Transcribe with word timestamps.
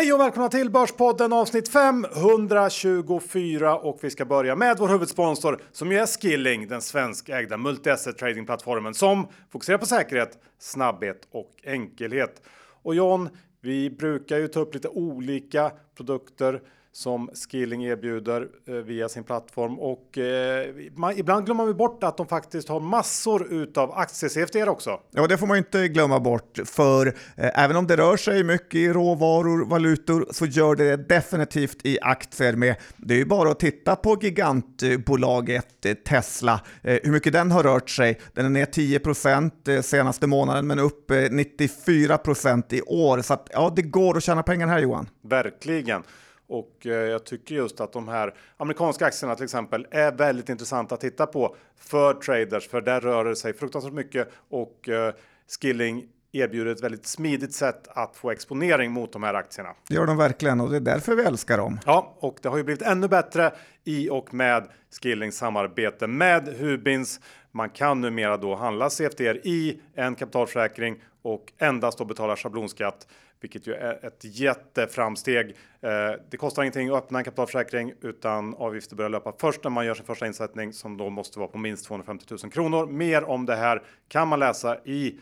Hej 0.00 0.12
och 0.12 0.20
välkomna 0.20 0.48
till 0.48 0.70
Börspodden 0.70 1.32
avsnitt 1.32 1.68
524 1.68 3.76
och 3.76 3.98
vi 4.02 4.10
ska 4.10 4.24
börja 4.24 4.56
med 4.56 4.78
vår 4.78 4.88
huvudsponsor 4.88 5.62
som 5.72 5.92
är 5.92 6.06
Skilling, 6.06 6.68
den 6.68 6.82
svenskägda 6.82 7.56
multi-asset 7.56 8.18
tradingplattformen 8.18 8.94
som 8.94 9.26
fokuserar 9.52 9.78
på 9.78 9.86
säkerhet, 9.86 10.38
snabbhet 10.58 11.28
och 11.30 11.50
enkelhet. 11.64 12.42
Och 12.82 12.94
John, 12.94 13.28
vi 13.60 13.90
brukar 13.90 14.38
ju 14.38 14.48
ta 14.48 14.60
upp 14.60 14.74
lite 14.74 14.88
olika 14.88 15.72
produkter 15.96 16.60
som 16.92 17.30
Skilling 17.34 17.84
erbjuder 17.84 18.48
eh, 18.66 18.74
via 18.74 19.08
sin 19.08 19.24
plattform 19.24 19.78
och 19.78 20.18
eh, 20.18 20.74
man, 20.94 21.18
ibland 21.18 21.46
glömmer 21.46 21.64
vi 21.66 21.74
bort 21.74 22.04
att 22.04 22.16
de 22.16 22.26
faktiskt 22.26 22.68
har 22.68 22.80
massor 22.80 23.52
utav 23.52 23.92
aktie-CFD 23.92 24.68
också. 24.68 25.00
Ja, 25.10 25.26
det 25.26 25.38
får 25.38 25.46
man 25.46 25.56
inte 25.56 25.88
glömma 25.88 26.20
bort, 26.20 26.58
för 26.64 27.06
eh, 27.06 27.62
även 27.64 27.76
om 27.76 27.86
det 27.86 27.96
rör 27.96 28.16
sig 28.16 28.44
mycket 28.44 28.74
i 28.74 28.88
råvaror, 28.88 29.66
valutor, 29.66 30.26
så 30.30 30.46
gör 30.46 30.74
det 30.74 30.96
definitivt 30.96 31.86
i 31.86 31.98
aktier 32.02 32.52
med. 32.56 32.76
Det 32.96 33.14
är 33.14 33.18
ju 33.18 33.24
bara 33.24 33.50
att 33.50 33.60
titta 33.60 33.96
på 33.96 34.18
gigantbolaget 34.22 35.86
Tesla, 36.04 36.60
eh, 36.82 36.98
hur 37.02 37.12
mycket 37.12 37.32
den 37.32 37.50
har 37.50 37.62
rört 37.62 37.90
sig. 37.90 38.20
Den 38.34 38.46
är 38.46 38.50
ner 38.50 38.66
10 38.66 38.98
procent 38.98 39.68
senaste 39.82 40.26
månaden, 40.26 40.66
men 40.66 40.78
upp 40.78 41.12
94 41.30 42.18
procent 42.18 42.72
i 42.72 42.82
år. 42.82 43.22
Så 43.22 43.34
att, 43.34 43.48
ja, 43.52 43.72
det 43.76 43.82
går 43.82 44.16
att 44.16 44.22
tjäna 44.22 44.42
pengar 44.42 44.68
här 44.68 44.78
Johan. 44.78 45.08
Verkligen. 45.22 46.02
Och 46.50 46.86
eh, 46.86 46.92
jag 46.92 47.24
tycker 47.24 47.54
just 47.54 47.80
att 47.80 47.92
de 47.92 48.08
här 48.08 48.34
amerikanska 48.56 49.06
aktierna 49.06 49.34
till 49.34 49.44
exempel 49.44 49.86
är 49.90 50.12
väldigt 50.12 50.48
intressanta 50.48 50.94
att 50.94 51.00
titta 51.00 51.26
på 51.26 51.56
för 51.76 52.14
traders, 52.14 52.68
för 52.68 52.80
där 52.80 53.00
rör 53.00 53.24
det 53.24 53.36
sig 53.36 53.52
fruktansvärt 53.52 53.92
mycket 53.92 54.28
och 54.48 54.88
eh, 54.88 55.14
Skilling 55.60 56.06
erbjuder 56.32 56.72
ett 56.72 56.82
väldigt 56.82 57.06
smidigt 57.06 57.54
sätt 57.54 57.88
att 57.88 58.16
få 58.16 58.30
exponering 58.30 58.92
mot 58.92 59.12
de 59.12 59.22
här 59.22 59.34
aktierna. 59.34 59.74
Det 59.88 59.94
gör 59.94 60.06
de 60.06 60.16
verkligen 60.16 60.60
och 60.60 60.70
det 60.70 60.76
är 60.76 60.80
därför 60.80 61.14
vi 61.14 61.22
älskar 61.22 61.58
dem. 61.58 61.78
Ja, 61.86 62.16
och 62.18 62.38
det 62.42 62.48
har 62.48 62.56
ju 62.56 62.64
blivit 62.64 62.82
ännu 62.82 63.08
bättre 63.08 63.52
i 63.84 64.10
och 64.10 64.34
med 64.34 64.68
Skillings 65.02 65.36
samarbete 65.36 66.06
med 66.06 66.48
Hubins. 66.48 67.20
Man 67.50 67.70
kan 67.70 68.00
numera 68.00 68.36
då 68.36 68.54
handla 68.54 68.90
CFDR 68.90 69.46
i 69.46 69.80
en 69.94 70.14
kapitalförsäkring 70.14 71.02
och 71.22 71.52
endast 71.58 71.98
då 71.98 72.04
betala 72.04 72.36
schablonskatt 72.36 73.06
vilket 73.40 73.66
ju 73.66 73.74
är 73.74 74.06
ett 74.06 74.20
jätteframsteg. 74.24 75.56
Eh, 75.80 75.90
det 76.30 76.36
kostar 76.36 76.62
ingenting 76.62 76.88
att 76.88 76.94
öppna 76.94 77.18
en 77.18 77.24
kapitalförsäkring 77.24 77.92
utan 78.00 78.54
avgifter 78.54 78.96
börjar 78.96 79.08
löpa 79.08 79.34
först 79.38 79.64
när 79.64 79.70
man 79.70 79.86
gör 79.86 79.94
sin 79.94 80.04
första 80.04 80.26
insättning 80.26 80.72
som 80.72 80.96
då 80.96 81.10
måste 81.10 81.38
vara 81.38 81.48
på 81.48 81.58
minst 81.58 81.84
250 81.84 82.24
000 82.42 82.52
kronor. 82.52 82.86
Mer 82.86 83.24
om 83.24 83.46
det 83.46 83.56
här 83.56 83.82
kan 84.08 84.28
man 84.28 84.38
läsa 84.38 84.78
i 84.84 85.18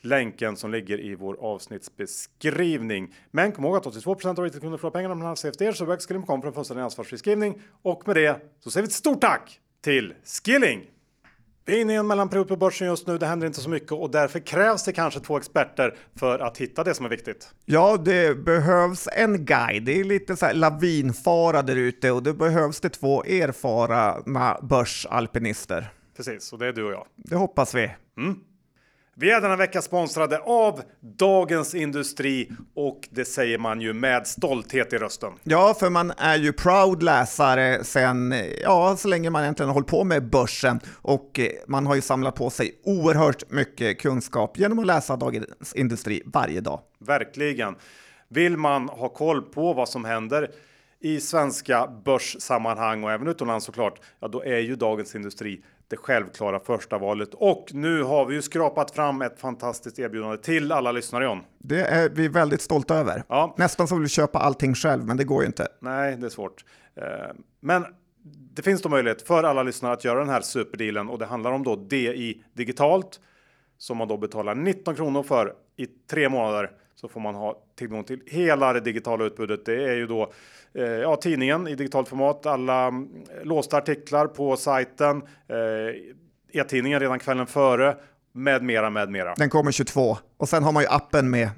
länken 0.00 0.56
som 0.56 0.70
ligger 0.70 1.00
i 1.00 1.14
vår 1.14 1.36
avsnittsbeskrivning. 1.40 3.14
Men 3.30 3.52
kom 3.52 3.64
ihåg 3.64 3.76
att 3.76 3.86
82 3.86 4.10
av 4.10 4.16
retailkunder 4.18 4.78
förlorar 4.78 4.90
pengarna 4.90 5.12
om 5.12 5.18
man 5.18 5.28
har 5.28 5.36
CFD 5.36 5.72
så 5.72 5.84
väg 5.84 6.00
Skilling.com 6.00 6.40
för 6.40 6.48
en 6.48 6.54
fullständig 6.54 6.82
ansvarsfri 6.82 7.18
skrivning. 7.18 7.62
Och 7.82 8.06
med 8.06 8.16
det 8.16 8.40
så 8.60 8.70
säger 8.70 8.82
vi 8.82 8.86
ett 8.86 8.92
stort 8.92 9.20
tack 9.20 9.60
till 9.80 10.14
Skilling! 10.24 10.91
Vi 11.64 11.76
är 11.76 11.80
inne 11.80 11.92
i 11.92 11.96
en 11.96 12.06
mellanperiod 12.06 12.48
på 12.48 12.56
börsen 12.56 12.86
just 12.86 13.06
nu. 13.06 13.18
Det 13.18 13.26
händer 13.26 13.46
inte 13.46 13.60
så 13.60 13.70
mycket 13.70 13.92
och 13.92 14.10
därför 14.10 14.38
krävs 14.38 14.84
det 14.84 14.92
kanske 14.92 15.20
två 15.20 15.36
experter 15.36 15.96
för 16.18 16.38
att 16.38 16.58
hitta 16.58 16.84
det 16.84 16.94
som 16.94 17.06
är 17.06 17.10
viktigt. 17.10 17.48
Ja, 17.64 17.96
det 17.96 18.44
behövs 18.44 19.08
en 19.12 19.44
guide. 19.44 19.84
Det 19.84 20.00
är 20.00 20.04
lite 20.04 20.36
så 20.36 20.46
här 20.46 20.54
lavinfara 20.54 21.62
där 21.62 21.76
ute 21.76 22.10
och 22.10 22.22
det 22.22 22.34
behövs 22.34 22.80
det 22.80 22.88
två 22.88 23.24
erfarna 23.24 24.58
börsalpinister. 24.62 25.92
Precis, 26.16 26.52
och 26.52 26.58
det 26.58 26.66
är 26.66 26.72
du 26.72 26.84
och 26.84 26.92
jag. 26.92 27.06
Det 27.16 27.36
hoppas 27.36 27.74
vi. 27.74 27.90
Mm. 28.18 28.38
Vi 29.14 29.30
är 29.30 29.40
denna 29.40 29.56
vecka 29.56 29.82
sponsrade 29.82 30.38
av 30.38 30.82
Dagens 31.00 31.74
Industri 31.74 32.50
och 32.74 33.08
det 33.10 33.24
säger 33.24 33.58
man 33.58 33.80
ju 33.80 33.92
med 33.92 34.26
stolthet 34.26 34.92
i 34.92 34.98
rösten. 34.98 35.32
Ja, 35.42 35.74
för 35.80 35.90
man 35.90 36.10
är 36.10 36.36
ju 36.36 36.52
proud 36.52 37.02
läsare 37.02 37.84
sen, 37.84 38.34
ja, 38.62 38.96
så 38.96 39.08
länge 39.08 39.30
man 39.30 39.42
egentligen 39.42 39.68
har 39.68 39.74
hållit 39.74 39.88
på 39.88 40.04
med 40.04 40.30
börsen 40.30 40.80
och 41.02 41.40
eh, 41.40 41.46
man 41.66 41.86
har 41.86 41.94
ju 41.94 42.00
samlat 42.00 42.34
på 42.34 42.50
sig 42.50 42.80
oerhört 42.84 43.50
mycket 43.50 44.00
kunskap 44.00 44.58
genom 44.58 44.78
att 44.78 44.86
läsa 44.86 45.16
Dagens 45.16 45.74
Industri 45.74 46.22
varje 46.26 46.60
dag. 46.60 46.80
Verkligen. 46.98 47.76
Vill 48.28 48.56
man 48.56 48.88
ha 48.88 49.08
koll 49.08 49.42
på 49.42 49.72
vad 49.72 49.88
som 49.88 50.04
händer 50.04 50.50
i 51.00 51.20
svenska 51.20 51.86
börssammanhang 52.04 53.04
och 53.04 53.12
även 53.12 53.28
utomlands 53.28 53.66
såklart, 53.66 54.00
ja 54.20 54.28
då 54.28 54.44
är 54.44 54.58
ju 54.58 54.76
Dagens 54.76 55.14
Industri 55.14 55.62
det 55.92 55.96
självklara 55.96 56.60
första 56.60 56.98
valet. 56.98 57.28
Och 57.34 57.70
nu 57.72 58.02
har 58.02 58.26
vi 58.26 58.34
ju 58.34 58.42
skrapat 58.42 58.90
fram 58.90 59.22
ett 59.22 59.40
fantastiskt 59.40 59.98
erbjudande 59.98 60.36
till 60.36 60.72
alla 60.72 60.92
lyssnare 60.92 61.24
John. 61.24 61.40
Det 61.58 61.80
är 61.80 62.08
vi 62.08 62.28
väldigt 62.28 62.60
stolta 62.60 62.94
över. 62.94 63.24
Ja. 63.28 63.54
Nästan 63.58 63.88
så 63.88 63.94
vill 63.94 64.02
vi 64.02 64.08
köpa 64.08 64.38
allting 64.38 64.74
själv, 64.74 65.06
men 65.06 65.16
det 65.16 65.24
går 65.24 65.42
ju 65.42 65.46
inte. 65.46 65.68
Nej, 65.80 66.16
det 66.16 66.26
är 66.26 66.30
svårt. 66.30 66.64
Eh, 66.94 67.04
men 67.60 67.84
det 68.54 68.62
finns 68.62 68.82
då 68.82 68.88
möjlighet 68.88 69.22
för 69.22 69.44
alla 69.44 69.62
lyssnare 69.62 69.92
att 69.92 70.04
göra 70.04 70.18
den 70.18 70.28
här 70.28 70.40
superdealen 70.40 71.08
och 71.08 71.18
det 71.18 71.26
handlar 71.26 71.52
om 71.52 71.62
då 71.62 71.76
DI 71.76 72.44
digitalt 72.52 73.20
som 73.78 73.96
man 73.96 74.08
då 74.08 74.16
betalar 74.16 74.54
19 74.54 74.94
kronor 74.94 75.22
för 75.22 75.54
i 75.76 75.86
tre 75.86 76.28
månader 76.28 76.70
så 76.94 77.08
får 77.08 77.20
man 77.20 77.34
ha 77.34 77.62
tillgång 77.78 78.04
till 78.04 78.20
hela 78.26 78.72
det 78.72 78.80
digitala 78.80 79.24
utbudet. 79.24 79.64
Det 79.64 79.84
är 79.84 79.94
ju 79.94 80.06
då 80.06 80.32
Eh, 80.74 80.84
ja, 80.84 81.16
tidningen 81.16 81.68
i 81.68 81.74
digitalt 81.74 82.08
format, 82.08 82.46
alla 82.46 82.86
mm, 82.86 83.08
låsta 83.42 83.76
artiklar 83.76 84.26
på 84.26 84.56
sajten, 84.56 85.22
eh, 85.48 86.60
e-tidningen 86.60 87.00
redan 87.00 87.18
kvällen 87.18 87.46
före 87.46 87.96
med 88.32 88.62
mera, 88.62 88.90
med 88.90 89.10
mera. 89.10 89.34
Den 89.34 89.50
kommer 89.50 89.72
22 89.72 90.16
och 90.36 90.48
sen 90.48 90.62
har 90.62 90.72
man 90.72 90.82
ju 90.82 90.88
appen 90.88 91.30
med 91.30 91.50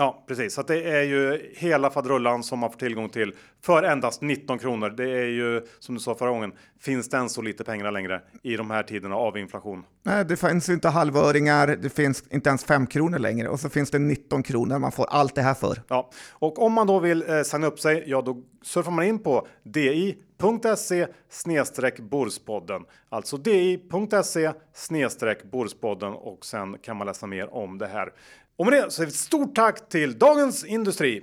Ja, 0.00 0.24
precis. 0.28 0.54
Så 0.54 0.62
det 0.62 0.82
är 0.82 1.02
ju 1.02 1.52
hela 1.56 1.90
fadrullan 1.90 2.42
som 2.42 2.58
man 2.58 2.70
får 2.70 2.78
tillgång 2.78 3.08
till 3.08 3.34
för 3.62 3.82
endast 3.82 4.22
19 4.22 4.58
kronor. 4.58 4.90
Det 4.90 5.10
är 5.10 5.26
ju 5.26 5.66
som 5.78 5.94
du 5.94 6.00
sa 6.00 6.14
förra 6.14 6.30
gången. 6.30 6.52
Finns 6.80 7.08
det 7.08 7.16
än 7.16 7.28
så 7.28 7.42
lite 7.42 7.64
pengar 7.64 7.90
längre 7.90 8.22
i 8.42 8.56
de 8.56 8.70
här 8.70 8.82
tiderna 8.82 9.16
av 9.16 9.38
inflation? 9.38 9.84
Nej, 10.02 10.24
det 10.24 10.36
finns 10.36 10.68
ju 10.68 10.72
inte 10.72 10.88
halvöringar. 10.88 11.66
Det 11.66 11.90
finns 11.90 12.24
inte 12.30 12.48
ens 12.48 12.64
5 12.64 12.86
kronor 12.86 13.18
längre 13.18 13.48
och 13.48 13.60
så 13.60 13.68
finns 13.68 13.90
det 13.90 13.98
19 13.98 14.42
kronor 14.42 14.78
man 14.78 14.92
får 14.92 15.06
allt 15.10 15.34
det 15.34 15.42
här 15.42 15.54
för. 15.54 15.82
Ja, 15.88 16.10
och 16.32 16.62
om 16.62 16.72
man 16.72 16.86
då 16.86 16.98
vill 16.98 17.30
eh, 17.30 17.42
signa 17.42 17.66
upp 17.66 17.80
sig, 17.80 18.04
ja, 18.06 18.22
då 18.22 18.42
surfar 18.62 18.90
man 18.90 19.04
in 19.04 19.18
på 19.18 19.46
di.se 19.62 21.06
snedstreck 21.30 22.00
Borspodden, 22.00 22.84
alltså 23.08 23.36
di.se 23.36 24.52
snedstreck 24.74 25.44
Borspodden 25.44 26.12
och 26.12 26.44
sen 26.44 26.78
kan 26.78 26.96
man 26.96 27.06
läsa 27.06 27.26
mer 27.26 27.54
om 27.54 27.78
det 27.78 27.86
här. 27.86 28.12
Och 28.58 28.66
med 28.66 28.72
det 28.72 28.90
så 28.90 29.02
är 29.02 29.06
ett 29.06 29.14
stort 29.14 29.54
tack 29.54 29.88
till 29.88 30.18
Dagens 30.18 30.64
Industri. 30.64 31.22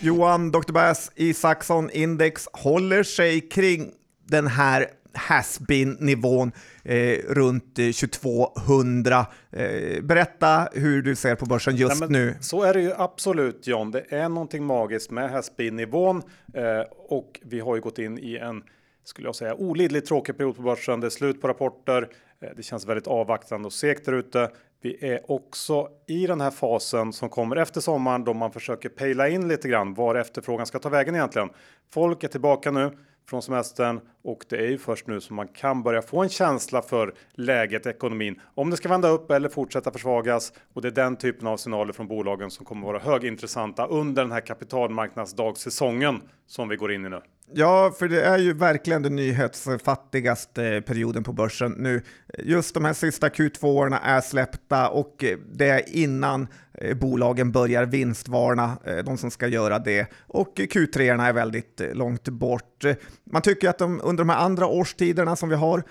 Johan 0.00 0.50
Dr. 0.50 0.72
Bass 0.72 1.12
Isaksson 1.14 1.90
Index 1.90 2.48
håller 2.52 3.02
sig 3.02 3.40
kring 3.40 3.92
den 4.24 4.46
här 4.46 4.86
hasbin 5.12 5.96
nivån 6.00 6.52
eh, 6.84 7.18
runt 7.28 7.74
2200. 7.74 9.26
Eh, 9.50 10.02
berätta 10.02 10.68
hur 10.72 11.02
du 11.02 11.16
ser 11.16 11.34
på 11.34 11.46
börsen 11.46 11.76
just 11.76 12.00
Nej, 12.00 12.08
nu. 12.10 12.34
Så 12.40 12.62
är 12.62 12.74
det 12.74 12.80
ju 12.80 12.92
absolut 12.96 13.66
John. 13.66 13.90
Det 13.90 14.04
är 14.08 14.28
någonting 14.28 14.64
magiskt 14.64 15.10
med 15.10 15.30
hasbin 15.30 15.76
nivån 15.76 16.22
eh, 16.54 16.62
och 17.08 17.40
vi 17.42 17.60
har 17.60 17.74
ju 17.74 17.80
gått 17.80 17.98
in 17.98 18.18
i 18.18 18.36
en 18.36 18.62
skulle 19.04 19.28
jag 19.28 19.34
säga 19.34 19.54
olidligt 19.54 20.06
tråkig 20.06 20.36
period 20.36 20.56
på 20.56 20.62
börsen. 20.62 21.00
Det 21.00 21.06
är 21.06 21.10
slut 21.10 21.40
på 21.40 21.48
rapporter. 21.48 22.08
Eh, 22.40 22.48
det 22.56 22.62
känns 22.62 22.86
väldigt 22.86 23.06
avvaktande 23.06 23.66
och 23.66 23.72
segt 23.72 24.04
där 24.04 24.12
ute. 24.12 24.50
Vi 24.80 25.12
är 25.12 25.30
också 25.30 25.88
i 26.06 26.26
den 26.26 26.40
här 26.40 26.50
fasen 26.50 27.12
som 27.12 27.28
kommer 27.28 27.56
efter 27.56 27.80
sommaren 27.80 28.24
då 28.24 28.34
man 28.34 28.52
försöker 28.52 28.88
pejla 28.88 29.28
in 29.28 29.48
lite 29.48 29.68
grann 29.68 29.94
var 29.94 30.14
efterfrågan 30.14 30.66
ska 30.66 30.78
ta 30.78 30.88
vägen 30.88 31.14
egentligen. 31.14 31.50
Folk 31.90 32.24
är 32.24 32.28
tillbaka 32.28 32.70
nu 32.70 32.90
från 33.28 33.42
semestern 33.42 34.00
och 34.22 34.44
det 34.48 34.56
är 34.56 34.68
ju 34.68 34.78
först 34.78 35.06
nu 35.06 35.20
som 35.20 35.36
man 35.36 35.48
kan 35.48 35.82
börja 35.82 36.02
få 36.02 36.22
en 36.22 36.28
känsla 36.28 36.82
för 36.82 37.14
läget 37.32 37.86
i 37.86 37.88
ekonomin. 37.88 38.40
Om 38.54 38.70
det 38.70 38.76
ska 38.76 38.88
vända 38.88 39.08
upp 39.08 39.30
eller 39.30 39.48
fortsätta 39.48 39.90
försvagas 39.90 40.52
och 40.72 40.82
det 40.82 40.88
är 40.88 40.92
den 40.92 41.16
typen 41.16 41.46
av 41.46 41.56
signaler 41.56 41.92
från 41.92 42.08
bolagen 42.08 42.50
som 42.50 42.66
kommer 42.66 42.86
vara 42.86 42.98
högintressanta 42.98 43.86
under 43.86 44.22
den 44.22 44.32
här 44.32 44.40
kapitalmarknadsdagssäsongen 44.40 46.22
som 46.46 46.68
vi 46.68 46.76
går 46.76 46.92
in 46.92 47.06
i 47.06 47.08
nu. 47.08 47.20
Ja, 47.54 47.94
för 47.98 48.08
det 48.08 48.22
är 48.22 48.38
ju 48.38 48.52
verkligen 48.52 49.02
den 49.02 49.16
nyhetsfattigaste 49.16 50.66
eh, 50.66 50.80
perioden 50.80 51.24
på 51.24 51.32
börsen 51.32 51.72
nu. 51.72 52.02
Just 52.38 52.74
de 52.74 52.84
här 52.84 52.92
sista 52.92 53.28
Q2-orna 53.28 54.00
är 54.00 54.20
släppta 54.20 54.88
och 54.88 55.24
eh, 55.24 55.38
det 55.52 55.68
är 55.68 55.96
innan 55.96 56.48
eh, 56.74 56.96
bolagen 56.96 57.52
börjar 57.52 57.86
vinstvarna, 57.86 58.78
de 59.04 59.18
som 59.18 59.30
ska 59.30 59.46
göra 59.46 59.78
det. 59.78 60.06
Och 60.26 60.58
Q3 60.58 61.22
är 61.22 61.32
väldigt 61.32 61.80
långt 61.92 62.28
bort. 62.28 62.84
Man 63.24 63.42
tycker 63.42 63.68
att 63.68 63.78
de, 63.78 64.00
under 64.04 64.24
de 64.24 64.28
här 64.28 64.38
andra 64.44 64.66
årstiderna 64.66 65.36
som 65.36 65.48
vi 65.48 65.54
har 65.54 65.82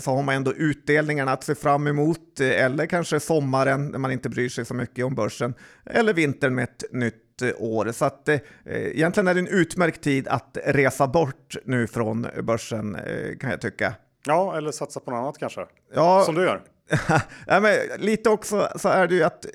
så 0.00 0.10
har 0.10 0.22
man 0.22 0.34
ändå 0.34 0.52
utdelningarna 0.52 1.32
att 1.32 1.44
se 1.44 1.54
fram 1.54 1.86
emot, 1.86 2.40
eller 2.40 2.86
kanske 2.86 3.20
sommaren 3.20 3.88
när 3.88 3.98
man 3.98 4.12
inte 4.12 4.28
bryr 4.28 4.48
sig 4.48 4.64
så 4.64 4.74
mycket 4.74 5.04
om 5.04 5.14
börsen, 5.14 5.54
eller 5.84 6.14
vintern 6.14 6.54
med 6.54 6.64
ett 6.64 6.84
nytt 6.92 7.23
år. 7.42 7.92
Så 7.92 8.04
att 8.04 8.28
eh, 8.28 8.40
egentligen 8.64 9.28
är 9.28 9.34
det 9.34 9.40
en 9.40 9.48
utmärkt 9.48 10.02
tid 10.02 10.28
att 10.28 10.58
resa 10.64 11.06
bort 11.06 11.56
nu 11.64 11.86
från 11.86 12.26
börsen 12.42 12.94
eh, 12.94 13.36
kan 13.40 13.50
jag 13.50 13.60
tycka. 13.60 13.94
Ja, 14.26 14.56
eller 14.56 14.72
satsa 14.72 15.00
på 15.00 15.10
något 15.10 15.18
annat 15.18 15.38
kanske. 15.38 15.66
Ja, 15.94 16.22
Som 16.26 16.34
du 16.34 16.42
gör. 16.42 16.60
ja, 17.46 17.60
men 17.60 17.76
lite 17.98 18.30
också 18.30 18.68
så 18.76 18.88
är 18.88 19.08
det 19.08 19.14
ju 19.14 19.22
att 19.22 19.46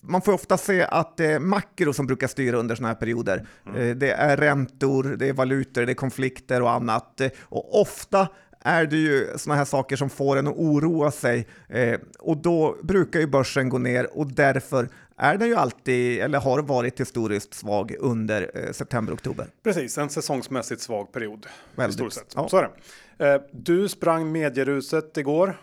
man 0.00 0.22
får 0.22 0.32
ofta 0.32 0.56
se 0.56 0.82
att 0.82 1.16
det 1.16 1.26
är 1.26 1.38
makro 1.38 1.92
som 1.92 2.06
brukar 2.06 2.26
styra 2.26 2.56
under 2.56 2.74
sådana 2.74 2.88
här 2.88 3.00
perioder. 3.00 3.46
Mm. 3.66 3.98
Det 3.98 4.10
är 4.10 4.36
räntor, 4.36 5.02
det 5.18 5.28
är 5.28 5.32
valutor, 5.32 5.82
det 5.86 5.92
är 5.92 5.94
konflikter 5.94 6.62
och 6.62 6.70
annat. 6.70 7.20
Och 7.40 7.80
ofta 7.80 8.28
är 8.64 8.86
det 8.86 8.96
ju 8.96 9.28
sådana 9.36 9.58
här 9.58 9.64
saker 9.64 9.96
som 9.96 10.10
får 10.10 10.36
en 10.36 10.46
att 10.46 10.54
oroa 10.56 11.10
sig 11.10 11.46
eh, 11.68 12.00
och 12.18 12.36
då 12.36 12.76
brukar 12.82 13.20
ju 13.20 13.26
börsen 13.26 13.68
gå 13.68 13.78
ner 13.78 14.18
och 14.18 14.26
därför 14.32 14.88
är 15.16 15.38
den 15.38 15.48
ju 15.48 15.54
alltid, 15.54 16.20
eller 16.20 16.40
har 16.40 16.62
varit 16.62 17.00
historiskt 17.00 17.54
svag 17.54 17.94
under 17.98 18.50
eh, 18.54 18.72
september-oktober. 18.72 19.46
Precis, 19.62 19.98
en 19.98 20.10
säsongsmässigt 20.10 20.80
svag 20.80 21.12
period. 21.12 21.46
Väldigt. 21.74 22.12
Sett. 22.12 22.32
Ja. 22.34 22.48
Så 22.48 22.56
är 22.56 22.70
det. 23.16 23.34
Eh, 23.34 23.40
du 23.50 23.88
sprang 23.88 24.32
medieruset 24.32 25.16
igår. 25.16 25.56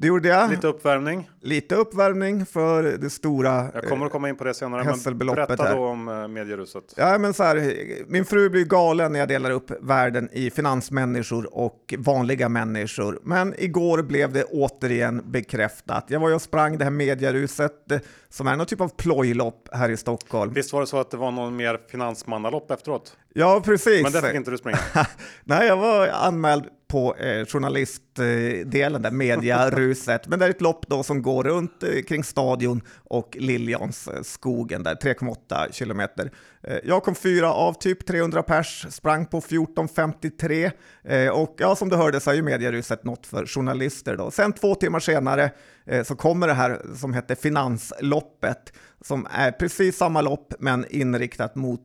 Det 0.00 0.06
gjorde 0.06 0.28
jag. 0.28 0.50
Lite 0.50 0.66
uppvärmning. 0.66 1.30
Lite 1.40 1.74
uppvärmning 1.74 2.46
för 2.46 2.82
det 2.82 3.10
stora 3.10 3.66
Jag 3.74 3.88
kommer 3.88 4.06
att 4.06 4.12
komma 4.12 4.28
in 4.28 4.36
på 4.36 4.44
det 4.44 4.54
senare, 4.54 4.96
men 5.04 5.18
berätta 5.18 5.64
här. 5.64 5.76
då 5.76 5.86
om 5.86 6.08
eh, 6.08 6.28
medieruset. 6.28 6.84
Ja, 6.96 7.18
men 7.18 7.34
så 7.34 7.42
här, 7.42 7.74
min 8.06 8.24
fru 8.24 8.50
blir 8.50 8.64
galen 8.64 9.12
när 9.12 9.18
jag 9.18 9.28
delar 9.28 9.50
upp 9.50 9.70
världen 9.80 10.28
i 10.32 10.50
finansmänniskor 10.50 11.54
och 11.54 11.94
vanliga 11.98 12.48
människor. 12.48 13.20
Men 13.22 13.54
igår 13.58 14.02
blev 14.02 14.32
det 14.32 14.44
återigen 14.44 15.22
bekräftat. 15.30 16.04
Jag 16.08 16.20
var 16.20 16.28
ju 16.28 16.34
och 16.34 16.42
sprang 16.42 16.78
det 16.78 16.84
här 16.84 16.90
medieruset 16.90 17.90
eh, 17.92 17.98
som 18.28 18.46
är 18.46 18.56
någon 18.56 18.66
typ 18.66 18.80
av 18.80 18.88
plojlopp 18.88 19.68
här 19.72 19.88
i 19.88 19.96
Stockholm. 19.96 20.52
Visst 20.52 20.72
var 20.72 20.80
det 20.80 20.86
så 20.86 21.00
att 21.00 21.10
det 21.10 21.16
var 21.16 21.30
någon 21.30 21.56
mer 21.56 21.80
finansmannalopp 21.90 22.70
efteråt? 22.70 23.16
Ja, 23.34 23.62
precis. 23.64 24.02
Men 24.02 24.12
det 24.12 24.22
fick 24.22 24.34
inte 24.34 24.50
du 24.50 24.58
springa? 24.58 24.78
Nej, 25.44 25.66
jag 25.66 25.76
var 25.76 26.08
anmäld 26.08 26.64
på 26.90 27.16
eh, 27.16 27.46
journalistdelen, 27.46 29.02
där 29.02 29.10
mediaruset. 29.10 30.28
Men 30.28 30.38
det 30.38 30.44
är 30.44 30.50
ett 30.50 30.60
lopp 30.60 30.86
då 30.88 31.02
som 31.02 31.22
går 31.22 31.44
runt 31.44 31.82
eh, 31.82 32.02
kring 32.02 32.24
stadion 32.24 32.80
och 33.04 33.36
Liljansskogen, 33.40 34.86
eh, 34.86 34.92
där 34.92 35.14
3,8 35.14 35.72
kilometer. 35.72 36.30
Eh, 36.62 36.78
jag 36.84 37.02
kom 37.02 37.14
fyra 37.14 37.52
av 37.52 37.72
typ 37.72 38.06
300 38.06 38.42
pers, 38.42 38.86
sprang 38.90 39.26
på 39.26 39.40
14.53 39.40 40.70
eh, 41.04 41.28
och 41.28 41.54
ja, 41.58 41.76
som 41.76 41.88
du 41.88 41.96
hörde 41.96 42.20
så 42.20 42.30
är 42.30 42.34
ju 42.34 42.42
medieruset 42.42 43.04
något 43.04 43.26
för 43.26 43.46
journalister 43.46 44.16
då. 44.16 44.30
Sen 44.30 44.52
två 44.52 44.74
timmar 44.74 45.00
senare 45.00 45.50
eh, 45.86 46.02
så 46.02 46.16
kommer 46.16 46.46
det 46.46 46.54
här 46.54 46.80
som 46.96 47.14
heter 47.14 47.34
Finansloppet 47.34 48.72
som 49.04 49.26
är 49.30 49.52
precis 49.52 49.96
samma 49.96 50.20
lopp 50.20 50.54
men 50.58 50.86
inriktat 50.90 51.54
mot 51.54 51.80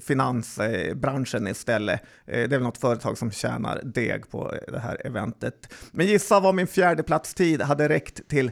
finansbranschen 0.00 1.46
istället. 1.46 2.00
Det 2.26 2.42
är 2.42 2.48
väl 2.48 2.62
något 2.62 2.78
företag 2.78 3.18
som 3.18 3.30
tjänar 3.30 3.80
deg 3.84 4.30
på 4.30 4.54
det 4.68 4.78
här 4.78 5.06
eventet. 5.06 5.74
Men 5.92 6.06
gissa 6.06 6.40
vad 6.40 6.54
min 6.54 6.66
fjärdeplatstid 6.66 7.62
hade 7.62 7.88
räckt 7.88 8.28
till 8.28 8.50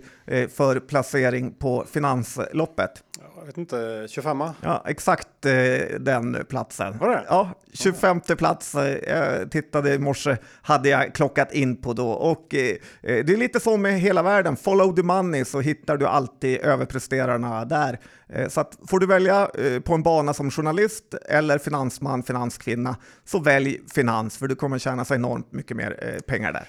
för 0.49 0.81
placering 0.81 1.55
på 1.55 1.85
Finansloppet? 1.91 3.03
Jag 3.47 3.49
vet 3.49 3.59
inte, 3.59 4.07
25 4.09 4.43
Ja, 4.61 4.83
exakt 4.87 5.47
eh, 5.47 5.99
den 6.01 6.45
platsen. 6.49 6.99
Var 6.99 7.09
det? 7.09 7.25
Ja, 7.29 7.51
25 7.73 8.21
plats. 8.21 8.75
Eh, 8.75 8.99
jag 9.09 9.51
tittade 9.51 9.95
i 9.95 9.99
morse, 9.99 10.37
hade 10.63 10.89
jag 10.89 11.15
klockat 11.15 11.53
in 11.53 11.77
på 11.77 11.93
då. 11.93 12.11
Och 12.11 12.55
eh, 12.55 12.77
eh, 13.03 13.25
det 13.25 13.33
är 13.33 13.37
lite 13.37 13.61
så 13.61 13.77
med 13.77 14.01
hela 14.01 14.23
världen. 14.23 14.57
Follow 14.57 14.97
the 14.97 15.03
money 15.03 15.45
så 15.45 15.61
hittar 15.61 15.97
du 15.97 16.07
alltid 16.07 16.61
överpresterarna 16.61 17.65
där. 17.65 17.99
Eh, 18.29 18.49
så 18.49 18.61
att 18.61 18.79
får 18.89 18.99
du 18.99 19.07
välja 19.07 19.51
eh, 19.55 19.81
på 19.81 19.95
en 19.95 20.03
bana 20.03 20.35
som 20.35 20.51
journalist 20.51 21.15
eller 21.29 21.59
finansman, 21.59 22.23
finanskvinna, 22.23 22.97
så 23.25 23.39
välj 23.39 23.81
finans 23.95 24.39
för 24.39 24.49
du 24.49 24.55
kommer 24.55 24.79
tjäna 24.79 25.05
så 25.05 25.15
enormt 25.15 25.53
mycket 25.53 25.77
mer 25.77 26.21
pengar 26.27 26.53
där. 26.53 26.69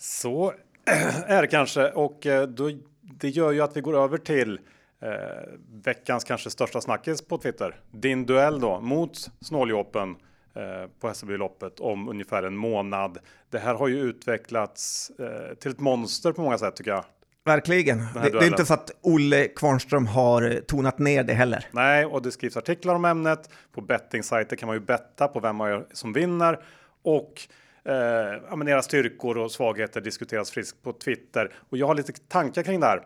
Så 0.00 0.52
är 1.26 1.42
det 1.42 1.48
kanske 1.48 1.90
och 1.90 2.26
då, 2.48 2.70
det 3.20 3.28
gör 3.28 3.52
ju 3.52 3.60
att 3.60 3.76
vi 3.76 3.80
går 3.80 4.04
över 4.04 4.18
till 4.18 4.58
eh, 5.02 5.08
veckans 5.84 6.24
kanske 6.24 6.50
största 6.50 6.80
snackis 6.80 7.22
på 7.22 7.38
Twitter. 7.38 7.80
Din 7.90 8.26
duell 8.26 8.60
då 8.60 8.80
mot 8.80 9.16
snåljåpen 9.40 10.16
eh, 10.54 10.90
på 11.00 11.08
Hässelbyloppet 11.08 11.80
om 11.80 12.08
ungefär 12.08 12.42
en 12.42 12.56
månad. 12.56 13.18
Det 13.50 13.58
här 13.58 13.74
har 13.74 13.88
ju 13.88 14.00
utvecklats 14.00 15.10
eh, 15.18 15.54
till 15.54 15.70
ett 15.70 15.80
monster 15.80 16.32
på 16.32 16.42
många 16.42 16.58
sätt 16.58 16.76
tycker 16.76 16.90
jag. 16.90 17.04
Verkligen. 17.44 17.98
Det, 17.98 18.30
det, 18.30 18.38
är 18.38 18.46
inte 18.46 18.66
så 18.66 18.74
att 18.74 18.90
Olle 19.02 19.48
Kvarnström 19.48 20.06
har 20.06 20.60
tonat 20.66 20.98
ner 20.98 21.24
det 21.24 21.34
heller. 21.34 21.66
Nej, 21.70 22.04
och 22.04 22.22
det 22.22 22.32
skrivs 22.32 22.56
artiklar 22.56 22.94
om 22.94 23.04
ämnet. 23.04 23.50
På 23.72 23.80
bettingsajter 23.80 24.56
kan 24.56 24.66
man 24.66 24.76
ju 24.76 24.80
betta 24.80 25.28
på 25.28 25.40
vem 25.40 25.56
som 25.92 26.12
vinner 26.12 26.58
och 27.02 27.42
eh, 27.84 28.68
era 28.68 28.82
styrkor 28.82 29.38
och 29.38 29.52
svagheter 29.52 30.00
diskuteras 30.00 30.50
friskt 30.50 30.82
på 30.82 30.92
Twitter. 30.92 31.52
Och 31.70 31.78
jag 31.78 31.86
har 31.86 31.94
lite 31.94 32.12
tankar 32.12 32.62
kring 32.62 32.80
det 32.80 32.86
här. 32.86 33.02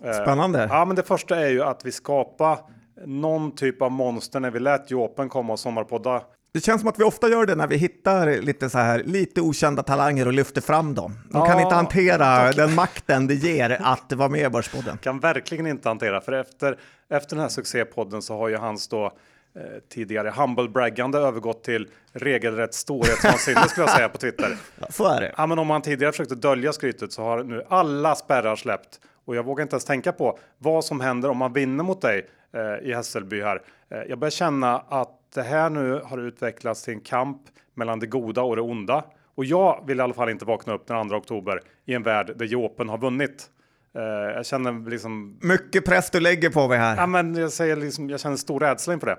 Eh, 0.00 0.12
Spännande. 0.12 0.68
Ja, 0.70 0.84
men 0.84 0.96
det 0.96 1.02
första 1.02 1.40
är 1.40 1.48
ju 1.48 1.62
att 1.62 1.84
vi 1.84 1.92
skapar 1.92 2.58
någon 3.06 3.54
typ 3.54 3.82
av 3.82 3.92
monster 3.92 4.40
när 4.40 4.50
vi 4.50 4.60
lät 4.60 4.90
Jopen 4.90 5.28
komma 5.28 5.52
och 5.52 5.58
sommarpodda. 5.58 6.22
Det 6.54 6.60
känns 6.60 6.80
som 6.80 6.88
att 6.88 6.98
vi 6.98 7.04
ofta 7.04 7.28
gör 7.28 7.46
det 7.46 7.54
när 7.54 7.66
vi 7.66 7.76
hittar 7.76 8.40
lite 8.40 8.70
så 8.70 8.78
här 8.78 9.02
lite 9.04 9.40
okända 9.40 9.82
talanger 9.82 10.26
och 10.26 10.32
lyfter 10.32 10.60
fram 10.60 10.94
dem. 10.94 11.18
De 11.30 11.38
ja, 11.38 11.46
kan 11.46 11.60
inte 11.60 11.74
hantera 11.74 12.52
de... 12.52 12.56
den 12.56 12.74
makten 12.74 13.26
det 13.26 13.34
ger 13.34 13.78
att 13.82 14.12
vara 14.12 14.28
med 14.28 14.46
i 14.46 14.48
Börspodden. 14.48 14.98
Kan 14.98 15.20
verkligen 15.20 15.66
inte 15.66 15.88
hantera, 15.88 16.20
för 16.20 16.32
efter, 16.32 16.78
efter 17.10 17.36
den 17.36 17.42
här 17.42 17.48
succépodden 17.48 18.22
så 18.22 18.38
har 18.38 18.48
ju 18.48 18.56
hans 18.56 18.88
då 18.88 19.04
eh, 19.04 19.62
tidigare 19.88 20.30
humble-braggande 20.36 21.18
övergått 21.18 21.64
till 21.64 21.88
regelrätt 22.12 22.74
storhetsvansinne 22.74 23.68
skulle 23.68 23.86
jag 23.86 23.96
säga 23.96 24.08
på 24.08 24.18
Twitter. 24.18 24.56
Ja, 24.78 24.86
så 24.90 25.08
är 25.08 25.20
det. 25.20 25.32
Ja, 25.36 25.46
men 25.46 25.58
om 25.58 25.70
han 25.70 25.82
tidigare 25.82 26.12
försökte 26.12 26.34
dölja 26.34 26.72
skrytet 26.72 27.12
så 27.12 27.22
har 27.22 27.44
nu 27.44 27.62
alla 27.68 28.14
spärrar 28.14 28.56
släppt 28.56 29.00
och 29.24 29.36
jag 29.36 29.42
vågar 29.42 29.62
inte 29.62 29.74
ens 29.74 29.84
tänka 29.84 30.12
på 30.12 30.38
vad 30.58 30.84
som 30.84 31.00
händer 31.00 31.30
om 31.30 31.36
man 31.36 31.52
vinner 31.52 31.84
mot 31.84 32.00
dig 32.00 32.28
eh, 32.52 32.88
i 32.88 32.94
Hässelby 32.94 33.42
här. 33.42 33.62
Eh, 33.90 33.98
jag 34.08 34.18
börjar 34.18 34.30
känna 34.30 34.78
att 34.78 35.18
det 35.34 35.42
här 35.42 35.70
nu 35.70 36.00
har 36.04 36.18
utvecklats 36.18 36.82
till 36.82 36.94
en 36.94 37.00
kamp 37.00 37.42
mellan 37.74 38.00
det 38.00 38.06
goda 38.06 38.42
och 38.42 38.56
det 38.56 38.62
onda. 38.62 39.04
Och 39.34 39.44
jag 39.44 39.84
vill 39.86 39.98
i 39.98 40.02
alla 40.02 40.14
fall 40.14 40.28
inte 40.28 40.44
vakna 40.44 40.72
upp 40.74 40.86
den 40.86 41.08
2 41.08 41.16
oktober 41.16 41.60
i 41.84 41.94
en 41.94 42.02
värld 42.02 42.32
där 42.36 42.46
Jopen 42.46 42.88
har 42.88 42.98
vunnit. 42.98 43.50
Uh, 43.96 44.02
jag 44.02 44.46
känner 44.46 44.90
liksom... 44.90 45.38
Mycket 45.42 45.84
press 45.84 46.10
du 46.10 46.20
lägger 46.20 46.50
på 46.50 46.68
mig 46.68 46.78
här. 46.78 46.96
Ja, 46.96 47.06
men 47.06 47.34
jag, 47.34 47.52
säger 47.52 47.76
liksom, 47.76 48.10
jag 48.10 48.20
känner 48.20 48.36
stor 48.36 48.60
rädsla 48.60 48.94
inför 48.94 49.06
det. 49.06 49.18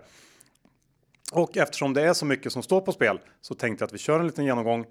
Och 1.31 1.57
eftersom 1.57 1.94
det 1.94 2.01
är 2.01 2.13
så 2.13 2.25
mycket 2.25 2.51
som 2.51 2.63
står 2.63 2.81
på 2.81 2.91
spel 2.91 3.19
så 3.41 3.55
tänkte 3.55 3.83
jag 3.83 3.88
att 3.88 3.94
vi 3.94 3.97
kör 3.97 4.19
en 4.19 4.27
liten 4.27 4.45
genomgång. 4.45 4.85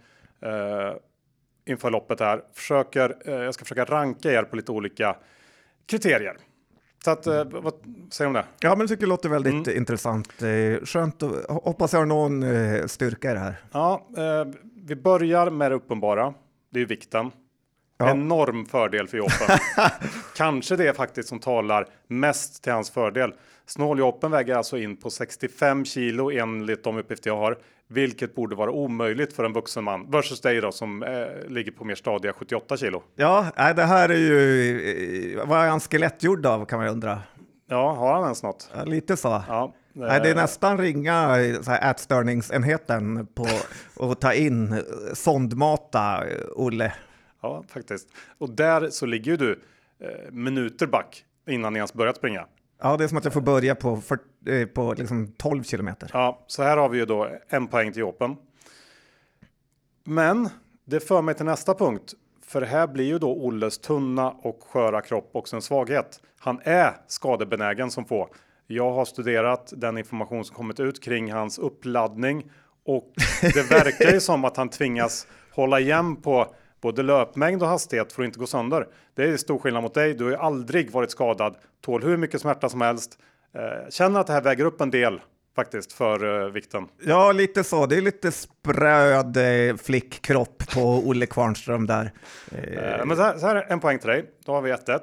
Inför 1.64 1.90
loppet 1.90 2.20
här. 2.20 2.42
Försöker, 2.54 3.16
eh, 3.24 3.34
jag 3.34 3.54
ska 3.54 3.64
försöka 3.64 3.84
ranka 3.84 4.32
er 4.32 4.42
på 4.42 4.56
lite 4.56 4.72
olika 4.72 5.16
kriterier. 5.86 6.36
Så 7.04 7.10
att, 7.10 7.26
eh, 7.26 7.44
vad 7.44 7.74
säger 8.10 8.24
du 8.24 8.26
om 8.26 8.32
det? 8.32 8.44
Ja, 8.60 8.70
men 8.70 8.80
jag 8.80 8.88
tycker 8.88 9.00
det 9.00 9.08
låter 9.08 9.28
väldigt 9.28 9.66
mm. 9.66 9.76
intressant. 9.76 10.42
Eh, 10.42 10.84
skönt 10.84 11.22
och 11.22 11.30
hoppas 11.48 11.92
jag 11.92 12.00
har 12.00 12.06
någon 12.06 12.44
styrka 12.88 13.30
i 13.30 13.34
det 13.34 13.40
här. 13.40 13.54
Ja, 13.72 14.06
vi 14.86 14.96
börjar 14.96 15.50
med 15.50 15.70
det 15.70 15.74
uppenbara. 15.74 16.34
Det 16.70 16.80
är 16.80 16.86
vikten. 16.86 17.30
Ja. 17.98 18.10
Enorm 18.10 18.66
fördel 18.66 19.08
för 19.08 19.18
Joppen. 19.18 19.58
Kanske 20.36 20.76
det 20.76 20.96
faktiskt 20.96 21.28
som 21.28 21.38
talar 21.38 21.86
mest 22.06 22.62
till 22.62 22.72
hans 22.72 22.90
fördel. 22.90 23.34
Snåljoppen 23.66 24.30
väger 24.30 24.54
alltså 24.54 24.78
in 24.78 24.96
på 24.96 25.10
65 25.10 25.84
kilo 25.84 26.30
enligt 26.30 26.84
de 26.84 26.98
uppgifter 26.98 27.30
jag 27.30 27.36
har, 27.36 27.58
vilket 27.92 28.34
borde 28.34 28.56
vara 28.56 28.70
omöjligt 28.70 29.32
för 29.32 29.44
en 29.44 29.52
vuxen 29.52 29.84
man 29.84 30.10
versus 30.10 30.40
dig 30.40 30.60
då 30.60 30.72
som 30.72 31.02
eh, 31.02 31.48
ligger 31.48 31.72
på 31.72 31.84
mer 31.84 31.94
stadiga 31.94 32.32
78 32.32 32.76
kilo. 32.76 33.02
Ja, 33.16 33.46
det 33.76 33.82
här 33.82 34.08
är 34.08 34.18
ju 34.18 35.40
vad 35.46 35.64
är 35.64 35.68
han 35.68 35.80
skelettgjord 35.80 36.46
av 36.46 36.64
kan 36.64 36.78
man 36.78 36.88
undra. 36.88 37.22
Ja, 37.68 37.92
har 37.92 38.14
han 38.14 38.22
ens 38.22 38.42
något? 38.42 38.70
Ja, 38.74 38.84
lite 38.84 39.16
så. 39.16 39.42
Ja, 39.48 39.74
det... 39.92 40.00
Nej, 40.00 40.20
det 40.20 40.30
är 40.30 40.34
nästan 40.34 40.78
ringa 40.78 41.36
ätstörningsenheten 41.82 43.26
på 43.26 43.46
att 44.10 44.20
ta 44.20 44.34
in 44.34 44.82
sondmata 45.12 46.24
Olle. 46.54 46.92
Ja, 47.42 47.64
faktiskt. 47.68 48.08
Och 48.38 48.50
där 48.50 48.90
så 48.90 49.06
ligger 49.06 49.30
ju 49.30 49.36
du 49.36 49.60
eh, 50.00 50.32
minuter 50.32 50.86
back 50.86 51.24
innan 51.48 51.72
ni 51.72 51.76
ens 51.76 51.94
börjat 51.94 52.16
springa. 52.16 52.46
Ja, 52.84 52.96
det 52.96 53.04
är 53.04 53.08
som 53.08 53.18
att 53.18 53.24
jag 53.24 53.32
får 53.32 53.40
börja 53.40 53.74
på, 53.74 53.96
för, 53.96 54.18
eh, 54.46 54.66
på 54.66 54.94
liksom 54.98 55.32
12 55.38 55.62
kilometer. 55.62 56.10
Ja, 56.12 56.44
så 56.46 56.62
här 56.62 56.76
har 56.76 56.88
vi 56.88 56.98
ju 56.98 57.06
då 57.06 57.28
en 57.48 57.66
poäng 57.66 57.92
till 57.92 58.02
Open. 58.02 58.36
Men 60.04 60.48
det 60.84 61.00
för 61.00 61.22
mig 61.22 61.34
till 61.34 61.44
nästa 61.44 61.74
punkt. 61.74 62.14
För 62.46 62.62
här 62.62 62.86
blir 62.86 63.04
ju 63.04 63.18
då 63.18 63.32
Olles 63.32 63.78
tunna 63.78 64.30
och 64.30 64.62
sköra 64.62 65.00
kropp 65.00 65.30
också 65.32 65.56
en 65.56 65.62
svaghet. 65.62 66.20
Han 66.38 66.60
är 66.64 66.96
skadebenägen 67.06 67.90
som 67.90 68.04
få. 68.04 68.28
Jag 68.66 68.92
har 68.92 69.04
studerat 69.04 69.72
den 69.76 69.98
information 69.98 70.44
som 70.44 70.56
kommit 70.56 70.80
ut 70.80 71.02
kring 71.02 71.32
hans 71.32 71.58
uppladdning 71.58 72.50
och 72.84 73.12
det 73.42 73.70
verkar 73.70 74.12
ju 74.12 74.20
som 74.30 74.44
att 74.44 74.56
han 74.56 74.68
tvingas 74.68 75.26
hålla 75.50 75.80
igen 75.80 76.16
på 76.16 76.54
både 76.82 77.02
löpmängd 77.02 77.62
och 77.62 77.68
hastighet 77.68 78.12
för 78.12 78.22
att 78.22 78.26
inte 78.26 78.38
gå 78.38 78.46
sönder. 78.46 78.86
Det 79.14 79.24
är 79.24 79.36
stor 79.36 79.58
skillnad 79.58 79.82
mot 79.82 79.94
dig. 79.94 80.14
Du 80.14 80.24
har 80.24 80.30
ju 80.30 80.36
aldrig 80.36 80.90
varit 80.90 81.10
skadad, 81.10 81.56
tål 81.80 82.02
hur 82.02 82.16
mycket 82.16 82.40
smärta 82.40 82.68
som 82.68 82.80
helst. 82.80 83.18
Eh, 83.54 83.90
känner 83.90 84.20
att 84.20 84.26
det 84.26 84.32
här 84.32 84.42
väger 84.42 84.64
upp 84.64 84.80
en 84.80 84.90
del 84.90 85.20
faktiskt 85.56 85.92
för 85.92 86.24
uh, 86.24 86.52
vikten. 86.52 86.88
Ja, 87.04 87.32
lite 87.32 87.64
så. 87.64 87.86
Det 87.86 87.96
är 87.96 88.00
lite 88.00 88.32
spröd 88.32 89.36
eh, 89.36 89.76
flickkropp 89.76 90.74
på 90.74 90.80
Olle 90.80 91.26
Kvarnström 91.26 91.86
där. 91.86 92.12
Eh, 92.52 93.06
men 93.06 93.16
så 93.16 93.22
här, 93.22 93.38
så 93.38 93.46
här, 93.46 93.66
en 93.68 93.80
poäng 93.80 93.98
till 93.98 94.08
dig. 94.08 94.30
Då 94.44 94.52
har 94.52 94.62
vi 94.62 94.72
1-1. 94.72 95.00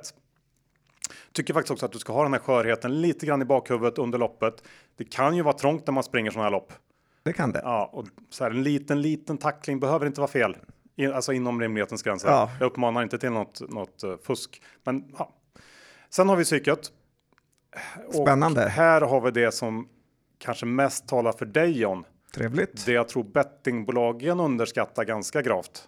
Tycker 1.34 1.54
faktiskt 1.54 1.72
också 1.72 1.86
att 1.86 1.92
du 1.92 2.00
ska 2.00 2.14
ha 2.14 2.24
den 2.24 2.34
här 2.34 2.40
skörheten 2.40 3.02
lite 3.02 3.26
grann 3.26 3.42
i 3.42 3.46
bakhuvudet 3.46 3.98
under 3.98 4.18
loppet. 4.18 4.64
Det 4.98 5.04
kan 5.04 5.36
ju 5.36 5.42
vara 5.42 5.58
trångt 5.58 5.88
när 5.88 5.92
man 5.92 6.04
springer 6.04 6.32
sådana 6.32 6.44
här 6.44 6.52
lopp. 6.52 6.74
Det 7.24 7.34
kan 7.34 7.52
det. 7.52 7.62
Ja, 7.64 7.90
och 7.94 8.06
så 8.30 8.44
här, 8.44 8.52
en 8.52 8.64
liten, 8.64 9.02
liten 9.02 9.38
tackling 9.38 9.80
behöver 9.80 10.06
inte 10.06 10.22
vara 10.22 10.32
fel. 10.32 10.58
Alltså 11.08 11.34
inom 11.34 11.62
rimlighetens 11.62 12.04
gränser. 12.04 12.30
Ja. 12.30 12.52
Jag 12.60 12.66
uppmanar 12.66 13.04
inte 13.04 13.18
till 13.18 13.30
något, 13.30 13.70
något 13.70 14.04
uh, 14.04 14.16
fusk. 14.24 14.62
Men 14.84 15.16
ja. 15.18 15.34
Sen 16.10 16.30
har 16.30 16.36
vi 16.36 16.44
psyket. 16.44 16.92
Spännande. 18.22 18.66
Och 18.66 18.70
här 18.70 19.02
har 19.02 19.22
vi 19.22 19.32
det 19.32 19.52
som 19.52 19.88
kanske 20.38 20.66
mest 20.66 21.08
talar 21.08 21.32
för 21.32 21.46
dig 21.46 21.80
John. 21.80 22.04
Trevligt. 22.36 22.86
Det 22.86 22.92
jag 22.92 23.08
tror 23.08 23.24
bettingbolagen 23.24 24.40
underskattar 24.40 25.04
ganska 25.04 25.42
gravt. 25.42 25.88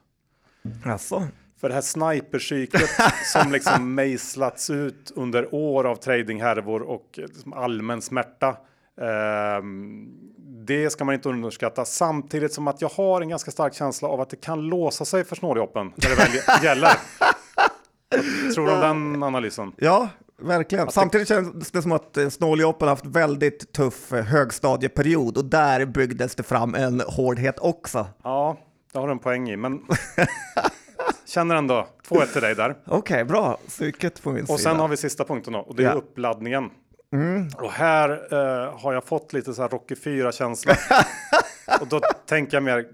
Alltså. 0.85 1.27
För 1.57 1.69
det 1.69 1.73
här 1.73 1.81
sniperpsyket 1.81 2.89
som 3.33 3.51
liksom 3.51 3.95
mejslats 3.95 4.69
ut 4.69 5.11
under 5.15 5.55
år 5.55 5.83
av 5.83 5.95
tradinghärvor 5.95 6.81
och 6.81 7.09
liksom 7.15 7.53
allmän 7.53 8.01
smärta. 8.01 8.57
Ehm, 9.01 10.05
det 10.65 10.89
ska 10.89 11.05
man 11.05 11.15
inte 11.15 11.29
underskatta 11.29 11.85
samtidigt 11.85 12.53
som 12.53 12.67
att 12.67 12.81
jag 12.81 12.89
har 12.89 13.21
en 13.21 13.29
ganska 13.29 13.51
stark 13.51 13.73
känsla 13.73 14.07
av 14.07 14.21
att 14.21 14.29
det 14.29 14.41
kan 14.41 14.61
låsa 14.61 15.05
sig 15.05 15.23
för 15.23 15.35
snåljåpen 15.35 15.93
när 15.95 16.09
det 16.09 16.15
väl 16.15 16.63
gäller. 16.63 16.91
Vad 18.45 18.53
Tror 18.55 18.65
du 18.65 18.73
om 18.73 18.79
den 19.13 19.23
analysen? 19.23 19.71
Ja, 19.77 20.09
verkligen. 20.41 20.91
Samtidigt 20.91 21.27
känns 21.27 21.71
det 21.71 21.81
som 21.81 21.91
att 21.91 22.17
snåljåpen 22.29 22.87
haft 22.87 23.05
väldigt 23.05 23.73
tuff 23.73 24.13
eh, 24.13 24.23
högstadieperiod 24.23 25.37
och 25.37 25.45
där 25.45 25.85
byggdes 25.85 26.35
det 26.35 26.43
fram 26.43 26.75
en 26.75 26.99
hårdhet 27.07 27.59
också. 27.59 28.07
Ja, 28.23 28.57
det 28.93 28.99
har 28.99 29.07
du 29.07 29.11
en 29.11 29.19
poäng 29.19 29.49
i, 29.49 29.57
men 29.57 29.81
känner 31.25 31.55
ändå 31.55 31.87
2-1 32.09 32.25
till 32.25 32.41
dig 32.41 32.55
där. 32.55 32.75
Okej, 32.85 33.23
bra. 33.25 33.57
Psyket 33.67 34.23
på 34.23 34.31
min 34.31 34.41
Och 34.41 34.47
sida. 34.47 34.57
sen 34.57 34.75
har 34.79 34.87
vi 34.87 34.97
sista 34.97 35.23
punkten 35.23 35.53
då, 35.53 35.59
och 35.59 35.75
det 35.75 35.83
är 35.83 35.87
Ja. 35.87 35.93
uppladdningen. 35.93 36.69
Och 37.57 37.71
här 37.71 38.09
eh, 38.33 38.79
har 38.79 38.93
jag 38.93 39.03
fått 39.05 39.33
lite 39.33 39.53
så 39.53 39.61
här 39.61 39.69
Rocky 39.69 39.95
4-känsla. 39.95 40.75
och 41.81 41.87
då 41.87 41.99
tänker 42.25 42.57
jag 42.57 42.63
mer 42.63 42.85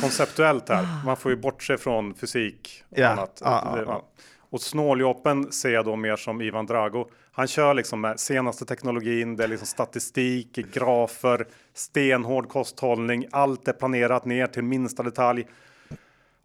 konceptuellt 0.00 0.68
här. 0.68 0.86
Man 1.04 1.16
får 1.16 1.30
ju 1.30 1.36
bortse 1.36 1.78
från 1.78 2.14
fysik 2.14 2.84
och 2.90 2.98
Ja. 2.98 3.08
annat. 3.08 3.40
Ja, 3.44 3.72
Det- 3.76 3.82
ja. 3.82 4.08
Och 4.50 4.60
snåljåpen 4.60 5.52
ser 5.52 5.70
jag 5.70 5.84
då 5.84 5.96
mer 5.96 6.16
som 6.16 6.40
Ivan 6.42 6.66
Drago. 6.66 7.06
Han 7.32 7.46
kör 7.46 7.74
liksom 7.74 8.00
med 8.00 8.20
senaste 8.20 8.64
teknologin, 8.64 9.36
det 9.36 9.44
är 9.44 9.48
liksom 9.48 9.66
statistik, 9.66 10.52
grafer, 10.74 11.46
stenhård 11.74 12.48
kosthållning, 12.48 13.26
allt 13.32 13.68
är 13.68 13.72
planerat 13.72 14.24
ner 14.24 14.46
till 14.46 14.62
minsta 14.62 15.02
detalj. 15.02 15.46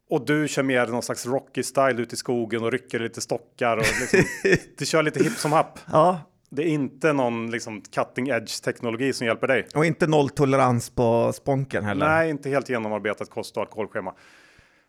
Och 0.09 0.25
du 0.25 0.47
kör 0.47 0.63
mer 0.63 0.87
någon 0.87 1.01
slags 1.03 1.25
Rocky-style 1.25 1.99
ut 2.01 2.13
i 2.13 2.15
skogen 2.15 2.63
och 2.63 2.71
rycker 2.71 2.99
lite 2.99 3.21
stockar 3.21 3.77
och 3.77 3.83
liksom, 4.01 4.19
du 4.77 4.85
kör 4.85 5.03
lite 5.03 5.23
hipp 5.23 5.33
som 5.37 5.51
happ. 5.51 5.79
Ja, 5.91 6.19
Det 6.49 6.63
är 6.63 6.67
inte 6.67 7.13
någon 7.13 7.51
liksom 7.51 7.81
cutting 7.81 8.27
edge 8.27 8.63
teknologi 8.63 9.13
som 9.13 9.27
hjälper 9.27 9.47
dig. 9.47 9.67
och 9.75 9.85
inte 9.85 10.07
nolltolerans 10.07 10.89
på 10.89 11.33
sponken 11.33 11.83
heller. 11.83 12.07
Nej, 12.07 12.29
inte 12.29 12.49
helt 12.49 12.69
genomarbetat 12.69 13.29
kost 13.29 13.57
och 13.57 13.61
alkoholschema. 13.61 14.13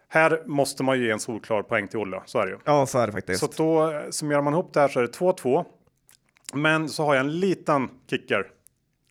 Här 0.08 0.42
måste 0.46 0.82
man 0.82 0.98
ju 0.98 1.04
ge 1.04 1.10
en 1.10 1.20
solklar 1.20 1.62
poäng 1.62 1.88
till 1.88 1.98
Olle, 1.98 2.22
så 2.26 2.38
är 2.38 2.46
det 2.46 2.52
ju. 2.52 2.58
Ja, 2.64 2.86
så 2.86 2.98
är 2.98 3.06
det 3.06 3.12
faktiskt. 3.12 3.40
Så 3.40 3.46
då 3.56 4.02
summerar 4.10 4.42
man 4.42 4.52
ihop 4.52 4.74
det 4.74 4.80
här 4.80 4.88
så 4.88 4.98
är 4.98 5.02
det 5.02 5.18
2-2. 5.18 5.64
Men 6.54 6.88
så 6.88 7.04
har 7.04 7.14
jag 7.14 7.24
en 7.24 7.40
liten 7.40 7.88
kicker 8.10 8.46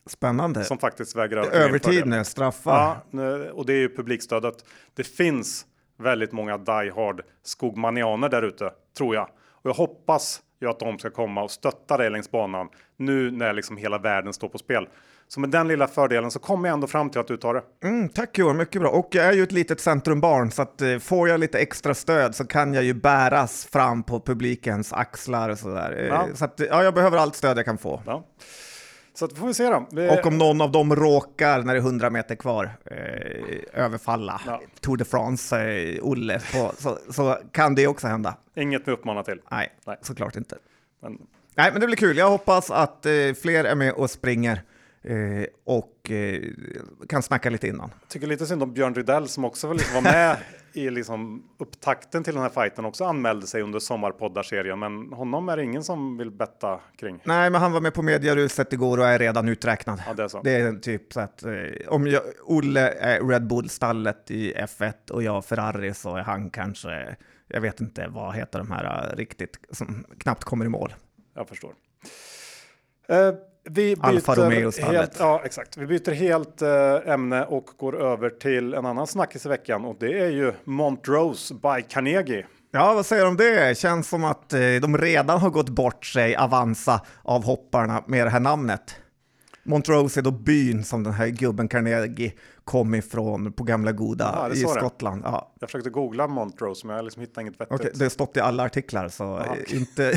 Spännande. 0.06 0.64
som 0.64 0.78
faktiskt 0.78 1.16
väger 1.16 1.36
över. 1.36 1.50
Övertid 1.50 2.06
nu, 2.06 2.24
straffar. 2.24 2.96
Ja, 3.10 3.50
och 3.52 3.66
det 3.66 3.72
är 3.72 3.78
ju 3.78 3.96
publikstödet. 3.96 4.64
Det 4.94 5.04
finns 5.04 5.66
väldigt 5.98 6.32
många 6.32 6.58
die 6.58 6.92
hard 6.94 7.22
skogmanianer 7.42 8.28
där 8.28 8.42
ute, 8.42 8.72
tror 8.98 9.14
jag. 9.14 9.28
Och 9.50 9.70
jag 9.70 9.74
hoppas 9.74 10.40
ju 10.60 10.68
att 10.70 10.78
de 10.78 10.98
ska 10.98 11.10
komma 11.10 11.42
och 11.42 11.50
stötta 11.50 11.96
dig 11.96 12.10
längs 12.10 12.30
banan 12.30 12.68
nu 12.96 13.30
när 13.30 13.52
liksom 13.52 13.76
hela 13.76 13.98
världen 13.98 14.32
står 14.32 14.48
på 14.48 14.58
spel. 14.58 14.88
Så 15.30 15.40
med 15.40 15.50
den 15.50 15.68
lilla 15.68 15.86
fördelen 15.86 16.30
så 16.30 16.38
kommer 16.38 16.68
jag 16.68 16.74
ändå 16.74 16.86
fram 16.86 17.10
till 17.10 17.20
att 17.20 17.26
du 17.28 17.36
tar 17.36 17.54
det. 17.54 17.62
Mm, 17.88 18.08
tack 18.08 18.38
Johan, 18.38 18.56
mycket 18.56 18.80
bra. 18.80 18.90
Och 18.90 19.08
jag 19.12 19.24
är 19.26 19.32
ju 19.32 19.42
ett 19.42 19.52
litet 19.52 19.80
centrumbarn 19.80 20.50
så 20.50 20.62
att 20.62 20.82
eh, 20.82 20.98
får 20.98 21.28
jag 21.28 21.40
lite 21.40 21.58
extra 21.58 21.94
stöd 21.94 22.34
så 22.34 22.46
kan 22.46 22.74
jag 22.74 22.84
ju 22.84 22.94
bäras 22.94 23.66
fram 23.66 24.02
på 24.02 24.20
publikens 24.20 24.92
axlar 24.92 25.48
och 25.48 25.58
sådär. 25.58 25.96
Eh, 25.98 26.06
Ja. 26.06 26.26
Så 26.34 26.44
att, 26.44 26.60
ja, 26.70 26.82
jag 26.82 26.94
behöver 26.94 27.18
allt 27.18 27.34
stöd 27.36 27.58
jag 27.58 27.64
kan 27.64 27.78
få. 27.78 28.02
Ja. 28.06 28.24
Så 29.18 29.24
att, 29.24 29.38
får 29.38 29.46
vi 29.46 29.54
se 29.54 29.68
då. 29.68 29.86
Vi, 29.92 30.08
Och 30.08 30.26
om 30.26 30.38
någon 30.38 30.60
av 30.60 30.72
dem 30.72 30.96
råkar 30.96 31.62
när 31.62 31.74
det 31.74 31.80
är 31.80 31.84
100 31.84 32.10
meter 32.10 32.34
kvar 32.34 32.70
eh, 32.84 33.84
överfalla 33.84 34.40
Ja. 34.46 34.60
Tour 34.80 34.96
de 34.96 35.04
France, 35.04 35.60
eh, 35.60 35.98
så, 36.76 36.98
så 37.10 37.38
kan 37.52 37.74
det 37.74 37.86
också 37.86 38.06
hända. 38.06 38.36
Inget 38.56 38.86
med 38.86 38.92
uppmana 38.92 39.22
till. 39.22 39.40
Nej, 39.50 39.72
Nej. 39.86 39.96
såklart 40.02 40.36
inte. 40.36 40.56
Men, 41.02 41.18
Nej, 41.54 41.70
men 41.72 41.80
det 41.80 41.86
blir 41.86 41.96
kul. 41.96 42.16
Jag 42.16 42.30
hoppas 42.30 42.70
att 42.70 43.06
eh, 43.06 43.12
fler 43.42 43.64
är 43.64 43.74
med 43.74 43.92
och 43.92 44.10
springer 44.10 44.62
eh, 45.08 45.46
och 45.64 46.10
eh, 46.10 46.42
kan 47.08 47.22
snacka 47.22 47.50
lite 47.50 47.68
innan. 47.68 47.90
jag 48.00 48.08
tycker 48.08 48.26
lite 48.26 48.46
synd 48.46 48.62
om 48.62 48.72
Björn 48.72 48.94
Rydell 48.94 49.28
som 49.28 49.44
också 49.44 49.72
liksom 49.72 49.94
var 49.94 50.02
med 50.02 50.36
i 50.72 50.90
liksom 50.90 51.42
upptakten 51.58 52.24
till 52.24 52.34
den 52.34 52.42
här 52.42 52.50
fighten 52.50 52.84
också 52.84 53.04
anmälde 53.04 53.46
sig 53.46 53.62
under 53.62 53.78
sommarpoddarserien. 53.78 54.78
Men 54.78 55.12
honom 55.12 55.48
är 55.48 55.56
det 55.56 55.64
ingen 55.64 55.84
som 55.84 56.16
vill 56.16 56.30
betta 56.30 56.80
kring. 56.96 57.20
Nej, 57.24 57.50
men 57.50 57.60
han 57.60 57.72
var 57.72 57.80
med 57.80 57.94
på 57.94 58.02
medieruset 58.02 58.72
igår 58.72 58.98
och 58.98 59.06
är 59.06 59.18
redan 59.18 59.48
uträknad. 59.48 60.02
Ja, 60.06 60.14
det 60.14 60.22
är 60.22 60.28
så. 60.28 60.42
Det 60.42 60.54
är 60.54 60.72
typ 60.72 61.12
så 61.12 61.20
att 61.20 61.42
eh, 61.42 61.52
om 61.88 62.06
jag, 62.06 62.22
Olle 62.44 62.88
är 62.88 63.28
Red 63.28 63.46
Bull-stallet 63.46 64.30
i 64.30 64.54
F1 64.54 65.10
och 65.10 65.22
jag 65.22 65.44
Ferrari 65.44 65.94
så 65.94 66.16
är 66.16 66.22
han 66.22 66.50
kanske, 66.50 67.16
jag 67.48 67.60
vet 67.60 67.80
inte 67.80 68.08
vad 68.08 68.34
heter 68.34 68.58
de 68.58 68.70
här 68.70 69.10
eh, 69.12 69.16
riktigt, 69.16 69.58
som 69.70 70.04
knappt 70.18 70.44
kommer 70.44 70.64
i 70.64 70.68
mål. 70.68 70.94
Jag 71.34 71.48
förstår. 71.48 71.74
Vi 73.70 73.96
byter 73.96 74.06
Alfa 74.06 74.34
Romeo-stallet. 74.34 74.96
helt, 75.00 75.16
ja, 75.18 75.42
exakt. 75.44 75.76
Vi 75.76 75.86
byter 75.86 76.10
helt 76.12 76.62
eh, 76.62 77.12
ämne 77.12 77.44
och 77.44 77.66
går 77.76 78.02
över 78.02 78.30
till 78.30 78.74
en 78.74 78.86
annan 78.86 79.06
snackis 79.06 79.46
i 79.46 79.48
veckan 79.48 79.84
och 79.84 79.96
det 80.00 80.20
är 80.20 80.30
ju 80.30 80.52
Montrose 80.64 81.54
by 81.54 81.82
Carnegie. 81.88 82.46
Ja, 82.70 82.94
vad 82.94 83.06
säger 83.06 83.22
du 83.22 83.28
om 83.28 83.36
det? 83.36 83.78
Känns 83.78 84.08
som 84.08 84.24
att 84.24 84.52
eh, 84.52 84.60
de 84.82 84.98
redan 84.98 85.40
har 85.40 85.50
gått 85.50 85.68
bort 85.68 86.04
sig, 86.04 86.36
Avanza, 86.36 87.00
av 87.22 87.44
hopparna 87.44 88.02
med 88.06 88.26
det 88.26 88.30
här 88.30 88.40
namnet. 88.40 88.96
Montrose 89.68 90.20
är 90.20 90.22
då 90.22 90.30
byn 90.30 90.84
som 90.84 91.02
den 91.02 91.12
här 91.12 91.28
gubben 91.28 91.68
Carnegie 91.68 92.32
kom 92.64 92.94
ifrån 92.94 93.52
på 93.52 93.64
gamla 93.64 93.92
goda 93.92 94.30
Ja, 94.34 94.54
i 94.56 94.62
det. 94.62 94.68
Skottland. 94.68 95.22
Ja, 95.24 95.52
Jag 95.60 95.68
försökte 95.68 95.90
googla 95.90 96.26
Montrose 96.26 96.86
men 96.86 96.96
jag 96.96 97.04
liksom 97.04 97.20
hittade 97.20 97.40
inget 97.42 97.60
vettigt. 97.60 97.72
Okej, 97.80 97.90
det 97.94 98.04
har 98.04 98.10
stått 98.10 98.36
i 98.36 98.40
alla 98.40 98.62
artiklar, 98.64 99.08
så 99.08 99.24
Aha. 99.24 99.56
eh, 99.68 99.76
inte 99.76 100.12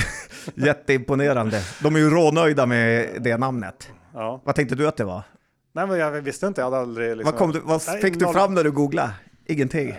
jätteimponerande. 0.55 1.61
De 1.83 1.95
är 1.95 1.99
ju 1.99 2.09
rånöjda 2.09 2.65
med 2.65 3.09
det 3.23 3.37
namnet. 3.37 3.89
Ja. 4.13 4.41
Vad 4.45 4.55
tänkte 4.55 4.75
du 4.75 4.87
att 4.87 4.97
det 4.97 5.03
var? 5.03 5.23
Nej, 5.73 5.87
men 5.87 5.97
jag 5.99 6.11
visste 6.11 6.47
inte. 6.47 6.61
Jag 6.61 6.65
hade 6.65 6.81
aldrig 6.81 7.17
liksom... 7.17 7.37
vad 7.39 7.53
du, 7.53 7.59
vad 7.59 7.81
Nej, 7.87 8.01
fick 8.01 8.19
du 8.19 8.25
noll- 8.25 8.33
fram 8.33 8.53
när 8.53 8.63
du 8.63 8.71
googlade? 8.71 9.13
Ingenting? 9.45 9.95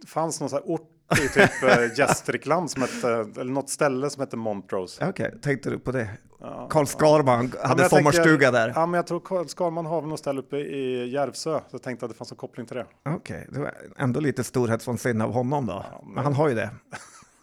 Det 0.00 0.08
fanns 0.08 0.40
någon 0.40 0.50
sån 0.50 0.56
här 0.56 0.70
ort 0.70 0.90
i 1.24 1.28
typ 1.28 1.62
eh, 1.62 1.98
Gästrikland 1.98 2.70
som 2.70 2.82
hette, 2.82 3.08
eller 3.40 3.52
något 3.52 3.70
ställe 3.70 4.10
som 4.10 4.20
hette 4.20 4.36
Montrose. 4.36 5.06
Okej, 5.08 5.34
tänkte 5.42 5.70
du 5.70 5.78
på 5.78 5.92
det? 5.92 6.08
Ja. 6.40 6.68
Karl 6.70 6.86
Skarman 6.86 7.52
Ja, 7.62 7.68
hade 7.68 7.82
jag 7.82 7.90
sommarstuga 7.90 8.50
där. 8.50 8.72
Ja, 8.74 8.86
men 8.86 8.98
jag 8.98 9.06
tror 9.06 9.20
Karl 9.20 9.46
Skarman 9.46 9.86
har 9.86 10.02
något 10.02 10.18
ställe 10.18 10.40
uppe 10.40 10.56
i 10.56 11.10
Järvsö. 11.10 11.58
Så 11.58 11.64
jag 11.70 11.82
tänkte 11.82 12.06
att 12.06 12.12
det 12.12 12.18
fanns 12.18 12.30
en 12.30 12.36
koppling 12.36 12.66
till 12.66 12.76
det. 12.76 12.86
Okej, 13.08 13.46
det 13.50 13.60
var 13.60 13.72
ändå 13.98 14.20
lite 14.20 14.44
storhetsvansinne 14.44 15.24
av 15.24 15.32
honom 15.32 15.66
då. 15.66 15.84
men- 16.04 16.14
Men 16.14 16.24
han 16.24 16.34
har 16.34 16.48
ju 16.48 16.54
det. 16.54 16.70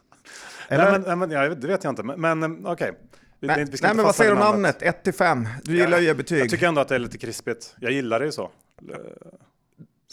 Eller? 0.67 0.99
Nej, 0.99 1.15
men, 1.15 1.29
nej, 1.29 1.37
ja, 1.37 1.49
det 1.55 1.67
vet 1.67 1.83
jag 1.83 1.91
inte. 1.91 2.03
Men, 2.03 2.21
men 2.21 2.43
eh, 2.65 2.71
okej. 2.71 2.91
Vi- 3.39 3.47
nej, 3.47 3.65
nej 3.81 3.95
men 3.95 4.05
vad 4.05 4.15
säger 4.15 4.31
du 4.31 4.37
om 4.37 4.43
namnet? 4.43 4.81
1 4.81 5.03
till 5.03 5.13
5. 5.13 5.47
Du 5.63 5.75
gillar 5.77 5.99
ju 5.99 6.13
betyg. 6.13 6.39
Jag 6.41 6.49
tycker 6.49 6.67
ändå 6.67 6.81
att 6.81 6.87
det 6.87 6.95
är 6.95 6.99
lite 6.99 7.17
krispigt. 7.17 7.75
Jag 7.79 7.91
gillar 7.91 8.19
det 8.19 8.25
ju 8.25 8.31
så. 8.31 8.49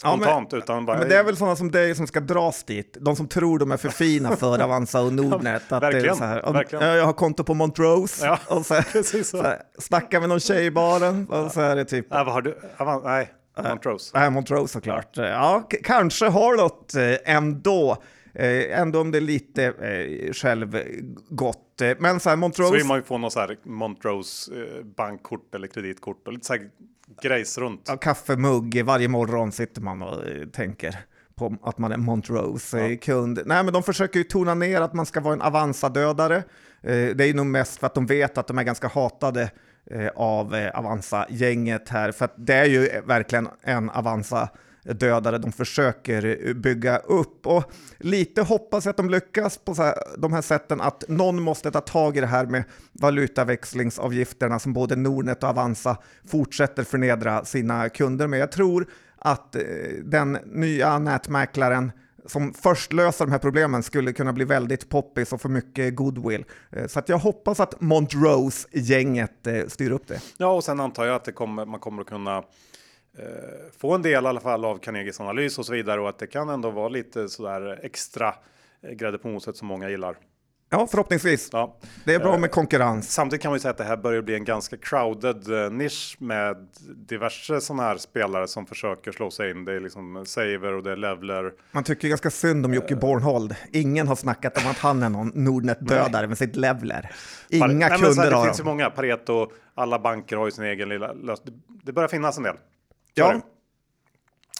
Eh, 0.05 0.09
Ja, 0.09 0.15
men- 0.15 0.23
Spontant, 0.29 0.53
utan 0.53 0.85
bara... 0.85 0.97
Men 0.97 1.09
det 1.09 1.15
är 1.17 1.23
väl 1.23 1.37
sådana 1.37 1.55
som 1.55 1.71
dig 1.71 1.95
som 1.95 2.07
ska 2.07 2.19
dras 2.19 2.63
dit. 2.63 2.97
De 3.01 3.15
som 3.15 3.27
tror 3.27 3.59
de 3.59 3.71
är 3.71 3.77
för 3.77 3.89
fina 3.89 4.35
för 4.35 4.59
Avanza 4.63 5.01
och 5.01 5.13
Nordnet. 5.13 5.71
Att 5.71 5.81
det 5.81 5.87
är 5.87 5.91
verkligen, 5.91 6.15
så 6.15 6.23
här, 6.23 6.53
verkligen. 6.53 6.85
ja, 6.85 6.95
jag 6.95 7.05
har 7.05 7.13
konto 7.13 7.43
på 7.43 7.53
Montrose. 7.53 8.25
Ja, 8.25 8.39
och 8.55 8.65
så, 8.65 8.73
precis 8.91 9.29
så. 9.29 9.37
så 9.37 9.43
här, 9.43 9.61
snackar 9.79 10.19
med 10.19 10.29
någon 10.29 10.39
tjej 10.39 10.65
i 10.65 10.71
baren. 10.71 11.27
Och 11.29 11.51
så 11.51 11.61
är 11.61 11.75
det 11.75 11.85
typ, 11.85 12.07
Nej, 12.11 12.25
vad 12.25 12.33
har 12.33 12.41
du? 12.41 12.57
Avan- 12.77 13.01
Nej, 13.03 13.33
Montrose. 13.69 14.29
Montrose 14.29 14.73
såklart. 14.73 15.17
Ja, 15.17 15.67
kanske 15.83 16.25
har 16.27 16.55
något 16.57 16.95
eh, 16.95 17.35
ändå. 17.35 17.97
Eh, 18.33 18.79
ändå 18.79 19.01
om 19.01 19.11
det 19.11 19.17
är 19.17 19.21
lite 19.21 19.63
eh, 19.65 20.33
självgott. 20.33 21.81
Men 21.99 22.19
så 22.19 22.29
här, 22.29 22.35
Så 22.35 22.39
Montrose... 22.39 22.73
vill 22.73 22.85
man 22.85 22.97
ju 22.97 23.03
få 23.03 23.17
någon 23.17 23.31
så 23.31 23.39
här 23.39 23.57
Montrose 23.63 24.51
bankkort 24.97 25.55
eller 25.55 25.67
kreditkort 25.67 26.27
och 26.27 26.33
lite 26.33 26.45
så 26.45 26.53
här 26.53 26.61
grejs 27.21 27.57
runt. 27.57 27.85
ja, 27.87 27.97
kaffemugg 27.97 28.83
varje 28.85 29.07
morgon 29.07 29.51
sitter 29.51 29.81
man 29.81 30.01
och 30.01 30.27
eh, 30.27 30.45
tänker 30.47 30.95
på 31.35 31.55
att 31.63 31.77
man 31.77 31.91
är 31.91 31.97
Montrose-kund. 31.97 33.39
Nej, 33.45 33.63
men 33.63 33.73
de 33.73 33.83
försöker 33.83 34.19
ju 34.19 34.23
tona 34.23 34.53
ner 34.53 34.81
att 34.81 34.93
man 34.93 35.05
ska 35.05 35.19
vara 35.19 35.33
en 35.33 35.41
Avanza-dödare. 35.41 36.35
Eh, 36.83 37.15
det 37.15 37.23
är 37.23 37.25
ju 37.25 37.33
nog 37.33 37.45
mest 37.45 37.79
för 37.79 37.87
att 37.87 37.95
de 37.95 38.05
vet 38.05 38.37
att 38.37 38.47
de 38.47 38.57
är 38.57 38.63
ganska 38.63 38.87
hatade 38.87 39.51
eh, 39.91 40.07
av 40.15 40.69
Avanza-gänget 40.73 41.89
här, 41.89 42.11
för 42.11 42.25
att 42.25 42.33
det 42.37 42.53
är 42.53 42.65
ju 42.65 43.01
verkligen 43.05 43.49
en 43.61 43.89
Avanza 43.89 44.49
dödade, 44.83 45.37
de 45.37 45.51
försöker 45.51 46.53
bygga 46.53 46.97
upp. 46.97 47.47
Och 47.47 47.63
lite 47.97 48.41
hoppas 48.41 48.85
jag 48.85 48.89
att 48.89 48.97
de 48.97 49.09
lyckas 49.09 49.57
på 49.57 49.75
så 49.75 49.83
här, 49.83 49.95
de 50.17 50.33
här 50.33 50.41
sätten 50.41 50.81
att 50.81 51.03
någon 51.07 51.41
måste 51.41 51.71
ta 51.71 51.81
tag 51.81 52.17
i 52.17 52.19
det 52.19 52.27
här 52.27 52.45
med 52.45 52.63
valutaväxlingsavgifterna 52.91 54.59
som 54.59 54.73
både 54.73 54.95
Nordnet 54.95 55.43
och 55.43 55.49
Avanza 55.49 55.97
fortsätter 56.27 56.83
förnedra 56.83 57.45
sina 57.45 57.89
kunder 57.89 58.27
med. 58.27 58.39
Jag 58.39 58.51
tror 58.51 58.87
att 59.17 59.55
eh, 59.55 59.61
den 60.03 60.31
nya 60.45 60.99
nätmäklaren 60.99 61.91
som 62.25 62.53
först 62.53 62.93
löser 62.93 63.25
de 63.25 63.31
här 63.31 63.39
problemen 63.39 63.83
skulle 63.83 64.13
kunna 64.13 64.33
bli 64.33 64.45
väldigt 64.45 64.89
poppis 64.89 65.33
och 65.33 65.41
få 65.41 65.49
mycket 65.49 65.95
goodwill. 65.95 66.45
Eh, 66.71 66.87
så 66.87 66.99
att 66.99 67.09
jag 67.09 67.17
hoppas 67.17 67.59
att 67.59 67.81
Montrose-gänget 67.81 69.47
eh, 69.47 69.67
styr 69.67 69.91
upp 69.91 70.07
det. 70.07 70.21
Ja, 70.37 70.51
och 70.51 70.63
sen 70.63 70.79
antar 70.79 71.05
jag 71.05 71.15
att 71.15 71.25
det 71.25 71.31
kommer, 71.31 71.65
man 71.65 71.79
kommer 71.79 72.01
att 72.01 72.07
kunna 72.07 72.43
få 73.77 73.95
en 73.95 74.01
del 74.01 74.23
i 74.23 74.27
alla 74.27 74.39
fall 74.39 74.65
av 74.65 74.77
Carnegies 74.77 75.19
analys 75.19 75.59
och 75.59 75.65
så 75.65 75.73
vidare 75.73 76.01
och 76.01 76.09
att 76.09 76.19
det 76.19 76.27
kan 76.27 76.49
ändå 76.49 76.69
vara 76.69 76.89
lite 76.89 77.29
sådär 77.29 77.79
extra 77.83 78.35
eh, 78.81 78.91
grädde 78.91 79.17
på 79.17 79.27
moset 79.27 79.57
som 79.57 79.67
många 79.67 79.89
gillar. 79.89 80.15
Ja, 80.71 80.87
förhoppningsvis. 80.91 81.49
Ja. 81.51 81.77
Det 82.05 82.13
är 82.13 82.19
bra 82.19 82.37
med 82.37 82.51
konkurrens. 82.51 83.13
Samtidigt 83.13 83.41
kan 83.41 83.51
man 83.51 83.55
ju 83.55 83.59
säga 83.59 83.71
att 83.71 83.77
det 83.77 83.83
här 83.83 83.97
börjar 83.97 84.21
bli 84.21 84.35
en 84.35 84.43
ganska 84.43 84.77
crowded 84.77 85.63
eh, 85.63 85.71
nisch 85.71 86.15
med 86.19 86.67
diverse 86.95 87.61
sådana 87.61 87.83
här 87.83 87.97
spelare 87.97 88.47
som 88.47 88.65
försöker 88.65 89.11
slå 89.11 89.31
sig 89.31 89.51
in. 89.51 89.65
Det 89.65 89.73
är 89.73 89.79
liksom 89.79 90.25
Saver 90.25 90.73
och 90.73 90.83
det 90.83 90.91
är 90.91 90.95
Levler. 90.95 91.53
Man 91.71 91.83
tycker 91.83 92.07
ganska 92.07 92.29
synd 92.29 92.65
om 92.65 92.73
Jocke 92.73 92.95
Bornhold. 92.95 93.55
Ingen 93.71 94.07
har 94.07 94.15
snackat 94.15 94.57
om 94.57 94.71
att 94.71 94.77
han 94.77 95.03
är 95.03 95.09
någon 95.09 95.31
Nordnet-dödare 95.35 96.27
med 96.27 96.37
sitt 96.37 96.55
Levler. 96.55 97.11
Inga 97.49 97.67
Nej, 97.67 97.89
kunder 97.89 98.23
här, 98.23 98.39
Det 98.39 98.45
finns 98.45 98.59
ju 98.59 98.63
många. 98.63 98.89
Pareto, 98.89 99.51
alla 99.75 99.99
banker 99.99 100.37
har 100.37 100.45
ju 100.45 100.51
sin 100.51 100.63
egen 100.63 100.89
lilla 100.89 101.13
lösning. 101.13 101.61
Det 101.83 101.91
börjar 101.91 102.09
finnas 102.09 102.37
en 102.37 102.43
del. 102.43 102.55
Ja. 103.13 103.33
det. 103.33 103.41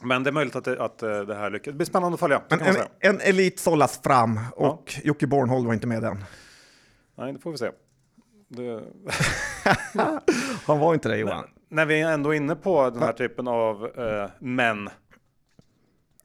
Men 0.04 0.24
det 0.24 0.30
är 0.30 0.32
möjligt 0.32 0.56
att 0.56 0.64
det, 0.64 0.84
att 0.84 1.04
eh, 1.04 1.20
det 1.20 1.36
här 1.36 1.50
lyckas. 1.50 1.72
Det 1.72 1.78
blir 1.78 1.86
spännande 1.86 2.14
att 2.14 2.20
följa. 2.20 2.42
Men 2.50 2.62
en, 2.62 2.76
en 3.00 3.22
elit 3.22 3.60
sållas 3.60 4.02
fram 4.02 4.40
och 4.56 4.96
Jocke 5.04 5.28
Bornhold 5.28 5.66
var 5.66 5.74
inte 5.74 5.88
med 5.88 6.02
den. 6.02 6.24
Nej, 7.18 7.34
det 7.34 7.40
får 7.40 7.52
vi 7.52 7.58
se. 7.58 7.72
Det... 8.48 8.84
Han 10.66 10.80
var 10.80 10.94
inte 10.94 11.10
det 11.10 11.18
Johan. 11.18 11.46
När 11.70 11.86
vi 11.86 12.02
är 12.02 12.12
ändå 12.12 12.34
inne 12.34 12.56
på 12.56 12.90
den 12.90 13.04
här 13.04 13.14
typen 13.14 13.48
av 13.48 13.86
eh, 13.86 14.30
män. 14.40 14.90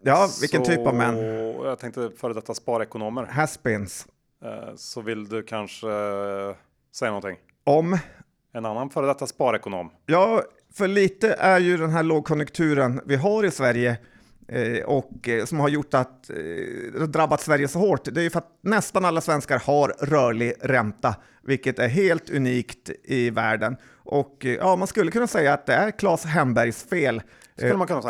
Ja, 0.03 0.29
vilken 0.41 0.65
så, 0.65 0.71
typ 0.71 0.87
av 0.87 0.95
män? 0.95 1.17
Jag 1.65 1.79
tänkte 1.79 2.11
före 2.17 2.33
detta 2.33 2.55
sparekonomer. 2.55 3.25
Haspins. 3.25 4.07
Eh, 4.45 4.75
så 4.77 5.01
vill 5.01 5.29
du 5.29 5.43
kanske 5.43 5.89
eh, 5.91 6.55
säga 6.95 7.11
någonting? 7.11 7.37
Om 7.65 7.99
En 8.53 8.67
annan 8.67 8.91
före 8.91 9.07
detta 9.07 9.27
sparekonom. 9.27 9.91
Ja, 10.07 10.43
för 10.77 10.89
lite 10.89 11.33
är 11.33 11.61
ju 11.61 11.77
den 11.77 11.91
här 11.91 12.03
lågkonjunkturen 12.03 13.01
vi 13.05 13.17
har 13.17 13.45
i 13.45 13.51
Sverige 13.51 13.97
eh, 14.49 14.85
och 14.85 15.29
eh, 15.29 15.45
som 15.45 15.61
har 15.61 15.69
gjort 15.69 15.95
att 15.95 16.31
eh, 16.31 17.03
drabbat 17.03 17.41
Sverige 17.41 17.69
så 17.69 17.79
hårt. 17.79 18.05
Det 18.05 18.21
är 18.21 18.23
ju 18.23 18.31
för 18.31 18.39
att 18.39 18.59
nästan 18.63 19.05
alla 19.05 19.21
svenskar 19.21 19.59
har 19.59 19.89
rörlig 20.01 20.55
ränta, 20.61 21.15
vilket 21.43 21.79
är 21.79 21.89
helt 21.89 22.31
unikt 22.31 22.91
i 23.05 23.31
världen. 23.31 23.77
Och 23.93 24.37
ja, 24.41 24.77
man 24.77 24.89
skulle 24.89 25.11
kunna 25.11 25.27
säga 25.27 25.53
att 25.53 25.67
det 25.67 25.75
är 25.75 25.91
Claes 25.91 26.25
Hembergs 26.25 26.85
fel. 26.85 27.23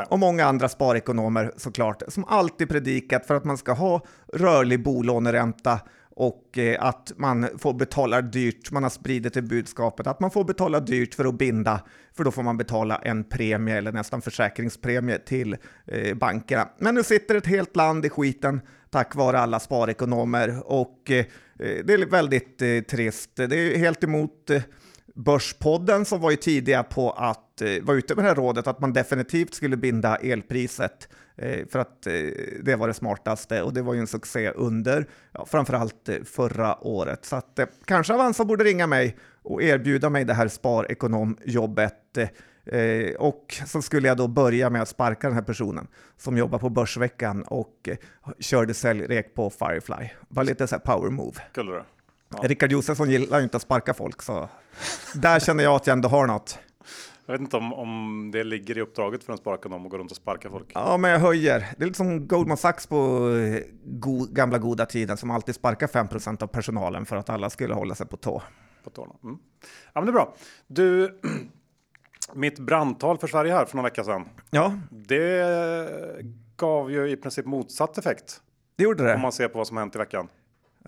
Och 0.09 0.18
många 0.18 0.47
andra 0.47 0.68
sparekonomer 0.68 1.52
såklart, 1.56 2.02
som 2.09 2.25
alltid 2.25 2.68
predikat 2.68 3.26
för 3.26 3.35
att 3.35 3.44
man 3.44 3.59
ska 3.59 3.73
ha 3.73 4.04
rörlig 4.33 4.83
bolåneränta 4.83 5.80
och 6.16 6.59
eh, 6.59 6.85
att 6.85 7.12
man 7.16 7.49
får 7.59 7.75
betala 7.75 8.23
dyrt. 8.23 8.71
Man 8.71 8.83
har 8.83 8.90
spridit 8.90 9.35
det 9.35 9.42
budskapet 9.42 10.06
att 10.06 10.21
man 10.21 10.30
får 10.30 10.44
betala 10.44 10.80
dyrt 10.80 11.14
för 11.14 11.25
att 11.25 11.38
binda, 11.38 11.80
för 12.16 12.25
då 12.25 12.30
får 12.30 12.42
man 12.42 12.56
betala 12.56 12.97
en 12.97 13.25
premie 13.25 13.76
eller 13.76 13.92
nästan 13.92 14.23
försäkringspremie 14.23 15.18
till 15.18 15.56
eh, 15.87 16.14
bankerna. 16.14 16.68
Men 16.78 16.94
nu 16.94 17.02
sitter 17.02 17.35
ett 17.35 17.47
helt 17.47 17.76
land 17.76 18.04
i 18.04 18.11
skiten 18.11 18.61
tack 18.90 19.14
vare 19.14 19.38
alla 19.38 19.61
sparekonomer 19.61 20.62
och 20.72 21.11
eh, 21.11 21.24
det 21.57 21.92
är 21.92 22.11
väldigt 22.11 22.88
trist. 22.88 23.31
Det 23.37 23.57
är 23.57 23.79
helt 23.79 24.05
emot 24.05 24.50
Börspodden 25.14 26.05
som 26.05 26.20
var 26.20 26.31
ju 26.31 26.37
tidiga 26.37 26.83
på 26.83 27.11
att 27.11 27.62
vara 27.83 27.96
ute 27.96 28.14
med 28.14 28.24
det 28.24 28.29
här 28.29 28.35
rådet 28.35 28.66
att 28.66 28.81
man 28.81 28.92
definitivt 28.92 29.55
skulle 29.55 29.77
binda 29.77 30.16
elpriset 30.16 31.09
för 31.68 31.79
att 31.79 32.07
eh, 32.07 32.12
det 32.62 32.77
var 32.77 32.88
det 32.88 32.94
smartaste 32.94 33.62
och 33.62 33.73
det 33.73 33.83
var 33.83 33.94
ju 33.94 34.01
en 34.01 34.07
succé 34.07 34.51
under 34.51 35.07
ja, 35.33 35.47
framförallt 35.47 36.09
eh, 36.09 36.16
förra 36.25 36.87
året. 36.87 37.25
Så 37.25 37.37
att 37.37 37.59
eh, 37.59 37.66
kanske 37.85 38.14
Avanza 38.14 38.44
borde 38.44 38.64
ringa 38.64 38.87
mig 38.87 39.16
och 39.42 39.62
erbjuda 39.62 40.11
mig 40.11 40.25
det 40.25 40.35
här 40.35 40.49
sparekonomjobbet. 40.49 42.18
Eh, 42.66 43.14
och 43.18 43.61
så 43.66 43.83
skulle 43.83 44.09
jag 44.09 44.16
då 44.16 44.29
börja 44.29 44.70
med 44.70 44.83
att 44.83 44.88
sparka 44.88 45.27
den 45.27 45.35
här 45.37 45.42
personen 45.42 45.87
som 46.16 46.38
jobbar 46.38 46.59
på 46.59 46.70
Börsveckan 46.70 47.42
och 47.42 47.88
eh, 47.88 47.97
körde 48.38 48.75
säljrek 48.75 49.35
på 49.35 49.51
Firefly. 49.51 50.09
Var 50.29 50.44
lite 50.44 50.66
så 50.66 50.75
här 50.75 50.81
power 50.81 51.11
move. 51.11 51.40
Skulle 51.53 51.73
du? 51.73 51.83
Ja. 52.29 52.49
Rickard 52.49 52.73
Josefsson 52.73 53.11
gillar 53.11 53.38
ju 53.38 53.44
inte 53.44 53.57
att 53.57 53.62
sparka 53.62 53.94
folk, 53.94 54.23
så 54.23 54.49
där 55.14 55.40
känner 55.40 55.64
jag 55.64 55.75
att 55.75 55.87
jag 55.87 55.94
ändå 55.94 56.09
har 56.09 56.27
något. 56.27 56.59
Jag 57.26 57.32
vet 57.32 57.40
inte 57.40 57.56
om, 57.56 57.72
om 57.72 58.30
det 58.32 58.44
ligger 58.44 58.78
i 58.78 58.80
uppdraget 58.80 59.24
för 59.24 59.32
en 59.32 59.38
sparekonom 59.38 59.84
att 59.84 59.90
gå 59.90 59.98
runt 59.98 60.10
och 60.10 60.16
sparka 60.16 60.50
folk. 60.50 60.70
Ja, 60.74 60.96
men 60.96 61.10
jag 61.10 61.18
höjer. 61.18 61.58
Det 61.76 61.84
är 61.84 61.87
lite 61.87 61.96
som 61.96 62.28
Goldman 62.28 62.56
Sachs 62.56 62.87
på 62.87 63.30
eh, 63.30 63.62
go 63.84 64.26
gamla 64.30 64.58
goda 64.58 64.87
tiden 64.87 65.16
som 65.16 65.30
alltid 65.30 65.54
sparkar 65.54 65.87
5% 65.87 66.42
av 66.42 66.46
personalen 66.46 67.06
för 67.06 67.16
att 67.16 67.30
alla 67.30 67.50
skulle 67.50 67.74
hålla 67.74 67.94
sig 67.94 68.06
på 68.06 68.16
tå. 68.16 68.42
På 68.84 68.90
tårna. 68.90 69.14
Mm. 69.24 69.38
Ja, 69.92 70.00
men 70.00 70.04
det 70.04 70.10
är 70.10 70.12
bra. 70.12 70.34
Du, 70.66 71.20
mitt 72.34 72.58
brandtal 72.58 73.18
för 73.18 73.26
Sverige 73.26 73.52
här 73.52 73.64
för 73.64 73.76
några 73.76 73.88
vecka 73.88 74.04
sedan. 74.04 74.28
Ja, 74.50 74.74
Det 74.90 75.46
gav 76.56 76.90
ju 76.92 77.10
i 77.10 77.16
princip 77.16 77.46
motsatt 77.46 77.98
effekt 77.98 78.40
det 78.76 78.84
gjorde 78.84 79.02
om 79.02 79.08
det. 79.08 79.18
man 79.18 79.32
ser 79.32 79.48
på 79.48 79.58
vad 79.58 79.66
som 79.66 79.76
hänt 79.76 79.94
i 79.94 79.98
veckan. 79.98 80.28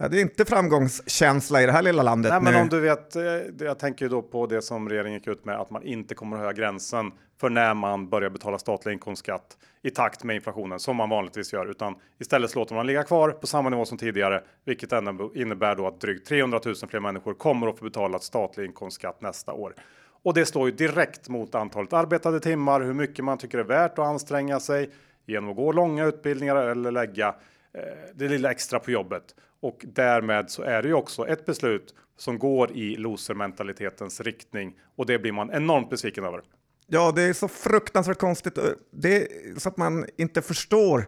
Det 0.00 0.04
är 0.04 0.20
inte 0.20 0.44
framgångskänsla 0.44 1.62
i 1.62 1.66
det 1.66 1.72
här 1.72 1.82
lilla 1.82 2.02
landet 2.02 2.32
Nej, 2.32 2.40
nu. 2.40 2.50
men 2.50 2.62
om 2.62 2.68
du 2.68 2.80
vet, 2.80 3.16
eh, 3.16 3.22
jag 3.58 3.78
tänker 3.78 4.04
ju 4.04 4.08
då 4.08 4.22
på 4.22 4.46
det 4.46 4.62
som 4.62 4.88
regeringen 4.88 5.18
gick 5.18 5.26
ut 5.26 5.44
med 5.44 5.60
att 5.60 5.70
man 5.70 5.82
inte 5.82 6.14
kommer 6.14 6.36
att 6.36 6.40
höja 6.42 6.52
gränsen 6.52 7.12
för 7.40 7.50
när 7.50 7.74
man 7.74 8.08
börjar 8.08 8.30
betala 8.30 8.58
statlig 8.58 8.92
inkomstskatt 8.92 9.56
i 9.82 9.90
takt 9.90 10.24
med 10.24 10.36
inflationen 10.36 10.80
som 10.80 10.96
man 10.96 11.10
vanligtvis 11.10 11.52
gör, 11.52 11.66
utan 11.66 11.94
istället 12.18 12.54
låter 12.54 12.74
man 12.74 12.86
ligga 12.86 13.02
kvar 13.02 13.30
på 13.30 13.46
samma 13.46 13.68
nivå 13.68 13.84
som 13.84 13.98
tidigare, 13.98 14.42
vilket 14.64 14.92
innebär 15.34 15.76
då 15.76 15.86
att 15.86 16.00
drygt 16.00 16.28
300 16.28 16.60
000 16.64 16.74
fler 16.74 17.00
människor 17.00 17.34
kommer 17.34 17.66
att 17.66 17.78
få 17.78 17.84
betala 17.84 18.18
statlig 18.18 18.64
inkomstskatt 18.64 19.22
nästa 19.22 19.52
år. 19.52 19.74
Och 20.22 20.34
det 20.34 20.46
står 20.46 20.68
ju 20.68 20.76
direkt 20.76 21.28
mot 21.28 21.54
antalet 21.54 21.92
arbetade 21.92 22.40
timmar, 22.40 22.80
hur 22.80 22.94
mycket 22.94 23.24
man 23.24 23.38
tycker 23.38 23.58
är 23.58 23.64
värt 23.64 23.92
att 23.92 24.06
anstränga 24.06 24.60
sig 24.60 24.90
genom 25.26 25.50
att 25.50 25.56
gå 25.56 25.72
långa 25.72 26.04
utbildningar 26.04 26.56
eller 26.56 26.90
lägga 26.90 27.28
eh, 27.72 27.82
det 28.14 28.28
lilla 28.28 28.50
extra 28.50 28.78
på 28.78 28.90
jobbet. 28.90 29.34
Och 29.60 29.84
därmed 29.88 30.50
så 30.50 30.62
är 30.62 30.82
det 30.82 30.88
ju 30.88 30.94
också 30.94 31.28
ett 31.28 31.46
beslut 31.46 31.94
som 32.16 32.38
går 32.38 32.72
i 32.72 32.96
losermentalitetens 32.96 34.20
riktning 34.20 34.78
och 34.96 35.06
det 35.06 35.18
blir 35.18 35.32
man 35.32 35.50
enormt 35.50 35.90
besviken 35.90 36.24
över. 36.24 36.40
Ja, 36.86 37.12
det 37.16 37.22
är 37.22 37.32
så 37.32 37.48
fruktansvärt 37.48 38.18
konstigt. 38.18 38.58
Det 38.90 39.16
är 39.16 39.58
så 39.60 39.68
att 39.68 39.76
man 39.76 40.06
inte 40.16 40.42
förstår 40.42 40.98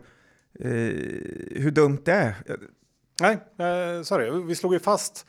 eh, 0.60 0.68
hur 1.50 1.70
dumt 1.70 1.98
det 2.04 2.12
är. 2.12 2.34
Nej, 3.20 3.38
eh, 3.58 4.02
sorry, 4.02 4.46
vi 4.46 4.54
slog 4.54 4.72
ju 4.72 4.78
fast 4.78 5.26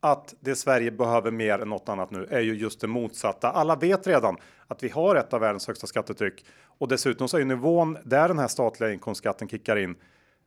att 0.00 0.34
det 0.40 0.54
Sverige 0.54 0.90
behöver 0.90 1.30
mer 1.30 1.58
än 1.58 1.68
något 1.68 1.88
annat 1.88 2.10
nu 2.10 2.26
är 2.30 2.40
ju 2.40 2.54
just 2.54 2.80
det 2.80 2.86
motsatta. 2.86 3.50
Alla 3.50 3.76
vet 3.76 4.06
redan 4.06 4.36
att 4.66 4.82
vi 4.82 4.88
har 4.88 5.16
ett 5.16 5.32
av 5.32 5.40
världens 5.40 5.66
högsta 5.66 5.86
skattetryck 5.86 6.44
och 6.78 6.88
dessutom 6.88 7.28
så 7.28 7.36
är 7.36 7.38
ju 7.38 7.46
nivån 7.46 7.98
där 8.04 8.28
den 8.28 8.38
här 8.38 8.48
statliga 8.48 8.92
inkomstskatten 8.92 9.48
kickar 9.48 9.76
in, 9.76 9.96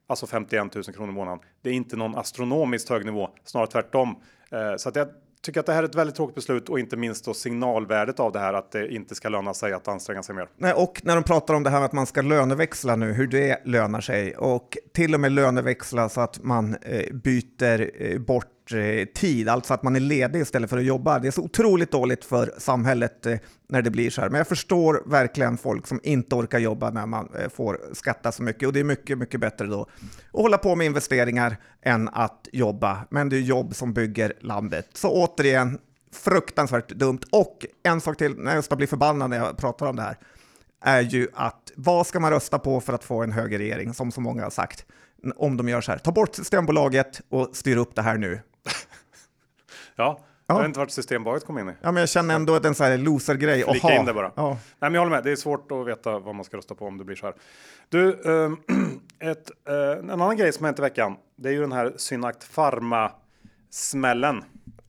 alltså 0.06 0.26
51 0.26 0.74
000 0.74 0.84
kronor 0.84 1.10
i 1.10 1.14
månaden. 1.14 1.40
Det 1.62 1.70
är 1.70 1.74
inte 1.74 1.96
någon 1.96 2.14
astronomiskt 2.14 2.88
hög 2.88 3.04
nivå, 3.04 3.28
snarare 3.44 3.70
tvärtom. 3.70 4.16
Eh, 4.50 4.76
så 4.76 4.88
att 4.88 4.96
jag 4.96 5.08
tycker 5.44 5.60
att 5.60 5.66
det 5.66 5.72
här 5.72 5.82
är 5.82 5.88
ett 5.88 5.94
väldigt 5.94 6.16
tråkigt 6.16 6.34
beslut 6.34 6.68
och 6.68 6.78
inte 6.78 6.96
minst 6.96 7.24
då 7.24 7.34
signalvärdet 7.34 8.20
av 8.20 8.32
det 8.32 8.38
här 8.38 8.54
att 8.54 8.72
det 8.72 8.94
inte 8.94 9.14
ska 9.14 9.28
löna 9.28 9.54
sig 9.54 9.72
att 9.72 9.88
anstränga 9.88 10.22
sig 10.22 10.34
mer. 10.34 10.48
Nej, 10.56 10.72
och 10.72 11.00
när 11.04 11.14
de 11.14 11.24
pratar 11.24 11.54
om 11.54 11.62
det 11.62 11.70
här 11.70 11.78
med 11.78 11.86
att 11.86 11.92
man 11.92 12.06
ska 12.06 12.22
löneväxla 12.22 12.96
nu, 12.96 13.12
hur 13.12 13.26
det 13.26 13.60
lönar 13.64 14.00
sig 14.00 14.36
och 14.36 14.78
till 14.94 15.14
och 15.14 15.20
med 15.20 15.32
löneväxla 15.32 16.08
så 16.08 16.20
att 16.20 16.42
man 16.42 16.76
eh, 16.82 17.14
byter 17.14 18.02
eh, 18.02 18.18
bort 18.18 18.53
Eh, 18.72 19.04
tid, 19.04 19.48
alltså 19.48 19.74
att 19.74 19.82
man 19.82 19.96
är 19.96 20.00
ledig 20.00 20.40
istället 20.40 20.70
för 20.70 20.78
att 20.78 20.84
jobba. 20.84 21.18
Det 21.18 21.28
är 21.28 21.32
så 21.32 21.42
otroligt 21.42 21.90
dåligt 21.90 22.24
för 22.24 22.54
samhället 22.58 23.26
eh, 23.26 23.38
när 23.68 23.82
det 23.82 23.90
blir 23.90 24.10
så 24.10 24.20
här. 24.20 24.28
Men 24.28 24.38
jag 24.38 24.48
förstår 24.48 25.02
verkligen 25.06 25.56
folk 25.56 25.86
som 25.86 26.00
inte 26.02 26.34
orkar 26.34 26.58
jobba 26.58 26.90
när 26.90 27.06
man 27.06 27.28
eh, 27.38 27.48
får 27.48 27.80
skatta 27.92 28.32
så 28.32 28.42
mycket 28.42 28.66
och 28.66 28.72
det 28.72 28.80
är 28.80 28.84
mycket, 28.84 29.18
mycket 29.18 29.40
bättre 29.40 29.66
då 29.66 29.82
att 29.82 29.88
hålla 30.32 30.58
på 30.58 30.76
med 30.76 30.86
investeringar 30.86 31.56
än 31.82 32.08
att 32.08 32.48
jobba. 32.52 32.98
Men 33.10 33.28
det 33.28 33.36
är 33.36 33.40
jobb 33.40 33.74
som 33.74 33.92
bygger 33.92 34.32
landet. 34.40 34.88
Så 34.92 35.10
återigen, 35.10 35.78
fruktansvärt 36.12 36.88
dumt. 36.88 37.20
Och 37.32 37.66
en 37.82 38.00
sak 38.00 38.16
till, 38.16 38.34
när 38.38 38.54
jag 38.54 38.64
ska 38.64 38.76
bli 38.76 38.86
förbannad 38.86 39.30
när 39.30 39.36
jag 39.36 39.56
pratar 39.56 39.86
om 39.86 39.96
det 39.96 40.02
här, 40.02 40.18
är 40.80 41.00
ju 41.00 41.28
att 41.34 41.72
vad 41.76 42.06
ska 42.06 42.20
man 42.20 42.30
rösta 42.30 42.58
på 42.58 42.80
för 42.80 42.92
att 42.92 43.04
få 43.04 43.22
en 43.22 43.32
högerregering, 43.32 43.94
som 43.94 44.12
så 44.12 44.20
många 44.20 44.42
har 44.42 44.50
sagt, 44.50 44.86
om 45.36 45.56
de 45.56 45.68
gör 45.68 45.80
så 45.80 45.92
här. 45.92 45.98
Ta 45.98 46.12
bort 46.12 46.34
Systembolaget 46.34 47.20
och 47.28 47.50
styr 47.52 47.76
upp 47.76 47.94
det 47.94 48.02
här 48.02 48.18
nu. 48.18 48.40
Ja, 49.96 50.18
Jag 50.46 50.56
vet 50.58 50.64
inte 50.66 50.78
vart 50.78 50.90
Systembolaget 50.90 51.44
kom 51.46 51.58
in 51.58 51.68
i. 51.68 51.72
Ja, 51.82 51.92
men 51.92 52.00
jag 52.00 52.08
känner 52.08 52.34
ändå 52.34 52.54
att 52.54 52.64
en 52.64 52.74
sån 52.74 52.86
här 52.86 52.98
loser-grej. 52.98 53.64
Flika 53.70 53.94
in 53.96 54.04
det 54.04 54.12
bara. 54.14 54.32
Ja. 54.36 54.48
Nej, 54.48 54.58
men 54.80 54.94
jag 54.94 55.00
håller 55.00 55.10
med. 55.16 55.24
Det 55.24 55.32
är 55.32 55.36
svårt 55.36 55.72
att 55.72 55.86
veta 55.86 56.18
vad 56.18 56.34
man 56.34 56.44
ska 56.44 56.56
rösta 56.56 56.74
på 56.74 56.86
om 56.86 56.98
det 56.98 57.04
blir 57.04 57.16
så 57.16 57.26
här. 57.26 57.34
Du, 57.88 58.22
ehm, 58.44 58.56
ett, 59.30 59.50
eh, 59.68 59.98
en 59.98 60.10
annan 60.10 60.36
grej 60.36 60.52
som 60.52 60.64
hänt 60.64 60.78
i 60.78 60.82
veckan. 60.82 61.16
Det 61.36 61.48
är 61.48 61.52
ju 61.52 61.60
den 61.60 61.72
här 61.72 61.92
Synact 61.96 62.54
Pharma 62.54 63.10
smällen. 63.70 64.44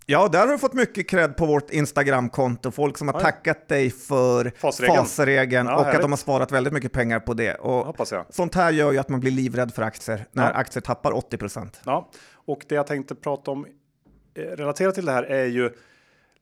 Ja, 0.07 0.27
där 0.27 0.39
har 0.39 0.47
du 0.47 0.57
fått 0.57 0.73
mycket 0.73 1.09
cred 1.09 1.37
på 1.37 1.45
vårt 1.45 1.69
Instagramkonto. 1.71 2.71
Folk 2.71 2.97
som 2.97 3.07
har 3.07 3.15
Oj. 3.15 3.21
tackat 3.21 3.67
dig 3.67 3.89
för 3.89 4.51
Fasregeln. 4.57 4.97
fasregeln 4.97 5.67
Ja, 5.67 5.73
och 5.73 5.79
att 5.79 5.85
härligt. 5.85 6.01
de 6.01 6.11
har 6.11 6.17
sparat 6.17 6.51
väldigt 6.51 6.73
mycket 6.73 6.91
pengar 6.91 7.19
på 7.19 7.33
det. 7.33 7.55
Och 7.55 7.85
Hoppas 7.85 8.11
jag. 8.11 8.25
sånt 8.29 8.55
här 8.55 8.71
gör 8.71 8.91
ju 8.91 8.97
att 8.97 9.09
man 9.09 9.19
blir 9.19 9.31
livrädd 9.31 9.73
för 9.73 9.81
aktier 9.81 10.25
när 10.31 10.43
Ja. 10.43 10.49
aktier 10.55 10.81
tappar 10.81 11.11
80 11.11 11.37
procent. 11.37 11.81
Ja, 11.85 12.09
och 12.45 12.65
det 12.69 12.75
jag 12.75 12.87
tänkte 12.87 13.15
prata 13.15 13.51
om 13.51 13.65
eh, 13.65 13.71
relaterat 14.35 14.95
till 14.95 15.05
det 15.05 15.11
här 15.11 15.23
är 15.23 15.45
ju 15.45 15.71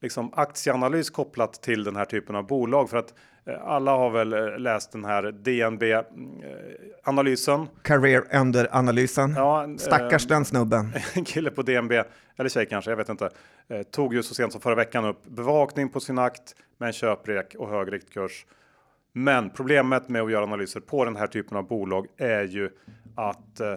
liksom 0.01 0.33
aktieanalys 0.33 1.09
kopplat 1.09 1.53
till 1.53 1.83
den 1.83 1.95
här 1.95 2.05
typen 2.05 2.35
av 2.35 2.47
bolag 2.47 2.89
för 2.89 2.97
att 2.97 3.13
eh, 3.45 3.67
alla 3.67 3.91
har 3.91 4.09
väl 4.09 4.33
eh, 4.33 4.59
läst 4.59 4.91
den 4.91 5.05
här 5.05 5.31
DNB 5.31 5.83
eh, 5.83 6.01
analysen. 7.03 7.67
Career 7.81 8.23
under-analysen. 8.33 9.33
Ja, 9.37 9.63
eh, 9.63 9.75
Stackars 9.75 10.27
den 10.27 10.45
snubben. 10.45 10.93
en 11.13 11.25
kille 11.25 11.51
på 11.51 11.61
DNB, 11.61 11.91
eller 12.37 12.49
tjej 12.49 12.65
kanske, 12.65 12.91
jag 12.91 12.97
vet 12.97 13.09
inte, 13.09 13.29
eh, 13.67 13.83
tog 13.83 14.13
ju 14.13 14.23
så 14.23 14.33
sent 14.33 14.51
som 14.51 14.61
förra 14.61 14.75
veckan 14.75 15.05
upp 15.05 15.25
bevakning 15.25 15.89
på 15.89 15.99
sin 15.99 16.19
akt 16.19 16.55
med 16.77 16.87
en 16.87 16.93
köprek 16.93 17.55
och 17.57 17.69
hög 17.69 17.93
riktkurs. 17.93 18.45
Men 19.13 19.49
problemet 19.49 20.09
med 20.09 20.21
att 20.21 20.31
göra 20.31 20.43
analyser 20.43 20.79
på 20.79 21.05
den 21.05 21.15
här 21.15 21.27
typen 21.27 21.57
av 21.57 21.67
bolag 21.67 22.07
är 22.17 22.43
ju 22.43 22.69
att 23.15 23.59
eh, 23.59 23.75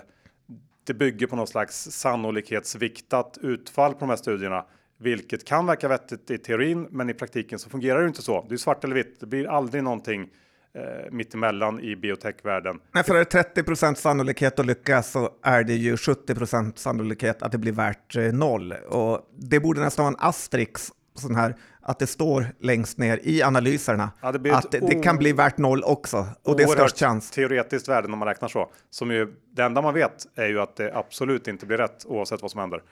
det 0.87 0.95
bygger 0.95 1.27
på 1.27 1.37
någon 1.37 1.47
slags 1.47 1.91
sannolikhetsviktat 1.91 3.39
utfall 3.43 3.93
på 3.93 4.01
de 4.01 4.09
här 4.09 4.17
studierna, 4.17 4.65
vilket 4.99 5.45
kan 5.45 5.67
verka 5.67 5.89
vettigt 5.89 6.31
i 6.31 6.39
teorin, 6.39 6.89
men 6.91 7.11
i 7.11 7.15
praktiken 7.15 7.59
så 7.59 7.71
fungerar 7.71 8.01
det 8.01 8.09
inte 8.09 8.23
så. 8.23 8.47
Det 8.49 8.55
är 8.55 8.59
svart 8.59 8.85
eller 8.85 8.95
vitt. 8.95 9.21
Det 9.21 9.27
blir 9.27 9.47
aldrig 9.47 9.83
någonting 9.83 10.31
eh, 10.75 11.13
mittemellan 11.13 11.81
i 11.81 11.97
biotechvärlden. 11.97 12.81
Nej, 12.93 13.05
för 13.05 13.15
är 13.15 13.19
det 13.19 13.25
30 13.25 13.63
procent 13.63 13.99
sannolikhet 13.99 14.59
att 14.59 14.67
lyckas 14.67 15.11
så 15.11 15.31
är 15.43 15.65
det 15.65 15.75
ju 15.75 15.97
70 15.97 16.35
procent 16.35 16.79
sannolikhet 16.79 17.43
att 17.43 17.53
det 17.53 17.59
blir 17.59 17.73
värt 17.73 18.17
eh, 18.17 18.23
noll. 18.23 18.73
Och 18.73 19.21
det 19.39 19.61
borde 19.61 19.81
nästan 19.81 20.05
vara 20.05 20.15
en 20.15 20.29
asterix, 20.29 20.93
sån 21.15 21.35
här, 21.35 21.57
att 21.89 21.99
det 21.99 22.07
står 22.07 22.47
längst 22.59 22.99
ner 22.99 23.21
i 23.23 23.43
analyserna 23.43 24.11
Ja, 24.21 24.33
det 24.33 24.51
att 24.51 24.71
det, 24.71 24.79
det 24.79 24.95
kan 24.95 25.17
bli 25.17 25.33
värt 25.33 25.59
noll 25.59 25.83
också. 25.85 26.27
Och 26.43 26.57
det 26.57 26.63
är 26.63 26.67
störst 26.67 26.99
chans. 26.99 27.31
Teoretiskt 27.31 27.89
värde 27.89 28.09
när 28.09 28.17
man 28.17 28.29
räknar 28.29 28.49
så. 28.49 28.71
Som 28.91 29.11
ju, 29.11 29.35
det 29.51 29.63
enda 29.63 29.83
man 29.83 29.95
vet 29.95 30.27
är 30.35 30.47
ju 30.47 30.61
att 30.61 30.77
det 30.77 30.95
absolut 30.95 31.49
inte 31.49 31.67
blir 31.67 31.77
rätt 31.77 32.07
oavsett 32.07 32.43
vad 32.43 32.51
som 32.51 32.61
händer. 32.61 32.83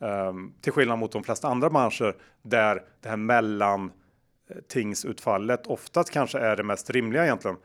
Ehm, 0.00 0.52
till 0.60 0.72
skillnad 0.72 0.98
mot 0.98 1.12
de 1.12 1.24
flesta 1.24 1.48
andra 1.48 1.70
branscher 1.70 2.16
där 2.42 2.82
det 3.00 3.08
här 3.08 3.16
mellan 3.16 3.92
eh, 4.50 5.56
oftast 5.66 6.10
kanske 6.10 6.38
är 6.38 6.56
det 6.56 6.62
mest 6.62 6.90
rimliga 6.90 7.24
egentligen. 7.24 7.56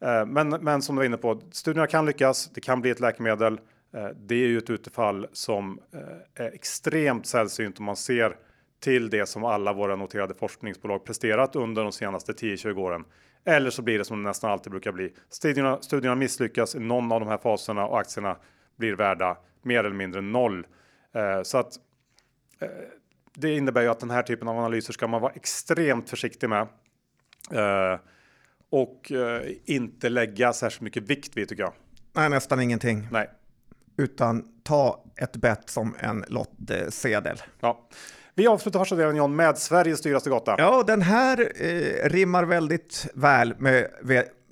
Eh, 0.00 0.26
men, 0.26 0.48
men 0.48 0.82
som 0.82 0.96
du 0.96 1.00
var 1.00 1.06
inne 1.06 1.16
på, 1.16 1.40
studierna 1.50 1.86
kan 1.86 2.06
lyckas. 2.06 2.50
Det 2.54 2.60
kan 2.60 2.80
bli 2.80 2.90
ett 2.90 3.00
läkemedel. 3.00 3.60
Eh, 3.94 4.08
det 4.16 4.34
är 4.34 4.48
ju 4.48 4.58
ett 4.58 4.70
utfall 4.70 5.26
som 5.32 5.80
eh, 5.94 6.44
är 6.44 6.50
extremt 6.54 7.26
sällsynt 7.26 7.78
om 7.78 7.84
man 7.84 7.96
ser 7.96 8.36
till 8.82 9.10
det 9.10 9.26
som 9.26 9.44
alla 9.44 9.72
våra 9.72 9.96
noterade 9.96 10.34
forskningsbolag 10.34 11.04
presterat 11.04 11.56
under 11.56 11.82
de 11.82 11.92
senaste 11.92 12.32
10-20 12.32 12.78
åren. 12.78 13.04
Eller 13.44 13.70
så 13.70 13.82
blir 13.82 13.98
det 13.98 14.04
som 14.04 14.22
det 14.22 14.28
nästan 14.28 14.50
alltid 14.50 14.70
brukar 14.70 14.92
bli. 14.92 15.12
Studierna, 15.28 15.82
studierna 15.82 16.14
misslyckas 16.14 16.74
i 16.74 16.78
någon 16.78 17.12
av 17.12 17.20
de 17.20 17.28
här 17.28 17.38
faserna 17.38 17.86
och 17.86 18.00
aktierna 18.00 18.36
blir 18.76 18.92
värda 18.92 19.36
mer 19.62 19.78
eller 19.78 19.96
mindre 19.96 20.20
noll. 20.20 20.66
Eh, 21.14 21.42
så 21.42 21.58
att 21.58 21.72
eh, 22.60 22.68
det 23.34 23.54
innebär 23.54 23.82
ju 23.82 23.88
att 23.88 24.00
den 24.00 24.10
här 24.10 24.22
typen 24.22 24.48
av 24.48 24.58
analyser 24.58 24.92
ska 24.92 25.06
man 25.06 25.20
vara 25.20 25.32
extremt 25.32 26.10
försiktig 26.10 26.48
med. 26.48 26.66
Eh, 27.52 27.98
och 28.70 29.12
eh, 29.12 29.52
inte 29.64 30.08
lägga 30.08 30.52
särskilt 30.52 30.82
mycket 30.82 31.02
vikt 31.02 31.36
vid 31.36 31.48
tycker 31.48 31.62
jag. 31.62 31.72
Nej, 32.12 32.30
nästan 32.30 32.60
ingenting. 32.60 33.08
Nej. 33.10 33.30
Utan 33.96 34.44
ta 34.62 35.04
ett 35.16 35.36
bett 35.36 35.70
som 35.70 35.94
en 35.98 36.24
lottsedel. 36.28 37.36
Ja. 37.60 37.88
Vi 38.34 38.46
avslutar 38.46 38.78
första 38.78 38.96
delen 38.96 39.16
John 39.16 39.36
med 39.36 39.58
Sveriges 39.58 40.00
dyraste 40.00 40.30
gata. 40.30 40.54
Ja, 40.58 40.82
den 40.86 41.02
här 41.02 41.52
eh, 41.56 42.08
rimmar 42.08 42.44
väldigt 42.44 43.06
väl 43.14 43.54
med, 43.58 43.88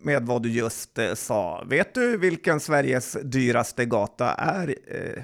med 0.03 0.27
vad 0.27 0.43
du 0.43 0.51
just 0.51 0.99
eh, 0.99 1.15
sa. 1.15 1.65
Vet 1.67 1.95
du 1.95 2.17
vilken 2.17 2.61
Sveriges 2.61 3.17
dyraste 3.23 3.85
gata 3.85 4.35
är? 4.35 4.75
Eh, 4.87 5.23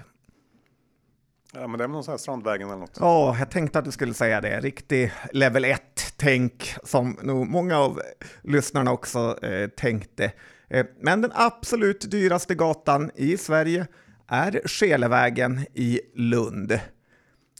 Ja, 1.60 1.66
men 1.66 1.78
det 1.78 1.84
är 1.84 1.88
väl 1.88 1.90
någon 1.92 2.04
sån 2.04 2.12
här 2.12 2.18
Strandvägen 2.18 2.68
eller 2.68 2.78
något. 2.78 2.96
Ja, 3.00 3.36
jag 3.38 3.50
tänkte 3.50 3.78
att 3.78 3.84
du 3.84 3.92
skulle 3.92 4.14
säga 4.14 4.40
det. 4.40 4.60
Riktig 4.60 5.12
level 5.32 5.64
1-tänk 5.64 6.74
som 6.84 7.18
nog 7.22 7.48
många 7.48 7.78
av 7.78 8.00
lyssnarna 8.42 8.92
också 8.92 9.44
eh, 9.44 9.68
tänkte. 9.68 10.32
Eh, 10.68 10.86
men 11.00 11.20
den 11.20 11.30
absolut 11.34 12.10
dyraste 12.10 12.54
gatan 12.54 13.10
i 13.14 13.36
Sverige 13.36 13.86
är 14.28 14.60
Skelevägen 14.64 15.66
i 15.74 16.00
Lund. 16.14 16.80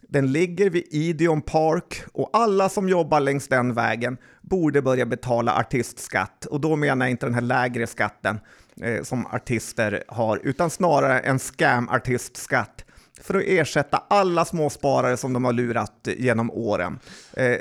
Den 0.08 0.32
ligger 0.32 0.70
vid 0.70 0.84
Ideon 0.90 1.42
Park 1.42 2.04
och 2.12 2.30
alla 2.32 2.68
som 2.68 2.88
jobbar 2.88 3.20
längs 3.20 3.48
den 3.48 3.74
vägen 3.74 4.18
borde 4.40 4.82
börja 4.82 5.06
betala 5.06 5.58
artistskatt. 5.58 6.46
Och 6.46 6.60
då 6.60 6.76
menar 6.76 7.06
jag 7.06 7.10
inte 7.10 7.26
den 7.26 7.34
här 7.34 7.40
lägre 7.40 7.86
skatten 7.86 8.40
eh, 8.82 9.02
som 9.02 9.26
artister 9.26 10.04
har, 10.08 10.40
utan 10.42 10.70
snarare 10.70 11.20
en 11.20 11.38
scam-artistskatt 11.38 12.84
för 13.20 13.34
att 13.34 13.44
ersätta 13.46 14.02
alla 14.08 14.44
småsparare 14.44 15.16
som 15.16 15.32
de 15.32 15.44
har 15.44 15.52
lurat 15.52 16.08
genom 16.16 16.50
åren. 16.50 16.98
Eh, 17.32 17.56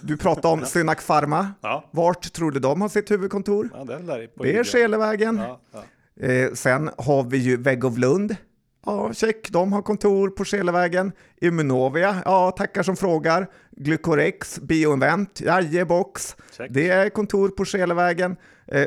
du 0.00 0.16
pratade 0.16 0.48
om 0.48 0.64
Synak 0.66 1.06
Pharma. 1.06 1.52
Ja. 1.60 1.88
Vart 1.90 2.32
tror 2.32 2.50
du 2.50 2.60
de 2.60 2.80
har 2.80 2.88
sitt 2.88 3.10
huvudkontor? 3.10 3.68
Ja, 3.74 3.84
det 3.84 4.58
är. 4.58 4.64
Skelevägen. 4.64 5.36
Ja. 5.72 5.84
Eh, 6.26 6.52
sen 6.52 6.90
har 6.98 7.22
vi 7.22 7.38
ju 7.38 7.56
Vägg 7.56 7.84
of 7.84 7.98
Lund. 7.98 8.36
Ja, 8.86 9.12
check, 9.14 9.50
de 9.50 9.72
har 9.72 9.82
kontor 9.82 10.28
på 10.28 10.44
Skelevägen. 10.44 11.12
Immunovia, 11.40 12.22
ja, 12.24 12.50
tackar 12.50 12.82
som 12.82 12.96
frågar. 12.96 13.46
Glycorex, 13.70 14.60
Bioinvent, 14.60 15.40
jajebox. 15.40 16.36
Check. 16.56 16.70
Det 16.70 16.88
är 16.88 17.08
kontor 17.10 17.48
på 17.48 17.64
Skelevägen. 17.64 18.36
Eh, 18.66 18.86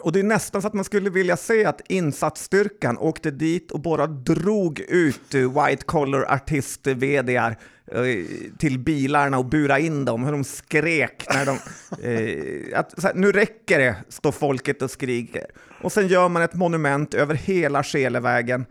och 0.00 0.12
det 0.12 0.18
är 0.18 0.24
nästan 0.24 0.62
så 0.62 0.68
att 0.68 0.74
man 0.74 0.84
skulle 0.84 1.10
vilja 1.10 1.36
se 1.36 1.64
att 1.64 1.80
insatsstyrkan 1.88 2.98
åkte 2.98 3.30
dit 3.30 3.70
och 3.70 3.80
bara 3.80 4.06
drog 4.06 4.80
ut 4.80 5.34
eh, 5.34 5.64
white 5.64 5.84
collar 5.84 6.32
artist 6.32 6.86
vdar 6.86 7.56
eh, 7.92 8.24
till 8.58 8.78
bilarna 8.78 9.38
och 9.38 9.44
bura 9.44 9.78
in 9.78 10.04
dem, 10.04 10.24
hur 10.24 10.32
de 10.32 10.44
skrek 10.44 11.26
när 11.34 11.46
de... 11.46 11.58
Eh, 12.02 12.78
att, 12.78 13.02
här, 13.02 13.14
nu 13.14 13.32
räcker 13.32 13.78
det, 13.78 13.96
står 14.08 14.32
folket 14.32 14.82
och 14.82 14.90
skriker. 14.90 15.46
Och 15.82 15.92
sen 15.92 16.08
gör 16.08 16.28
man 16.28 16.42
ett 16.42 16.54
monument 16.54 17.14
över 17.14 17.34
hela 17.34 17.82
Skelevägen 17.82 18.66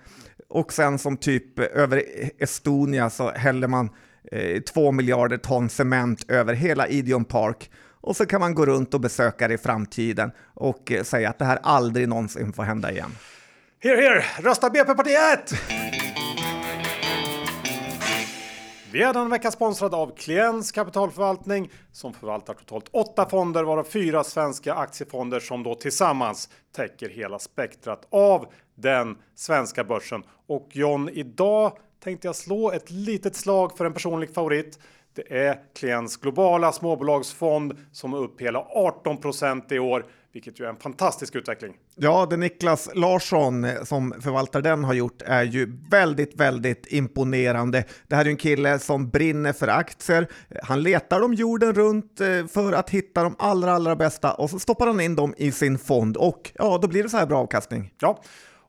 och 0.50 0.74
sen 0.74 1.00
som 1.00 1.18
typ 1.18 1.60
över 1.60 2.04
Estonia 2.38 3.10
så 3.10 3.32
häller 3.32 3.68
man 3.68 3.90
eh, 4.32 4.62
2 4.62 4.92
miljarder 4.92 5.38
ton 5.38 5.70
cement 5.70 6.32
över 6.32 6.54
hela 6.54 6.88
Ideon 6.88 7.26
Park 7.26 7.72
och 8.02 8.16
så 8.16 8.26
kan 8.26 8.42
man 8.42 8.56
gå 8.56 8.66
runt 8.66 8.94
och 8.94 9.02
besöka 9.02 9.48
det 9.48 9.54
i 9.54 9.58
framtiden 9.58 10.32
och 10.54 10.92
eh, 10.92 11.04
säga 11.04 11.30
att 11.30 11.40
det 11.40 11.46
här 11.46 11.60
aldrig 11.64 12.10
någonsin 12.10 12.54
får 12.54 12.64
hända 12.64 12.92
igen. 12.92 13.12
Here, 13.80 14.02
here! 14.02 14.24
Rösta 14.40 14.70
BP-partiet! 14.70 15.54
Vi 18.92 19.04
är 19.04 19.14
den 19.14 19.30
vecka 19.30 19.52
sponsrad 19.52 19.94
av 19.94 20.16
Kliens 20.16 20.72
kapitalförvaltning 20.72 21.72
som 21.92 22.14
förvaltar 22.14 22.54
totalt 22.54 22.90
åtta 22.92 23.30
fonder 23.30 23.64
varav 23.64 23.84
fyra 23.84 24.24
svenska 24.24 24.74
aktiefonder 24.74 25.40
som 25.40 25.64
då 25.64 25.76
tillsammans 25.76 26.50
täcker 26.76 27.10
hela 27.10 27.40
spektrat 27.40 28.08
av 28.10 28.48
den 28.78 29.18
svenska 29.36 29.84
börsen. 29.84 30.24
Och 30.48 30.70
John, 30.72 31.10
idag 31.10 31.78
tänkte 32.04 32.28
jag 32.28 32.36
slå 32.36 32.72
ett 32.72 32.92
litet 32.92 33.36
slag 33.36 33.78
för 33.78 33.86
en 33.86 33.94
personlig 33.94 34.34
favorit. 34.34 34.80
Det 35.16 35.38
är 35.38 35.60
Klients 35.76 36.18
globala 36.18 36.72
småbolagsfond 36.72 37.78
som 37.92 38.14
är 38.14 38.18
upp 38.18 38.42
hela 38.42 38.64
18% 39.04 39.74
i 39.74 39.80
år, 39.80 40.06
vilket 40.34 40.60
ju 40.60 40.66
är 40.66 40.70
en 40.70 40.78
fantastisk 40.78 41.36
utveckling. 41.36 41.74
Ja, 41.96 42.28
det 42.30 42.38
Niklas 42.38 42.90
Larsson 42.96 43.64
eh, 43.64 43.84
som 43.84 44.14
förvaltar 44.22 44.62
den 44.62 44.84
har 44.84 44.94
gjort 44.94 45.22
är 45.22 45.44
ju 45.44 45.78
väldigt, 45.92 46.36
väldigt 46.36 46.92
imponerande. 46.92 47.84
Det 48.08 48.16
här 48.16 48.26
är 48.26 48.30
en 48.30 48.38
kille 48.38 48.80
som 48.80 49.10
brinner 49.10 49.54
för 49.54 49.68
aktier. 49.68 50.28
Han 50.64 50.84
letar 50.84 51.20
dem 51.20 51.34
jorden 51.34 51.74
runt 51.74 52.22
eh, 52.22 52.48
för 52.48 52.74
att 52.74 52.90
hitta 52.90 53.24
de 53.24 53.36
allra, 53.40 53.72
allra 53.72 53.96
bästa 53.96 54.34
och 54.34 54.50
så 54.50 54.60
stoppar 54.60 54.88
han 54.88 55.00
in 55.00 55.16
dem 55.16 55.34
i 55.38 55.52
sin 55.52 55.78
fond 55.78 56.18
och 56.18 56.52
ja, 56.56 56.80
då 56.82 56.88
blir 56.88 57.04
det 57.04 57.10
så 57.10 57.18
här 57.18 57.26
bra 57.26 57.40
avkastning. 57.40 57.94
Ja, 58.00 58.22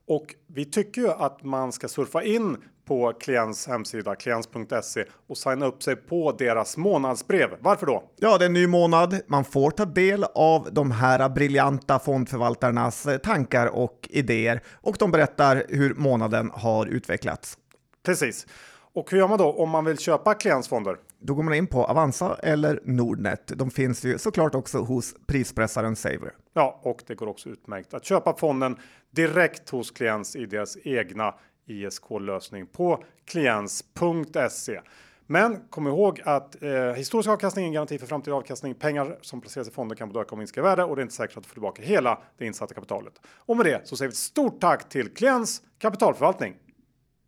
och 0.08 0.34
vi 0.46 0.64
tycker 0.64 1.00
ju 1.00 1.08
att 1.08 1.44
man 1.44 1.72
ska 1.72 1.88
surfa 1.88 2.22
in 2.22 2.56
på 2.88 3.12
Klients 3.12 3.66
hemsida 3.66 4.14
klients.se 4.14 5.04
och 5.26 5.38
signa 5.38 5.66
upp 5.66 5.82
sig 5.82 5.96
på 5.96 6.32
deras 6.32 6.76
månadsbrev. 6.76 7.48
Varför 7.60 7.86
då? 7.86 8.04
Ja, 8.16 8.38
det 8.38 8.44
är 8.44 8.46
en 8.46 8.52
ny 8.52 8.66
månad. 8.66 9.20
Man 9.26 9.44
får 9.44 9.70
ta 9.70 9.84
del 9.84 10.24
av 10.34 10.68
de 10.72 10.90
här 10.90 11.28
briljanta 11.28 11.98
fondförvaltarnas 11.98 13.06
eh, 13.06 13.18
tankar 13.18 13.66
och 13.66 14.08
idéer 14.10 14.62
och 14.74 14.96
de 14.98 15.10
berättar 15.10 15.64
hur 15.68 15.94
månaden 15.94 16.50
har 16.54 16.86
utvecklats. 16.86 17.58
Precis. 18.06 18.46
Och 18.94 19.10
hur 19.10 19.18
gör 19.18 19.28
man 19.28 19.38
då 19.38 19.52
om 19.52 19.70
man 19.70 19.84
vill 19.84 19.98
köpa 19.98 20.34
klientsfonder? 20.34 20.96
Då 21.20 21.34
går 21.34 21.42
man 21.42 21.54
in 21.54 21.66
på 21.66 21.84
Avanza 21.84 22.36
eller 22.42 22.80
Nordnet. 22.84 23.52
De 23.56 23.70
finns 23.70 24.04
ju 24.04 24.18
såklart 24.18 24.54
också 24.54 24.78
hos 24.78 25.14
prispressaren 25.26 25.96
Saver. 25.96 26.32
Ja, 26.52 26.80
och 26.82 27.02
det 27.06 27.14
går 27.14 27.26
också 27.26 27.48
utmärkt 27.48 27.94
att 27.94 28.04
köpa 28.04 28.36
fonden 28.36 28.76
direkt 29.10 29.70
hos 29.70 29.90
klients 29.90 30.36
i 30.36 30.46
deras 30.46 30.76
egna 30.84 31.34
ISK-lösning 31.66 32.66
på 32.66 33.04
klients.se. 33.24 34.80
Men 35.26 35.60
kom 35.70 35.86
ihåg 35.86 36.20
att 36.24 36.62
eh, 36.62 36.70
historisk 36.70 37.28
avkastning 37.28 37.64
är 37.64 37.68
en 37.68 37.72
garanti 37.72 37.98
för 37.98 38.06
framtida 38.06 38.36
avkastning. 38.36 38.74
Pengar 38.74 39.18
som 39.20 39.40
placeras 39.40 39.68
i 39.68 39.70
fonder 39.70 39.96
kan 39.96 40.08
både 40.08 40.20
öka 40.20 40.30
och 40.30 40.38
minska 40.38 40.60
i 40.60 40.62
värde 40.62 40.84
och 40.84 40.96
det 40.96 41.00
är 41.00 41.02
inte 41.02 41.14
säkert 41.14 41.36
att 41.36 41.42
du 41.42 41.48
får 41.48 41.54
tillbaka 41.54 41.82
hela 41.82 42.18
det 42.38 42.46
insatta 42.46 42.74
kapitalet. 42.74 43.12
Och 43.26 43.56
med 43.56 43.66
det 43.66 43.88
så 43.88 43.96
säger 43.96 44.08
vi 44.08 44.12
ett 44.12 44.16
stort 44.16 44.60
tack 44.60 44.88
till 44.88 45.14
Klients 45.14 45.62
kapitalförvaltning. 45.78 46.54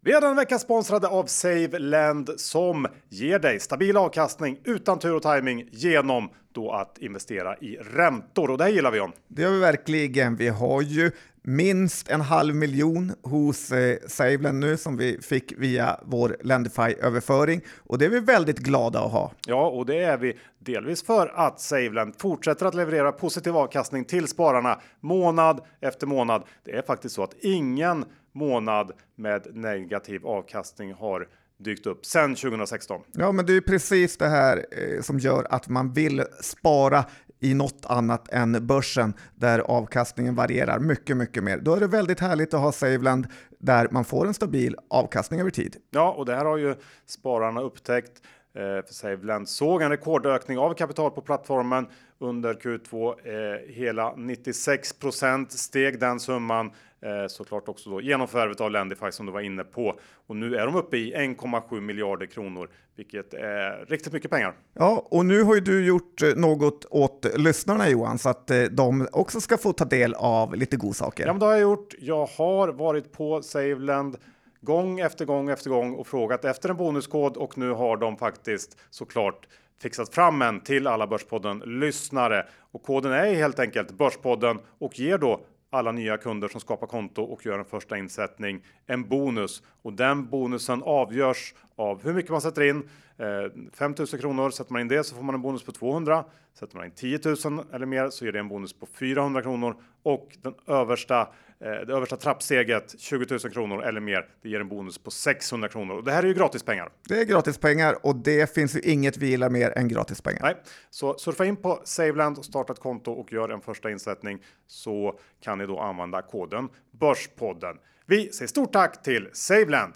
Vi 0.02 0.12
är 0.12 0.20
den 0.20 0.36
vecka 0.36 0.58
sponsrade 0.58 1.08
av 1.08 1.26
SaveLend 1.26 2.30
som 2.36 2.86
ger 3.08 3.38
dig 3.38 3.60
stabil 3.60 3.96
avkastning 3.96 4.58
utan 4.64 4.98
tur 4.98 5.14
och 5.14 5.22
timing 5.22 5.68
genom 5.72 6.30
då 6.54 6.72
att 6.72 6.98
investera 6.98 7.56
i 7.56 7.76
räntor 7.76 8.50
och 8.50 8.58
det 8.58 8.64
här 8.64 8.70
gillar 8.70 8.90
vi 8.90 8.98
John. 8.98 9.12
Det 9.28 9.42
gör 9.42 9.50
vi 9.50 9.58
verkligen. 9.58 10.36
Vi 10.36 10.48
har 10.48 10.82
ju 10.82 11.10
minst 11.42 12.10
en 12.10 12.20
halv 12.20 12.54
miljon 12.54 13.12
hos 13.22 13.72
eh, 13.72 13.98
SaveLend 14.06 14.60
nu 14.60 14.76
som 14.76 14.96
vi 14.96 15.18
fick 15.22 15.52
via 15.58 16.00
vår 16.02 16.36
Lendify-överföring 16.40 17.60
och 17.78 17.98
det 17.98 18.04
är 18.04 18.10
vi 18.10 18.20
väldigt 18.20 18.58
glada 18.58 19.00
att 19.00 19.12
ha. 19.12 19.32
Ja, 19.46 19.68
och 19.68 19.86
det 19.86 20.02
är 20.02 20.16
vi 20.16 20.38
delvis 20.58 21.06
för 21.06 21.32
att 21.34 21.60
SaveLend 21.60 22.14
fortsätter 22.18 22.66
att 22.66 22.74
leverera 22.74 23.12
positiv 23.12 23.56
avkastning 23.56 24.04
till 24.04 24.28
spararna 24.28 24.80
månad 25.00 25.60
efter 25.80 26.06
månad. 26.06 26.42
Det 26.64 26.70
är 26.70 26.82
faktiskt 26.82 27.14
så 27.14 27.22
att 27.22 27.34
ingen 27.40 28.04
månad 28.32 28.92
med 29.14 29.56
negativ 29.56 30.26
avkastning 30.26 30.92
har 30.92 31.28
dykt 31.58 31.86
upp 31.86 32.06
sedan 32.06 32.34
2016. 32.34 33.00
Ja, 33.12 33.32
men 33.32 33.46
det 33.46 33.56
är 33.56 33.60
precis 33.60 34.16
det 34.16 34.28
här 34.28 34.66
eh, 34.70 35.02
som 35.02 35.18
gör 35.18 35.46
att 35.50 35.68
man 35.68 35.92
vill 35.92 36.24
spara 36.40 37.04
i 37.40 37.54
något 37.54 37.86
annat 37.86 38.28
än 38.28 38.66
börsen 38.66 39.14
där 39.34 39.58
avkastningen 39.58 40.34
varierar 40.34 40.78
mycket, 40.78 41.16
mycket 41.16 41.44
mer. 41.44 41.58
Då 41.58 41.74
är 41.74 41.80
det 41.80 41.86
väldigt 41.86 42.20
härligt 42.20 42.54
att 42.54 42.60
ha 42.60 42.72
SaveLend 42.72 43.26
där 43.58 43.88
man 43.90 44.04
får 44.04 44.26
en 44.26 44.34
stabil 44.34 44.76
avkastning 44.90 45.40
över 45.40 45.50
tid. 45.50 45.76
Ja, 45.90 46.12
och 46.12 46.26
det 46.26 46.34
här 46.34 46.44
har 46.44 46.56
ju 46.56 46.74
spararna 47.06 47.60
upptäckt. 47.60 48.22
Eh, 48.54 48.60
för 48.60 48.94
SaveLend 48.94 49.48
såg 49.48 49.82
en 49.82 49.90
rekordökning 49.90 50.58
av 50.58 50.74
kapital 50.74 51.10
på 51.10 51.20
plattformen 51.20 51.86
under 52.18 52.54
Q2. 52.54 53.14
Eh, 53.24 53.74
hela 53.74 54.14
96% 54.14 55.46
steg 55.48 56.00
den 56.00 56.20
summan 56.20 56.72
Eh, 57.02 57.26
såklart 57.28 57.68
också 57.68 57.90
då 57.90 58.00
genom 58.00 58.28
förvärvet 58.28 58.60
av 58.60 58.70
Lendify 58.70 59.12
som 59.12 59.26
du 59.26 59.32
var 59.32 59.40
inne 59.40 59.64
på. 59.64 59.98
Och 60.26 60.36
nu 60.36 60.56
är 60.56 60.66
de 60.66 60.76
uppe 60.76 60.96
i 60.96 61.14
1,7 61.14 61.80
miljarder 61.80 62.26
kronor, 62.26 62.70
vilket 62.96 63.34
är 63.34 63.86
riktigt 63.88 64.12
mycket 64.12 64.30
pengar. 64.30 64.54
Ja, 64.74 65.06
och 65.10 65.26
nu 65.26 65.42
har 65.42 65.54
ju 65.54 65.60
du 65.60 65.86
gjort 65.86 66.22
eh, 66.22 66.28
något 66.36 66.84
åt 66.90 67.26
lyssnarna 67.36 67.88
Johan, 67.88 68.18
så 68.18 68.28
att 68.28 68.50
eh, 68.50 68.62
de 68.62 69.08
också 69.12 69.40
ska 69.40 69.56
få 69.56 69.72
ta 69.72 69.84
del 69.84 70.14
av 70.14 70.54
lite 70.54 70.76
godsaker. 70.76 71.26
Ja, 71.26 71.32
men 71.32 71.40
det 71.40 71.46
har 71.46 71.52
jag 71.52 71.60
gjort. 71.60 71.94
Jag 71.98 72.26
har 72.26 72.68
varit 72.68 73.12
på 73.12 73.42
SaveLend 73.42 74.16
gång 74.60 75.00
efter 75.00 75.24
gång 75.24 75.50
efter 75.50 75.70
gång 75.70 75.94
och 75.94 76.06
frågat 76.06 76.44
efter 76.44 76.68
en 76.68 76.76
bonuskod 76.76 77.36
och 77.36 77.58
nu 77.58 77.70
har 77.70 77.96
de 77.96 78.16
faktiskt 78.16 78.78
såklart 78.90 79.46
fixat 79.82 80.14
fram 80.14 80.42
en 80.42 80.60
till 80.60 80.86
alla 80.86 81.06
Börspodden 81.06 81.58
lyssnare 81.58 82.46
och 82.70 82.82
koden 82.82 83.12
är 83.12 83.34
helt 83.34 83.58
enkelt 83.58 83.90
Börspodden 83.90 84.58
och 84.78 84.98
ger 84.98 85.18
då 85.18 85.40
alla 85.70 85.92
nya 85.92 86.16
kunder 86.16 86.48
som 86.48 86.60
skapar 86.60 86.86
konto 86.86 87.22
och 87.22 87.46
gör 87.46 87.58
en 87.58 87.64
första 87.64 87.98
insättning 87.98 88.64
en 88.86 89.08
bonus 89.08 89.62
och 89.82 89.92
den 89.92 90.26
bonusen 90.26 90.82
avgörs 90.82 91.54
av 91.76 92.02
hur 92.02 92.14
mycket 92.14 92.30
man 92.30 92.40
sätter 92.40 92.62
in. 92.62 92.88
Eh, 93.16 93.26
5000 93.72 94.20
kronor 94.20 94.50
sätter 94.50 94.72
man 94.72 94.80
in 94.80 94.88
det 94.88 95.04
så 95.04 95.14
får 95.14 95.22
man 95.22 95.34
en 95.34 95.42
bonus 95.42 95.62
på 95.62 95.72
200. 95.72 96.24
Sätter 96.54 96.76
man 96.76 96.84
in 96.84 96.90
10 96.90 97.20
000 97.44 97.64
eller 97.72 97.86
mer 97.86 98.10
så 98.10 98.24
ger 98.24 98.32
det 98.32 98.38
en 98.38 98.48
bonus 98.48 98.72
på 98.72 98.86
400 98.86 99.42
kronor 99.42 99.76
och 100.02 100.36
den 100.42 100.54
översta 100.66 101.28
det 101.60 101.92
översta 101.92 102.16
trappsteget 102.16 103.00
20 103.00 103.26
000 103.30 103.38
kronor 103.38 103.84
eller 103.84 104.00
mer. 104.00 104.26
Det 104.42 104.48
ger 104.48 104.60
en 104.60 104.68
bonus 104.68 104.98
på 104.98 105.10
600 105.10 105.68
kronor 105.68 105.94
och 105.94 106.04
det 106.04 106.12
här 106.12 106.22
är 106.22 106.26
ju 106.26 106.34
gratispengar. 106.34 106.92
Det 107.08 107.20
är 107.20 107.24
gratispengar 107.24 108.06
och 108.06 108.16
det 108.16 108.54
finns 108.54 108.76
ju 108.76 108.80
inget 108.80 109.16
vi 109.16 109.26
gillar 109.26 109.50
mer 109.50 109.78
än 109.78 109.88
gratispengar. 109.88 110.42
Nej, 110.42 110.56
så 110.90 111.18
surfa 111.18 111.44
in 111.44 111.56
på 111.56 111.80
Saveland 111.84 112.38
och 112.38 112.44
starta 112.44 112.72
ett 112.72 112.78
konto 112.78 113.12
och 113.12 113.32
gör 113.32 113.48
en 113.48 113.60
första 113.60 113.90
insättning 113.90 114.42
så 114.66 115.18
kan 115.40 115.58
ni 115.58 115.66
då 115.66 115.78
använda 115.80 116.22
koden 116.22 116.68
Börspodden. 116.90 117.76
Vi 118.06 118.32
säger 118.32 118.48
stort 118.48 118.72
tack 118.72 119.02
till 119.02 119.28
Saveland. 119.32 119.92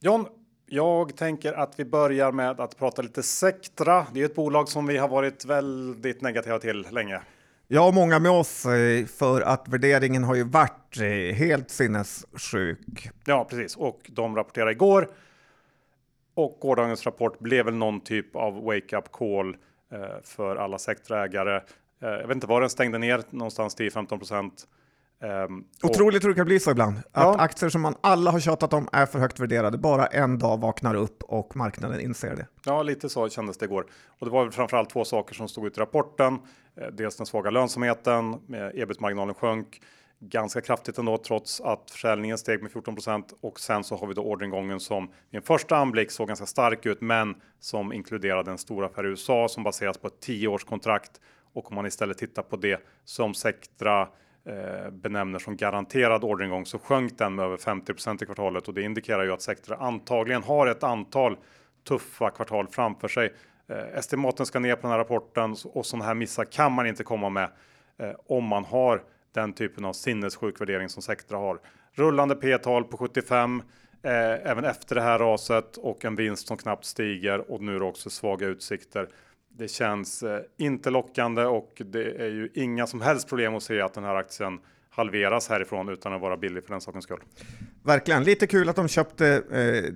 John, 0.00 0.26
jag 0.66 1.16
tänker 1.16 1.52
att 1.52 1.74
vi 1.76 1.84
börjar 1.84 2.32
med 2.32 2.60
att 2.60 2.78
prata 2.78 3.02
lite 3.02 3.22
Sectra. 3.22 4.06
Det 4.14 4.20
är 4.20 4.24
ett 4.24 4.34
bolag 4.34 4.68
som 4.68 4.86
vi 4.86 4.96
har 4.96 5.08
varit 5.08 5.44
väldigt 5.44 6.22
negativa 6.22 6.58
till 6.58 6.86
länge. 6.90 7.20
Ja, 7.72 7.90
många 7.90 8.18
med 8.18 8.30
oss, 8.30 8.66
eh, 8.66 9.06
för 9.06 9.40
att 9.40 9.68
värderingen 9.68 10.24
har 10.24 10.34
ju 10.34 10.44
varit 10.44 10.98
eh, 11.00 11.36
helt 11.36 11.70
sinnessjuk. 11.70 13.10
Ja, 13.24 13.46
precis. 13.50 13.76
Och 13.76 14.00
de 14.08 14.36
rapporterade 14.36 14.72
igår. 14.72 15.08
Och 16.34 16.58
gårdagens 16.60 17.06
rapport 17.06 17.38
blev 17.38 17.64
väl 17.64 17.74
någon 17.74 18.00
typ 18.00 18.36
av 18.36 18.64
wake-up 18.64 19.12
call 19.12 19.56
eh, 19.92 20.22
för 20.24 20.56
alla 20.56 20.78
sektorägare. 20.78 21.60
Jag 22.00 22.26
vet 22.26 22.34
inte 22.34 22.46
var 22.46 22.60
den 22.60 22.70
stängde 22.70 22.98
ner, 22.98 23.22
någonstans 23.30 23.76
10-15 23.76 24.18
procent. 24.18 24.66
Um, 25.22 25.64
Otroligt 25.82 26.24
hur 26.24 26.28
det 26.28 26.34
kan 26.34 26.46
bli 26.46 26.60
så 26.60 26.70
ibland. 26.70 26.96
Att 26.96 27.04
ja. 27.12 27.36
aktier 27.38 27.70
som 27.70 27.80
man 27.80 27.94
alla 28.00 28.30
har 28.30 28.40
tjatat 28.40 28.72
om 28.72 28.88
är 28.92 29.06
för 29.06 29.18
högt 29.18 29.40
värderade. 29.40 29.78
Bara 29.78 30.06
en 30.06 30.38
dag 30.38 30.60
vaknar 30.60 30.94
upp 30.94 31.22
och 31.22 31.56
marknaden 31.56 32.00
inser 32.00 32.36
det. 32.36 32.46
Ja, 32.64 32.82
lite 32.82 33.08
så 33.08 33.28
kändes 33.28 33.58
det 33.58 33.64
igår. 33.64 33.86
Och 34.18 34.26
det 34.26 34.32
var 34.32 34.42
väl 34.42 34.52
framförallt 34.52 34.90
två 34.90 35.04
saker 35.04 35.34
som 35.34 35.48
stod 35.48 35.66
ut 35.66 35.76
i 35.76 35.80
rapporten. 35.80 36.38
Eh, 36.76 36.86
dels 36.92 37.16
den 37.16 37.26
svaga 37.26 37.50
lönsamheten, 37.50 38.32
eh, 38.32 38.82
ebit-marginalen 38.82 39.34
sjönk 39.34 39.80
ganska 40.18 40.60
kraftigt 40.60 40.98
ändå 40.98 41.18
trots 41.18 41.60
att 41.60 41.90
försäljningen 41.90 42.38
steg 42.38 42.62
med 42.62 42.72
14% 42.72 43.34
och 43.40 43.60
sen 43.60 43.84
så 43.84 43.96
har 43.96 44.06
vi 44.06 44.14
då 44.14 44.22
orderingången 44.22 44.80
som 44.80 45.12
i 45.30 45.36
en 45.36 45.42
första 45.42 45.76
anblick 45.76 46.10
såg 46.10 46.28
ganska 46.28 46.46
stark 46.46 46.86
ut, 46.86 47.00
men 47.00 47.34
som 47.60 47.92
inkluderade 47.92 48.50
en 48.50 48.58
stor 48.58 48.84
affär 48.84 49.06
i 49.06 49.08
USA 49.08 49.48
som 49.48 49.62
baseras 49.62 49.98
på 49.98 50.06
ett 50.06 50.26
10-årskontrakt. 50.26 51.20
Och 51.52 51.70
om 51.70 51.74
man 51.74 51.86
istället 51.86 52.18
tittar 52.18 52.42
på 52.42 52.56
det 52.56 52.80
som 53.04 53.34
Sectra 53.34 54.08
Eh, 54.44 54.90
benämner 54.90 55.38
som 55.38 55.56
garanterad 55.56 56.24
orderingång 56.24 56.66
så 56.66 56.78
sjönk 56.78 57.18
den 57.18 57.34
med 57.34 57.44
över 57.44 57.56
50% 57.56 58.22
i 58.22 58.26
kvartalet 58.26 58.68
och 58.68 58.74
det 58.74 58.82
indikerar 58.82 59.24
ju 59.24 59.32
att 59.32 59.42
sektorn 59.42 59.76
antagligen 59.80 60.42
har 60.42 60.66
ett 60.66 60.82
antal 60.82 61.36
tuffa 61.88 62.30
kvartal 62.30 62.68
framför 62.68 63.08
sig. 63.08 63.32
Eh, 63.70 63.98
estimaten 63.98 64.46
ska 64.46 64.58
ner 64.58 64.74
på 64.74 64.82
den 64.82 64.90
här 64.90 64.98
rapporten 64.98 65.56
och 65.64 65.86
sådana 65.86 66.04
här 66.04 66.14
missar 66.14 66.44
kan 66.44 66.72
man 66.72 66.86
inte 66.86 67.04
komma 67.04 67.28
med 67.28 67.50
eh, 67.98 68.12
om 68.26 68.44
man 68.44 68.64
har 68.64 69.02
den 69.32 69.52
typen 69.52 69.84
av 69.84 69.92
sinnessjuk 69.92 70.60
värdering 70.60 70.88
som 70.88 71.02
Sectra 71.02 71.38
har. 71.38 71.60
Rullande 71.92 72.34
P-tal 72.34 72.84
på 72.84 72.96
75 72.96 73.62
eh, 74.02 74.12
även 74.50 74.64
efter 74.64 74.94
det 74.94 75.00
här 75.00 75.18
raset 75.18 75.76
och 75.76 76.04
en 76.04 76.16
vinst 76.16 76.48
som 76.48 76.56
knappt 76.56 76.84
stiger 76.84 77.50
och 77.50 77.62
nu 77.62 77.80
också 77.80 78.10
svaga 78.10 78.46
utsikter. 78.46 79.08
Det 79.48 79.68
känns 79.68 80.22
eh, 80.22 80.40
inte 80.58 80.90
lockande 80.90 81.44
och 81.44 81.82
det 81.84 82.22
är 82.22 82.30
ju 82.30 82.50
inga 82.54 82.86
som 82.86 83.00
helst 83.00 83.28
problem 83.28 83.54
att 83.54 83.62
se 83.62 83.80
att 83.80 83.94
den 83.94 84.04
här 84.04 84.14
aktien 84.14 84.60
halveras 84.90 85.48
härifrån 85.48 85.88
utan 85.88 86.12
att 86.12 86.20
vara 86.20 86.36
billig 86.36 86.64
för 86.64 86.70
den 86.70 86.80
sakens 86.80 87.04
skull. 87.04 87.20
Verkligen, 87.82 88.24
lite 88.24 88.46
kul 88.46 88.68
att 88.68 88.76
de 88.76 88.88
köpte 88.88 89.42
eh, 89.50 89.94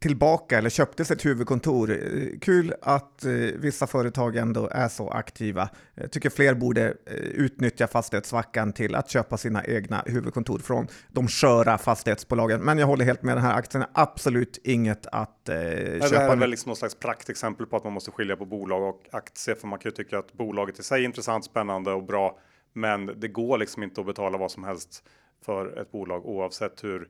tillbaka 0.00 0.58
eller 0.58 0.70
köpte 0.70 1.04
sitt 1.04 1.26
huvudkontor. 1.26 1.90
Eh, 1.90 2.38
kul 2.40 2.74
att 2.82 3.24
eh, 3.24 3.32
vissa 3.32 3.86
företag 3.86 4.36
ändå 4.36 4.68
är 4.72 4.88
så 4.88 5.10
aktiva. 5.10 5.68
Jag 5.94 6.12
tycker 6.12 6.30
fler 6.30 6.54
borde 6.54 6.86
eh, 7.06 7.14
utnyttja 7.14 7.86
fastighetssvackan 7.86 8.72
till 8.72 8.94
att 8.94 9.10
köpa 9.10 9.36
sina 9.36 9.64
egna 9.64 10.02
huvudkontor 10.06 10.58
från 10.58 10.86
de 11.08 11.28
sköra 11.28 11.78
fastighetsbolagen. 11.78 12.60
Men 12.60 12.78
jag 12.78 12.86
håller 12.86 13.04
helt 13.04 13.22
med, 13.22 13.36
den 13.36 13.44
här 13.44 13.54
aktien 13.54 13.82
är 13.82 13.90
absolut 13.92 14.58
inget 14.64 15.06
att 15.06 15.48
eh, 15.48 15.54
köpa. 15.54 16.08
Det 16.08 16.18
här 16.18 16.30
är 16.30 16.36
väl 16.36 16.50
liksom 16.50 16.68
någon 16.68 16.76
slags 16.76 16.94
praktexempel 16.94 17.66
på 17.66 17.76
att 17.76 17.84
man 17.84 17.92
måste 17.92 18.10
skilja 18.10 18.36
på 18.36 18.44
bolag 18.44 18.82
och 18.82 19.02
aktier, 19.12 19.54
för 19.54 19.66
man 19.66 19.78
kan 19.78 19.90
ju 19.90 19.96
tycka 19.96 20.18
att 20.18 20.32
bolaget 20.32 20.78
i 20.78 20.82
sig 20.82 21.00
är 21.00 21.04
intressant, 21.04 21.44
spännande 21.44 21.92
och 21.92 22.04
bra, 22.04 22.38
men 22.72 23.20
det 23.20 23.28
går 23.28 23.58
liksom 23.58 23.82
inte 23.82 24.00
att 24.00 24.06
betala 24.06 24.38
vad 24.38 24.50
som 24.50 24.64
helst 24.64 25.02
för 25.44 25.80
ett 25.80 25.92
bolag 25.92 26.26
oavsett 26.26 26.84
hur 26.84 27.08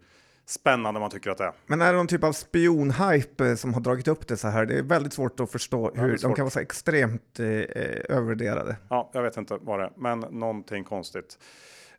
spännande 0.49 1.01
man 1.01 1.11
tycker 1.11 1.31
att 1.31 1.39
det 1.39 1.45
är. 1.45 1.53
Men 1.67 1.83
är 1.83 1.93
det 1.93 1.99
någon 1.99 2.07
typ 2.07 2.25
av 2.25 2.33
spionhype 2.33 3.57
som 3.57 3.75
har 3.75 3.81
dragit 3.81 4.09
upp 4.09 4.29
det 4.29 4.37
så 4.37 4.49
här? 4.49 4.67
Det 4.67 4.79
är 4.79 4.83
väldigt 4.83 5.13
svårt 5.13 5.41
att 5.41 5.51
förstå 5.51 5.91
hur 5.95 6.19
de 6.23 6.35
kan 6.35 6.45
vara 6.45 6.51
så 6.51 6.61
extremt 6.61 7.41
eh, 7.41 7.47
övervärderade. 8.17 8.77
Ja, 8.91 9.11
jag 9.15 9.23
vet 9.23 9.37
inte 9.37 9.59
vad 9.61 9.79
det 9.79 9.85
är, 9.85 9.93
men 9.97 10.21
någonting 10.21 10.85
konstigt. 10.85 11.39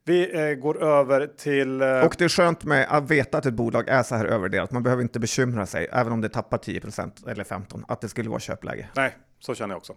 Vi 0.04 0.50
eh, 0.50 0.56
går 0.56 0.84
över 0.84 1.28
till... 1.28 1.82
Eh... 1.82 2.00
Och 2.00 2.16
det 2.18 2.24
är 2.24 2.30
skönt 2.30 2.64
med 2.64 2.88
att 2.90 3.12
veta 3.12 3.38
att 3.38 3.46
ett 3.46 3.54
bolag 3.54 3.90
är 3.90 4.04
så 4.04 4.16
här 4.16 4.26
övervärderat. 4.26 4.72
Man 4.72 4.84
behöver 4.84 5.04
inte 5.04 5.20
bekymra 5.20 5.66
sig, 5.66 5.88
även 5.92 6.14
om 6.14 6.22
det 6.22 6.30
tappar 6.30 6.58
10% 6.58 7.30
eller 7.30 7.44
15% 7.44 7.84
att 7.88 8.02
det 8.02 8.10
skulle 8.10 8.30
vara 8.30 8.40
köpläge. 8.40 8.90
Nej, 8.96 9.16
så 9.40 9.56
känner 9.56 9.74
jag 9.74 9.78
också. 9.78 9.94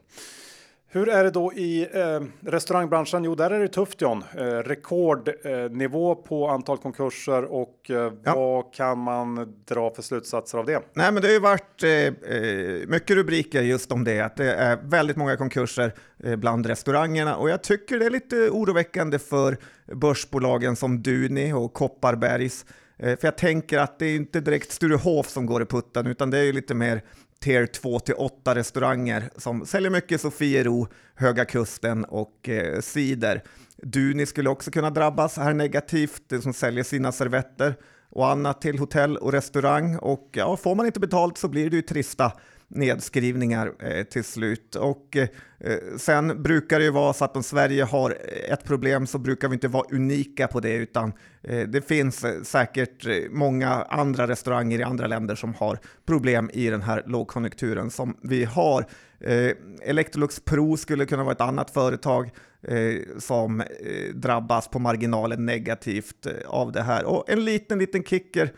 Hur 0.95 1.09
är 1.09 1.25
det 1.25 1.31
då 1.31 1.53
i 1.53 1.89
eh, 1.93 2.51
restaurangbranschen? 2.51 3.25
Jo, 3.25 3.35
där 3.35 3.51
är 3.51 3.61
det 3.61 3.69
tufft 3.69 4.01
John. 4.01 4.25
Eh, 4.37 4.43
rekordnivå 4.45 6.13
eh, 6.13 6.19
på 6.19 6.49
antal 6.49 6.79
konkurser 6.79 7.45
och 7.45 7.91
eh, 7.91 8.13
ja. 8.25 8.35
vad 8.35 8.75
kan 8.75 8.99
man 8.99 9.55
dra 9.69 9.91
för 9.91 10.03
slutsatser 10.03 10.59
av 10.59 10.67
det? 10.67 10.83
Nej, 10.95 11.13
men 11.13 11.23
det 11.23 11.29
har 11.29 11.33
ju 11.33 11.41
varit 11.41 11.83
eh, 11.83 11.91
eh, 11.91 12.89
mycket 12.89 13.17
rubriker 13.17 13.63
just 13.63 13.93
om 13.93 14.05
det, 14.05 14.21
att 14.21 14.37
det 14.37 14.55
är 14.55 14.79
väldigt 14.83 15.17
många 15.17 15.37
konkurser 15.37 15.95
bland 16.37 16.67
restaurangerna 16.67 17.37
och 17.37 17.51
jag 17.51 17.63
tycker 17.63 17.99
det 17.99 18.07
är 18.07 18.11
lite 18.11 18.37
oroväckande 18.51 19.19
för 19.19 19.57
börsbolagen 19.95 20.77
som 20.77 21.03
Duni 21.03 21.53
och 21.53 21.73
Kopparbergs. 21.73 22.65
för 22.99 23.19
jag 23.21 23.37
tänker 23.37 23.79
att 23.79 23.99
det 23.99 24.07
är 24.07 24.17
inte 24.17 24.41
direkt 24.41 24.73
Sturehof 24.73 25.29
som 25.29 25.47
går 25.47 25.63
i 25.63 25.67
putten, 25.67 26.07
utan 26.07 26.31
det 26.31 26.39
är 26.39 26.43
ju 26.43 26.53
lite 26.53 26.75
mer 26.75 27.03
tier 27.43 27.67
2 27.67 28.01
till 28.01 28.15
8 28.15 28.55
restauranger 28.55 29.31
som 29.37 29.67
säljer 29.67 29.91
mycket 29.91 30.21
Sofiero, 30.21 30.89
Höga 31.15 31.45
Kusten 31.45 32.05
och 32.05 32.49
eh, 32.49 32.81
cider. 32.81 33.43
Duni 33.77 34.27
skulle 34.27 34.51
också 34.51 34.71
kunna 34.71 34.91
drabbas 34.91 35.37
här 35.37 35.55
negativt, 35.55 36.23
de 36.29 36.43
som 36.43 36.53
säljer 36.53 36.85
sina 36.85 37.13
servetter 37.13 37.75
och 38.11 38.31
annat 38.31 38.61
till 38.61 38.79
hotell 38.79 39.17
och 39.17 39.33
restaurang. 39.33 39.97
Och 39.97 40.29
ja, 40.33 40.57
får 40.57 40.75
man 40.75 40.87
inte 40.87 41.01
betalt 41.01 41.39
så 41.39 41.49
blir 41.49 41.71
det 41.71 41.77
ju 41.77 41.83
trista 41.83 42.33
nedskrivningar 42.75 43.73
eh, 43.79 44.05
till 44.05 44.25
slut. 44.25 44.77
Och 44.77 45.17
eh, 45.17 45.29
sen 45.97 46.43
brukar 46.43 46.79
det 46.79 46.85
ju 46.85 46.91
vara 46.91 47.13
så 47.13 47.25
att 47.25 47.37
om 47.37 47.43
Sverige 47.43 47.85
har 47.85 48.17
ett 48.49 48.65
problem 48.65 49.07
så 49.07 49.19
brukar 49.19 49.49
vi 49.49 49.55
inte 49.55 49.69
vara 49.69 49.85
unika 49.91 50.49
på 50.49 50.61
det, 50.61 50.75
utan 50.75 51.13
eh, 51.43 51.69
det 51.69 51.89
finns 51.89 52.25
eh, 52.25 52.43
säkert 52.43 53.07
eh, 53.07 53.15
många 53.31 53.71
andra 53.71 54.29
restauranger 54.29 54.79
i 54.79 54.83
andra 54.83 55.07
länder 55.07 55.35
som 55.35 55.55
har 55.55 55.79
problem 56.07 56.51
i 56.53 56.71
den 56.71 56.83
här 56.83 57.03
lågkonjunkturen 57.07 57.91
som 57.91 58.17
vi 58.23 58.45
har. 58.45 58.87
Eh, 59.21 59.51
Electrolux 59.83 60.41
Pro 60.41 60.77
skulle 60.77 61.07
kunna 61.07 61.25
vara 61.25 61.35
ett 61.35 61.41
annat 61.41 61.71
företag 61.71 62.31
eh, 62.63 63.19
som 63.19 63.63
drabbas 64.15 64.69
på 64.69 64.79
marginalen 64.79 65.47
negativt 65.47 66.27
av 66.47 66.73
det 66.73 66.83
här. 66.83 67.05
Och 67.05 67.31
en 67.31 67.45
liten, 67.45 67.79
liten 67.79 68.05
kicker 68.05 68.53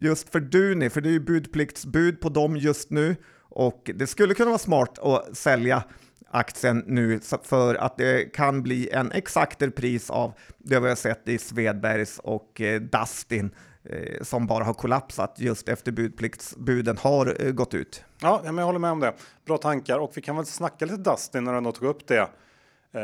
just 0.00 0.28
för 0.28 0.40
Duni, 0.40 0.90
för 0.90 1.00
det 1.00 1.08
är 1.08 1.12
ju 1.12 1.20
budpliktsbud 1.20 2.20
på 2.20 2.28
dem 2.28 2.56
just 2.56 2.90
nu 2.90 3.16
och 3.48 3.90
det 3.94 4.06
skulle 4.06 4.34
kunna 4.34 4.50
vara 4.50 4.58
smart 4.58 4.98
att 4.98 5.36
sälja 5.36 5.84
aktien 6.30 6.84
nu 6.86 7.20
för 7.42 7.74
att 7.74 7.96
det 7.96 8.32
kan 8.34 8.62
bli 8.62 8.90
en 8.90 9.12
exakter 9.12 9.70
pris 9.70 10.10
av 10.10 10.32
det 10.58 10.80
vi 10.80 10.88
har 10.88 10.96
sett 10.96 11.28
i 11.28 11.38
Svedbergs 11.38 12.18
och 12.18 12.60
eh, 12.60 12.80
Dustin 12.80 13.50
eh, 13.84 14.22
som 14.22 14.46
bara 14.46 14.64
har 14.64 14.74
kollapsat 14.74 15.34
just 15.38 15.68
efter 15.68 15.92
budpliktsbuden 15.92 16.96
har 16.96 17.46
eh, 17.46 17.52
gått 17.52 17.74
ut. 17.74 18.04
Ja, 18.20 18.40
men 18.44 18.58
jag 18.58 18.64
håller 18.64 18.78
med 18.78 18.90
om 18.90 19.00
det. 19.00 19.14
Bra 19.44 19.58
tankar 19.58 19.98
och 19.98 20.12
vi 20.14 20.22
kan 20.22 20.36
väl 20.36 20.46
snacka 20.46 20.84
lite 20.84 21.10
Dustin 21.10 21.44
när 21.44 21.52
du 21.52 21.58
ändå 21.58 21.72
tog 21.72 21.88
upp 21.88 22.06
det. 22.06 22.28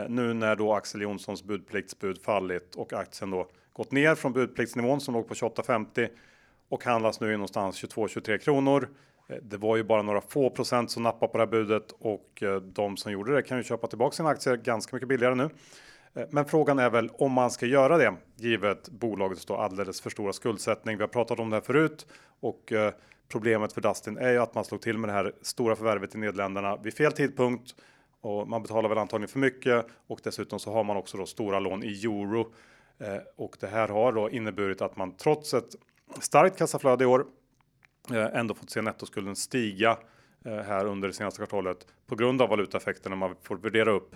Nu 0.09 0.35
när 0.35 0.57
då 0.57 0.74
Axel 0.74 1.00
Jonssons 1.00 1.44
budpliktsbud 1.44 2.22
fallit 2.22 2.74
och 2.74 2.92
aktien 2.92 3.30
då 3.30 3.48
gått 3.72 3.92
ner 3.92 4.14
från 4.14 4.33
budpliktsnivån 4.33 5.00
som 5.00 5.14
låg 5.14 5.28
på 5.28 5.35
28,50 5.35 6.09
och 6.68 6.85
handlas 6.85 7.20
nu 7.20 7.28
i 7.28 7.33
någonstans 7.33 7.85
22-23 7.85 8.38
kronor. 8.38 8.88
Eh, 9.28 9.37
det 9.42 9.56
var 9.56 9.76
ju 9.76 9.82
bara 9.82 10.02
några 10.02 10.20
få 10.20 10.50
procent 10.50 10.90
som 10.90 11.02
nappade 11.02 11.32
på 11.32 11.38
det 11.38 11.44
här 11.44 11.50
budet 11.50 11.92
och 11.98 12.42
eh, 12.42 12.56
de 12.56 12.96
som 12.96 13.12
gjorde 13.12 13.34
det 13.34 13.42
kan 13.42 13.56
ju 13.56 13.64
köpa 13.64 13.87
tillbaka 13.87 14.16
sina 14.16 14.28
aktier 14.28 14.56
ganska 14.56 14.96
mycket 14.96 15.08
billigare 15.08 15.34
nu. 15.34 15.50
Eh, 16.14 16.26
men 16.30 16.44
frågan 16.44 16.78
är 16.78 16.90
väl 16.90 17.10
om 17.18 17.32
man 17.32 17.50
ska 17.50 17.66
göra 17.66 17.98
det 17.98 18.14
givet 18.37 18.88
bolagets 18.88 19.46
då 19.46 19.56
alldeles 19.56 20.00
för 20.00 20.10
stora 20.10 20.32
skuldsättning. 20.32 20.96
Vi 20.96 21.02
har 21.02 21.08
pratat 21.08 21.38
om 21.38 21.50
det 21.50 21.56
här 21.56 21.60
förut 21.60 22.06
och 22.40 22.72
problemet 23.28 23.72
för 23.72 23.80
Dustin 23.80 24.18
är 24.18 24.30
ju 24.30 24.38
att 24.38 24.54
man 24.54 24.64
slog 24.64 24.80
till 24.80 24.98
med 24.98 25.08
det 25.08 25.12
här 25.12 25.32
stora 25.42 25.76
förvärvet 25.76 26.14
i 26.14 26.18
Nederländerna 26.18 26.76
vid 26.76 26.94
fel 26.94 27.12
tidpunkt 27.12 27.74
och 28.20 28.48
man 28.48 28.62
betalar 28.62 28.88
väl 28.88 28.98
antagligen 28.98 29.28
för 29.28 29.38
mycket 29.38 29.87
och 30.06 30.20
dessutom 30.22 30.58
så 30.58 30.72
har 30.72 30.84
man 30.84 30.96
också 30.96 31.18
då 31.18 31.26
stora 31.26 31.60
lån 31.60 31.84
i 31.84 32.04
euro 32.04 32.52
och 33.37 33.56
det 33.60 33.66
här 33.66 33.88
har 33.88 34.12
då 34.12 34.30
inneburit 34.30 34.82
att 34.82 34.96
man 34.96 35.16
trots 35.16 35.54
ett 35.54 35.74
starkt 36.20 36.58
kassaflöde 36.58 37.04
i 37.04 37.06
år 37.06 37.26
Eh, 38.10 38.38
ändå 38.38 38.54
fått 38.54 38.70
se 38.70 38.82
nettoskulden 38.82 39.36
stiga 39.36 39.98
eh, 40.44 40.56
här 40.56 40.86
under 40.86 41.08
det 41.08 41.14
senaste 41.14 41.38
kvartalet 41.38 41.86
på 42.06 42.16
grund 42.16 42.42
av 42.42 42.48
valutaeffekten 42.48 43.10
när 43.10 43.16
man 43.16 43.34
får 43.42 43.56
värdera 43.56 43.90
upp 43.90 44.14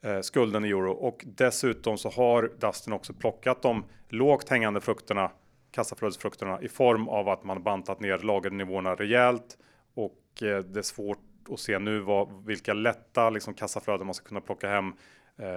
eh, 0.00 0.20
skulden 0.20 0.64
i 0.64 0.68
euro. 0.68 0.92
Och 0.92 1.24
dessutom 1.26 1.98
så 1.98 2.10
har 2.10 2.50
Dustin 2.58 2.92
också 2.92 3.12
plockat 3.12 3.62
de 3.62 3.84
lågt 4.08 4.48
hängande 4.48 4.80
frukterna, 4.80 5.30
kassaflödesfrukterna 5.70 6.62
i 6.62 6.68
form 6.68 7.08
av 7.08 7.28
att 7.28 7.44
man 7.44 7.62
bantat 7.62 8.00
ner 8.00 8.18
lagernivåerna 8.18 8.94
rejält. 8.94 9.58
Och 9.94 10.18
det 10.38 10.76
är 10.76 10.82
svårt 10.82 11.18
att 11.50 11.60
se 11.60 11.78
nu 11.78 11.98
vad, 11.98 12.44
vilka 12.46 12.74
lätta 12.74 13.30
liksom, 13.30 13.54
kassaflöden 13.54 14.06
man 14.06 14.14
ska 14.14 14.28
kunna 14.28 14.40
plocka 14.40 14.68
hem. 14.68 14.92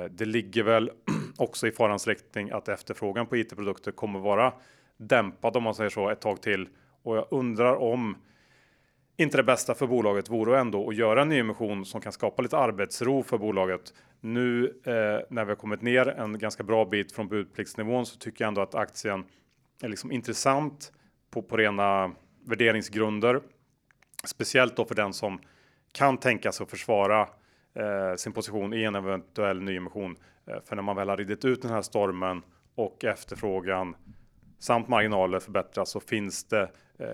Det 0.09 0.25
ligger 0.25 0.63
väl 0.63 0.91
också 1.37 1.67
i 1.67 1.71
farans 1.71 2.07
riktning 2.07 2.51
att 2.51 2.69
efterfrågan 2.69 3.27
på 3.27 3.37
it-produkter 3.37 3.91
kommer 3.91 4.19
vara 4.19 4.53
dämpad 4.97 5.57
om 5.57 5.63
man 5.63 5.75
säger 5.75 5.89
så 5.89 6.09
ett 6.09 6.21
tag 6.21 6.41
till 6.41 6.67
och 7.05 7.17
jag 7.17 7.27
undrar 7.31 7.75
om 7.75 8.15
inte 9.17 9.37
det 9.37 9.43
bästa 9.43 9.75
för 9.75 9.87
bolaget 9.87 10.29
vore 10.29 10.59
ändå 10.59 10.89
att 10.89 10.95
göra 10.95 11.21
en 11.21 11.29
nyemission 11.29 11.85
som 11.85 12.01
kan 12.01 12.11
skapa 12.11 12.41
lite 12.41 12.57
arbetsro 12.57 13.23
för 13.23 13.37
bolaget. 13.37 13.93
Nu 14.21 14.65
eh, 14.65 15.25
när 15.29 15.45
vi 15.45 15.51
har 15.51 15.55
kommit 15.55 15.81
ner 15.81 16.07
en 16.07 16.37
ganska 16.37 16.63
bra 16.63 16.85
bit 16.85 17.11
från 17.11 17.27
budpliktsnivån 17.27 18.05
så 18.05 18.17
tycker 18.17 18.43
jag 18.43 18.47
ändå 18.47 18.61
att 18.61 18.75
aktien 18.75 19.25
är 19.81 19.89
liksom 19.89 20.11
intressant 20.11 20.93
på, 21.31 21.41
på 21.41 21.57
rena 21.57 22.11
värderingsgrunder. 22.45 23.41
Speciellt 24.25 24.75
då 24.75 24.85
för 24.85 24.95
den 24.95 25.13
som 25.13 25.39
kan 25.91 26.17
tänka 26.17 26.51
sig 26.51 26.63
att 26.63 26.69
försvara 26.69 27.21
eh, 27.73 28.15
sin 28.17 28.33
position 28.33 28.73
i 28.73 28.83
en 28.83 28.95
eventuell 28.95 29.61
nyemission. 29.61 30.15
Eh, 30.47 30.57
för 30.65 30.75
när 30.75 30.83
man 30.83 30.95
väl 30.95 31.09
har 31.09 31.17
ridit 31.17 31.45
ut 31.45 31.61
den 31.61 31.71
här 31.71 31.81
stormen 31.81 32.41
och 32.75 33.05
efterfrågan 33.05 33.95
samt 34.59 34.87
marginaler 34.87 35.39
förbättras 35.39 35.89
så 35.89 35.99
finns 35.99 36.43
det 36.43 36.69
Eh, 36.99 37.07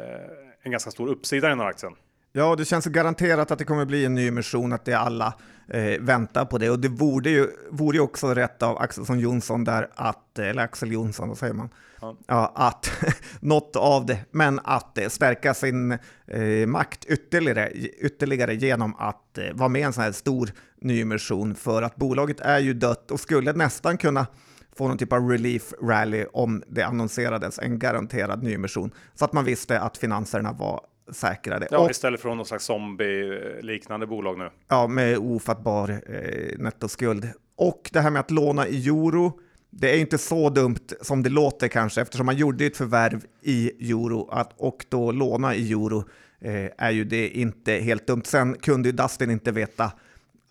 en 0.63 0.71
ganska 0.71 0.91
stor 0.91 1.08
uppsida 1.08 1.47
i 1.47 1.49
den 1.49 1.60
här 1.60 1.67
aktien. 1.67 1.93
Ja, 2.34 2.56
det 2.56 2.65
känns 2.65 2.86
garanterat 2.86 3.51
att 3.51 3.60
det 3.60 3.65
kommer 3.65 3.86
bli 3.86 4.06
en 4.06 4.15
ny 4.15 4.27
emission, 4.27 4.73
att 4.73 4.86
det 4.86 4.93
alla 4.93 5.34
eh, 5.67 5.99
väntar 5.99 6.45
på 6.45 6.58
det. 6.58 6.69
Och 6.69 6.80
det 6.80 6.88
vore 6.88 7.30
ju, 7.30 7.47
vore 7.69 7.97
ju 7.97 8.01
också 8.01 8.34
rätt 8.34 8.63
av 8.63 8.77
Axelsson 8.77 9.19
Jonsson 9.19 9.63
där 9.63 9.89
att, 9.95 10.39
eller 10.39 10.63
Axel 10.63 10.91
Jonsson, 10.91 11.30
vad 11.30 11.38
säger 11.38 11.54
man? 11.54 11.69
Ja. 12.01 12.15
ja 12.27 12.51
att 12.56 12.91
något 13.39 13.75
av 13.75 14.06
det, 14.06 14.19
men 14.32 14.60
att 14.63 14.97
eh, 14.97 15.08
stärka 15.08 15.54
sin 15.54 15.91
eh, 16.27 16.67
makt 16.67 17.06
ytterligare, 17.06 17.71
ytterligare 18.01 18.54
genom 18.54 18.95
att 18.95 19.38
eh, 19.38 19.54
vara 19.54 19.69
med 19.69 19.82
i 19.82 19.84
en 19.84 19.93
sån 19.93 20.04
här 20.04 20.12
stor 20.12 20.51
nyemission. 20.82 21.56
För 21.56 21.82
att 21.82 21.95
bolaget 21.95 22.39
är 22.39 22.60
ju 22.60 22.73
dött 22.73 23.12
och 23.12 23.19
skulle 23.19 23.54
nästan 23.54 23.97
kunna 23.97 24.27
få 24.75 24.88
någon 24.88 24.97
typ 24.97 25.13
av 25.13 25.29
relief 25.29 25.73
rally 25.81 26.25
om 26.34 26.63
det 26.67 26.81
annonserades 26.81 27.60
en 27.60 27.79
garanterad 27.79 28.43
nyemission 28.43 28.91
så 29.15 29.25
att 29.25 29.34
man 29.34 29.45
visste 29.45 29.79
att 29.79 29.97
finanserna 29.97 30.51
var 30.51 30.81
säkrade. 31.12 31.67
Ja, 31.71 31.79
och, 31.79 31.91
istället 31.91 32.21
för 32.21 32.36
någon 32.36 32.45
slags 32.45 32.65
zombie-liknande 32.65 34.07
bolag 34.07 34.38
nu. 34.38 34.49
Ja, 34.67 34.88
med 34.88 35.17
ofattbar 35.17 35.89
eh, 35.89 36.57
nettoskuld. 36.57 37.29
Och 37.55 37.89
det 37.93 37.99
här 37.99 38.10
med 38.10 38.19
att 38.19 38.31
låna 38.31 38.67
i 38.67 38.88
euro, 38.88 39.39
det 39.69 39.95
är 39.95 39.99
inte 39.99 40.17
så 40.17 40.49
dumt 40.49 40.88
som 41.01 41.23
det 41.23 41.29
låter 41.29 41.67
kanske, 41.67 42.01
eftersom 42.01 42.25
man 42.25 42.36
gjorde 42.36 42.65
ett 42.65 42.77
förvärv 42.77 43.25
i 43.41 43.91
euro 43.91 44.29
att, 44.31 44.53
och 44.57 44.86
då 44.89 45.12
låna 45.12 45.55
i 45.55 45.71
euro 45.71 46.03
eh, 46.41 46.69
är 46.77 46.91
ju 46.91 47.03
det 47.03 47.29
inte 47.29 47.73
helt 47.73 48.07
dumt. 48.07 48.23
Sen 48.25 48.53
kunde 48.53 48.89
ju 48.89 48.93
Dustin 48.93 49.31
inte 49.31 49.51
veta 49.51 49.91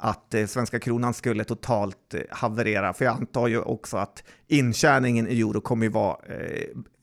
att 0.01 0.35
eh, 0.35 0.47
svenska 0.47 0.81
kronan 0.81 1.15
skulle 1.15 1.45
totalt 1.45 2.15
eh, 2.15 2.21
haverera. 2.31 2.93
För 2.93 3.05
jag 3.05 3.15
antar 3.15 3.47
ju 3.49 3.61
också 3.61 3.97
att 3.97 4.25
intjäningen 4.49 5.29
i 5.29 5.41
euro 5.41 5.61
kommer 5.61 5.87
ju 5.87 5.93
vara 5.93 6.17
eh, 6.27 6.35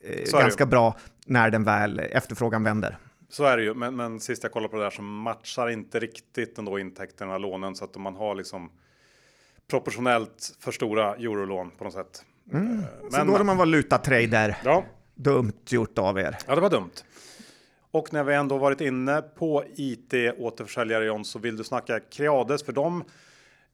eh 0.02 0.40
ganska 0.42 0.66
bra 0.66 0.98
när 1.26 1.50
den 1.50 1.64
väl 1.64 2.00
efterfrågan 2.00 2.64
vänder. 2.64 2.98
Så 3.30 3.44
är 3.44 3.58
det 3.58 3.64
ju, 3.64 3.74
men, 3.74 3.96
men 3.96 4.20
sist 4.20 4.44
jag 4.44 4.52
kollade 4.52 4.72
på 4.72 4.78
det 4.78 4.84
där 4.84 4.90
så 4.90 5.02
matchar 5.02 5.70
inte 5.70 6.00
riktigt 6.00 6.58
ändå 6.58 6.80
intäkterna 6.80 7.38
lånen 7.38 7.76
så 7.76 7.86
att 7.86 7.96
man 7.96 8.16
har 8.16 8.36
liksom 8.36 8.72
proportionellt 9.70 10.56
för 10.60 10.72
stora 10.72 11.16
eurolån 11.16 11.72
på 11.78 11.84
något 11.84 11.94
sätt. 11.94 12.26
Mm. 12.54 12.84
Men, 13.02 13.12
så 13.12 13.24
då 13.24 13.36
är 13.36 13.44
man 13.44 13.58
valutatrader. 13.58 14.58
Ja. 14.64 14.84
Dumt 15.16 15.64
gjort 15.70 15.98
av 15.98 16.20
er. 16.20 16.38
Ja, 16.48 16.56
det 16.56 16.62
var 16.62 16.70
dumt. 16.70 16.92
Och 17.91 18.13
när 18.13 18.23
vi 18.23 18.34
ändå 18.34 18.58
varit 18.58 18.82
inne 18.82 19.22
på 19.22 19.64
IT 19.76 20.14
återförsäljare 20.38 21.05
John 21.05 21.26
så 21.26 21.39
vill 21.39 21.57
du 21.57 21.64
snacka 21.64 21.99
Creades 21.99 22.64
för 22.64 22.74
de 22.74 23.03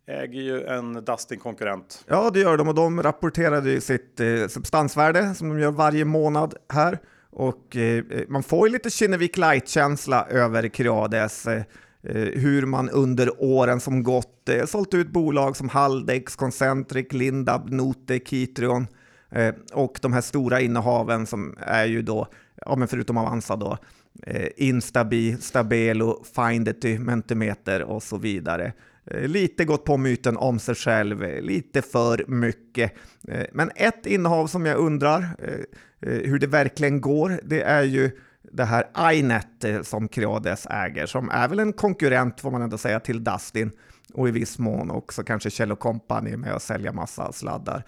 äger 0.07 0.41
ju 0.41 0.63
en 0.65 0.93
Dustin 0.93 1.39
konkurrent. 1.39 2.05
Ja, 2.07 2.29
det 2.29 2.39
gör 2.39 2.57
de 2.57 2.67
och 2.67 2.75
de 2.75 3.03
rapporterade 3.03 3.71
ju 3.71 3.81
sitt 3.81 4.19
eh, 4.19 4.47
substansvärde 4.47 5.35
som 5.35 5.49
de 5.49 5.59
gör 5.59 5.71
varje 5.71 6.05
månad 6.05 6.55
här 6.73 6.99
och 7.29 7.75
eh, 7.75 7.97
eh 7.97 8.03
man 8.27 8.43
får 8.43 8.67
ju 8.67 8.73
lite 8.73 8.89
Kinnevik 8.89 9.37
light-känsla 9.37 10.27
över 10.29 10.67
Creades. 10.67 11.47
Eh, 11.47 11.63
eh, 12.03 12.15
hur 12.15 12.65
man 12.65 12.89
under 12.89 13.43
åren 13.43 13.79
som 13.79 14.03
gått 14.03 14.49
eh, 14.49 14.65
sålt 14.65 14.93
ut 14.93 15.09
bolag 15.09 15.57
som 15.57 15.69
Haldex, 15.69 16.35
Concentric, 16.35 17.13
Lindab, 17.13 17.69
Note, 17.69 18.19
Kitrion 18.19 18.87
eh, 19.29 19.53
och 19.73 19.99
de 20.01 20.13
här 20.13 20.21
stora 20.21 20.61
innehaven 20.61 21.25
som 21.25 21.55
är 21.59 21.85
ju 21.85 22.01
då, 22.01 22.27
ja 22.65 22.75
men 22.75 22.87
förutom 22.87 23.17
Avanza 23.17 23.55
då, 23.55 23.77
eh, 24.21 24.47
Instabi, 24.55 25.37
Stabelo, 25.39 26.23
Findity, 26.35 26.99
Mentimeter 26.99 27.83
och 27.83 28.03
så 28.03 28.17
vidare. 28.17 28.73
Eh, 29.05 29.27
lite 29.27 29.65
gått 29.65 29.85
på 29.85 29.97
myten 29.97 30.37
om 30.37 30.59
sig 30.59 30.75
själv, 30.75 31.23
eh, 31.23 31.41
lite 31.41 31.81
för 31.81 32.25
mycket. 32.27 32.93
Eh, 33.27 33.45
men 33.53 33.71
ett 33.75 34.05
innehav 34.05 34.47
som 34.47 34.65
jag 34.65 34.77
undrar 34.77 35.21
eh, 35.39 36.11
eh, 36.11 36.29
hur 36.29 36.39
det 36.39 36.47
verkligen 36.47 37.01
går, 37.01 37.39
det 37.43 37.61
är 37.61 37.83
ju 37.83 38.11
det 38.51 38.63
här 38.63 39.13
iNet 39.13 39.65
som 39.81 40.07
Creades 40.07 40.65
äger, 40.65 41.05
som 41.05 41.29
är 41.29 41.47
väl 41.47 41.59
en 41.59 41.73
konkurrent 41.73 42.41
får 42.41 42.51
man 42.51 42.61
ändå 42.61 42.77
säga 42.77 42.99
till 42.99 43.23
Dustin 43.23 43.71
och 44.13 44.27
i 44.27 44.31
viss 44.31 44.59
mån 44.59 44.91
också 44.91 45.23
kanske 45.23 45.49
Kjell 45.49 45.75
Company 45.75 46.37
med 46.37 46.53
att 46.53 46.63
sälja 46.63 46.91
massa 46.91 47.31
sladdar 47.31 47.83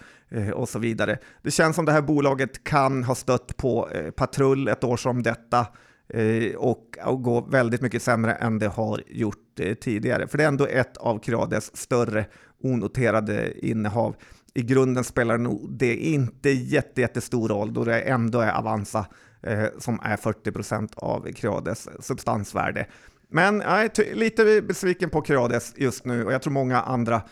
och 0.54 0.68
så 0.68 0.78
vidare. 0.78 1.18
Det 1.42 1.50
känns 1.50 1.76
som 1.76 1.84
det 1.84 1.92
här 1.92 2.02
bolaget 2.02 2.64
kan 2.64 3.04
ha 3.04 3.14
stött 3.14 3.56
på 3.56 3.88
patrull 4.16 4.68
ett 4.68 4.84
år 4.84 4.96
som 4.96 5.22
detta 5.22 5.66
Eh, 6.08 6.54
och, 6.56 6.98
och 7.04 7.22
gå 7.22 7.40
väldigt 7.40 7.80
mycket 7.80 8.02
sämre 8.02 8.32
än 8.32 8.58
det 8.58 8.68
har 8.68 9.02
gjort 9.06 9.60
eh, 9.60 9.74
tidigare. 9.74 10.26
För 10.26 10.38
det 10.38 10.44
är 10.44 10.48
ändå 10.48 10.66
ett 10.66 10.96
av 10.96 11.18
Creades 11.18 11.76
större 11.76 12.26
onoterade 12.62 13.66
innehav. 13.66 14.16
I 14.54 14.62
grunden 14.62 15.04
spelar 15.04 15.38
nog 15.38 15.70
det 15.78 15.96
inte 15.96 16.50
jätte, 16.50 17.00
jättestor 17.00 17.48
roll 17.48 17.74
då 17.74 17.84
det 17.84 18.00
ändå 18.00 18.40
är 18.40 18.52
Avanza 18.52 19.06
eh, 19.42 19.64
som 19.78 20.00
är 20.02 20.16
40 20.16 20.52
procent 20.52 20.92
av 20.96 21.32
Creades 21.32 21.88
substansvärde. 22.00 22.86
Men 23.28 23.60
jag 23.60 23.84
är 23.84 24.14
lite 24.14 24.62
besviken 24.62 25.10
på 25.10 25.22
Creades 25.22 25.72
just 25.76 26.04
nu 26.04 26.24
och 26.24 26.32
jag 26.32 26.42
tror 26.42 26.52
många 26.52 26.80
andra 26.80 27.22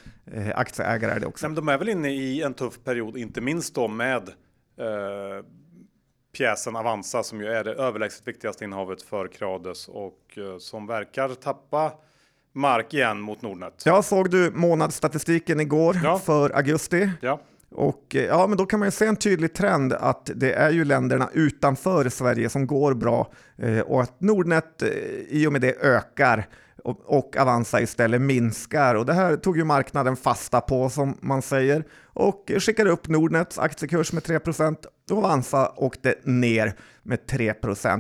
aktieägare 0.55 1.13
är 1.13 1.21
det 1.21 1.27
också. 1.27 1.47
Men 1.47 1.55
de 1.55 1.69
är 1.69 1.79
väl 1.79 1.89
inne 1.89 2.11
i 2.11 2.43
en 2.43 2.55
tuff 2.55 2.85
period, 2.85 3.17
inte 3.17 3.41
minst 3.41 3.75
då 3.75 3.89
med 3.89 4.29
eh 4.79 5.45
pjäsen 6.35 6.77
Avanza 6.77 7.23
som 7.23 7.41
ju 7.41 7.47
är 7.47 7.65
det 7.65 7.73
överlägset 7.73 8.29
viktigaste 8.29 8.65
innehavet 8.65 9.03
för 9.03 9.29
Creades 9.29 9.89
och 9.89 10.19
eh, 10.37 10.59
som 10.59 10.87
verkar 10.87 11.29
tappa 11.29 11.93
mark 12.53 12.95
igen 12.95 13.21
mot 13.21 13.43
Nordnet. 13.43 13.83
Ja, 13.85 14.03
såg 14.03 14.31
du 14.31 14.51
månadsstatistiken 14.51 15.61
igår 15.61 16.01
ja. 16.05 16.19
för 16.19 16.51
augusti? 16.51 17.11
Ja. 17.21 17.41
Och 17.71 18.17
eh, 18.17 18.25
ja, 18.25 18.47
men 18.47 18.59
då 18.59 18.67
kan 18.67 18.79
man 18.79 18.87
ju 18.87 18.93
se 18.93 19.07
en 19.07 19.17
tydlig 19.17 19.55
trend 19.55 19.93
att 19.93 20.31
det 20.35 20.53
är 20.53 20.71
ju 20.71 20.85
länderna 20.85 21.31
utanför 21.33 22.09
Sverige 22.09 22.49
som 22.49 22.67
går 22.67 22.95
bra 22.95 23.33
eh, 23.57 23.81
och 23.81 24.03
att 24.03 24.21
Nordnet 24.21 24.83
i 25.29 25.47
och 25.47 25.53
med 25.53 25.61
det 25.61 25.77
ökar 25.81 26.49
och 26.85 27.37
Avanza 27.37 27.81
istället 27.81 28.21
minskar. 28.21 28.95
Och 28.95 29.07
det 29.07 29.13
här 29.13 29.37
tog 29.37 29.57
ju 29.57 29.65
marknaden 29.65 30.17
fasta 30.17 30.61
på 30.61 30.91
som 30.91 31.19
man 31.21 31.43
säger 31.43 31.85
och 32.03 32.53
skickade 32.59 32.91
upp 32.91 33.09
Nordnets 33.09 33.59
aktiekurs 33.59 34.13
med 34.13 34.23
3% 34.23 34.77
och 35.11 35.19
Avanza 35.19 35.73
åkte 35.77 36.15
ner 36.25 36.75
med 37.03 37.27
3 37.27 37.55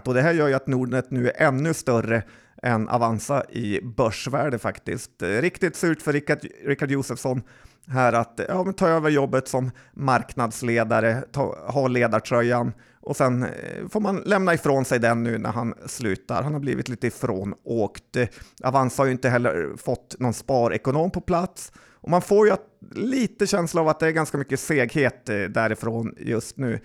och 0.05 0.15
det 0.15 0.23
här 0.23 0.33
gör 0.33 0.49
ju 0.49 0.55
att 0.55 0.67
Nordnet 0.67 1.11
nu 1.11 1.29
är 1.29 1.47
ännu 1.47 1.75
större 1.75 2.23
än 2.65 2.89
Avanza 2.89 3.45
i 3.51 3.81
börsvärde 3.83 4.59
faktiskt. 4.59 5.23
Eh, 5.23 5.29
riktigt 5.29 5.77
surt 5.77 6.03
för 6.03 6.13
Rickard, 6.13 6.39
Rickard 6.65 6.91
Josefsson 6.91 7.43
här 7.87 8.13
att 8.13 8.41
ja, 8.49 8.65
men 8.65 8.75
ta 8.75 8.89
över 8.89 9.11
jobbet 9.11 9.49
som 9.49 9.71
marknadsledare, 9.93 11.23
ta, 11.33 11.71
ha 11.71 11.89
ledartröjan 11.89 12.73
och 13.01 13.17
sen 13.17 13.43
eh, 13.43 13.89
får 13.89 14.01
man 14.01 14.17
lämna 14.17 14.55
ifrån 14.55 14.85
sig 14.85 14.99
den 14.99 15.23
nu 15.23 15.39
när 15.39 15.53
han 15.53 15.75
slutar. 15.87 16.43
Han 16.43 16.53
har 16.53 16.61
blivit 16.61 16.89
lite 16.89 17.07
ifrånåkt. 17.07 18.17
Eh, 18.17 18.29
Avanza 18.63 19.03
har 19.03 19.07
ju 19.07 19.13
inte 19.13 19.29
heller 19.29 19.77
fått 19.77 20.17
någon 20.19 20.35
sparekonom 20.35 21.11
på 21.11 21.21
plats 21.21 21.73
och 21.93 22.11
man 22.11 22.23
får 22.23 22.47
ju 22.47 22.57
lite 22.95 23.47
känsla 23.47 23.81
av 23.81 23.89
att 23.89 24.01
det 24.01 24.07
är 24.07 24.11
ganska 24.11 24.39
mycket 24.39 24.61
seghet 24.61 25.27
därifrån 25.27 26.15
just 26.19 26.57
nu. 26.57 26.81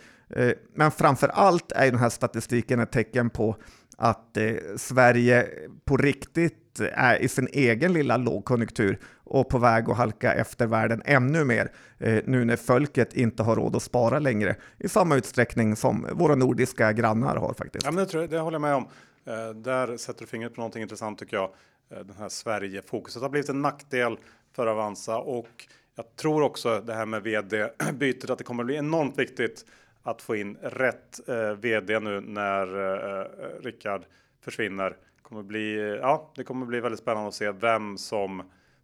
Men 0.76 0.92
framför 0.92 1.28
allt 1.28 1.72
är 1.72 1.92
den 1.92 2.00
här 2.00 2.10
statistiken 2.10 2.80
ett 2.80 2.92
tecken 2.92 3.30
på 3.30 3.56
att 4.00 4.38
eh, 4.38 4.54
Sverige 4.78 5.48
på 5.86 5.98
riktigt 5.98 6.80
är 6.94 7.22
i 7.22 7.28
sin 7.28 7.48
egen 7.52 7.94
lilla 7.94 8.18
lågkonjunktur 8.18 9.00
och 9.24 9.50
på 9.50 9.58
väg 9.58 9.90
att 9.90 9.98
halka 9.98 10.34
efter 10.34 10.68
världen 10.68 11.02
ännu 11.06 11.44
mer 11.44 11.72
eh, 11.98 12.24
nu 12.26 12.46
när 12.46 12.56
folket 12.56 13.14
inte 13.14 13.44
har 13.44 13.56
råd 13.56 13.76
att 13.76 13.84
spara 13.84 14.20
längre 14.20 14.56
i 14.78 14.90
samma 14.90 15.16
utsträckning 15.16 15.76
som 15.76 16.08
våra 16.12 16.36
nordiska 16.36 16.94
grannar 16.94 17.36
har 17.36 17.54
faktiskt. 17.54 17.86
Ja, 17.86 17.92
men 17.92 18.04
det, 18.04 18.10
tror 18.10 18.24
jag, 18.24 18.30
det 18.30 18.40
håller 18.40 18.56
jag 18.56 18.62
med 18.62 18.76
om. 18.76 18.88
Eh, 19.26 19.56
där 19.56 19.98
sätter 19.98 20.20
du 20.20 20.28
fingret 20.28 20.56
på 20.56 20.62
någonting 20.62 20.82
intressant 20.82 21.20
tycker 21.20 21.38
jag. 21.38 21.50
Eh, 21.92 22.00
den 22.00 22.16
här 22.20 22.30
Sverige-fokuset 22.30 23.22
har 23.22 23.30
blivit 23.30 23.50
en 23.50 23.62
nackdel 23.62 24.18
för 24.56 24.68
Avanza 24.68 25.18
och 25.18 25.68
jag 25.96 26.16
tror 26.16 26.42
också 26.42 26.82
det 26.82 26.94
här 26.94 27.06
med 27.06 27.24
vd-bytet 27.24 28.30
att 28.30 28.38
det 28.38 28.44
kommer 28.44 28.64
bli 28.64 28.76
enormt 28.76 29.20
viktigt 29.20 29.66
att 30.10 30.22
få 30.22 30.36
in 30.36 30.58
rätt 30.62 31.30
eh, 31.30 31.52
vd 31.60 32.00
nu 32.00 32.22
när 32.22 32.68
eh, 32.78 33.22
eh, 33.22 33.64
Rickard 33.64 34.06
försvinner. 34.42 34.98
Kommer 35.22 35.44
bli, 35.44 35.98
ja, 36.02 36.32
det 36.36 36.44
kommer 36.44 36.66
bli 36.66 36.80
väldigt 36.80 37.00
spännande 37.00 37.28
att 37.28 37.34
se 37.34 37.52
vem 37.52 37.98
som 37.98 38.44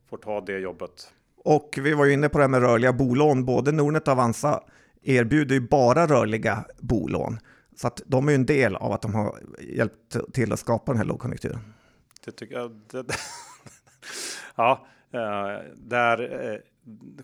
får 0.09 0.17
ta 0.17 0.41
det 0.41 0.59
jobbet. 0.59 1.11
Och 1.37 1.79
vi 1.81 1.93
var 1.93 2.05
ju 2.05 2.13
inne 2.13 2.29
på 2.29 2.37
det 2.37 2.43
här 2.43 2.49
med 2.49 2.61
rörliga 2.61 2.93
bolån. 2.93 3.45
Både 3.45 3.71
Nordnet 3.71 4.07
och 4.07 4.11
Avanza 4.11 4.63
erbjuder 5.01 5.55
ju 5.55 5.61
bara 5.61 6.07
rörliga 6.07 6.65
bolån. 6.79 7.39
Så 7.75 7.87
att 7.87 8.01
de 8.05 8.27
är 8.27 8.31
ju 8.31 8.35
en 8.35 8.45
del 8.45 8.75
av 8.75 8.91
att 8.91 9.01
de 9.01 9.15
har 9.15 9.39
hjälpt 9.59 10.33
till 10.33 10.53
att 10.53 10.59
skapa 10.59 10.91
den 10.91 10.97
här 10.97 11.05
lågkonjunkturen. 11.05 11.59
Det 12.25 12.31
tycker 12.31 12.55
jag. 12.55 12.81
Det, 12.91 13.05
ja, 14.55 14.87
eh, 15.11 15.71
där 15.75 16.51
eh, 16.53 16.59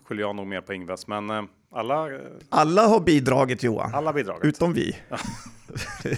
skyller 0.04 0.22
jag 0.22 0.36
nog 0.36 0.46
mer 0.46 0.60
på 0.60 0.74
Ingves, 0.74 1.06
men 1.06 1.30
eh, 1.30 1.42
alla. 1.72 2.10
Alla 2.48 2.86
har 2.86 3.00
bidragit 3.00 3.62
Johan. 3.62 3.94
Alla 3.94 4.12
bidragit. 4.12 4.44
Utom 4.44 4.72
vi. 4.72 4.96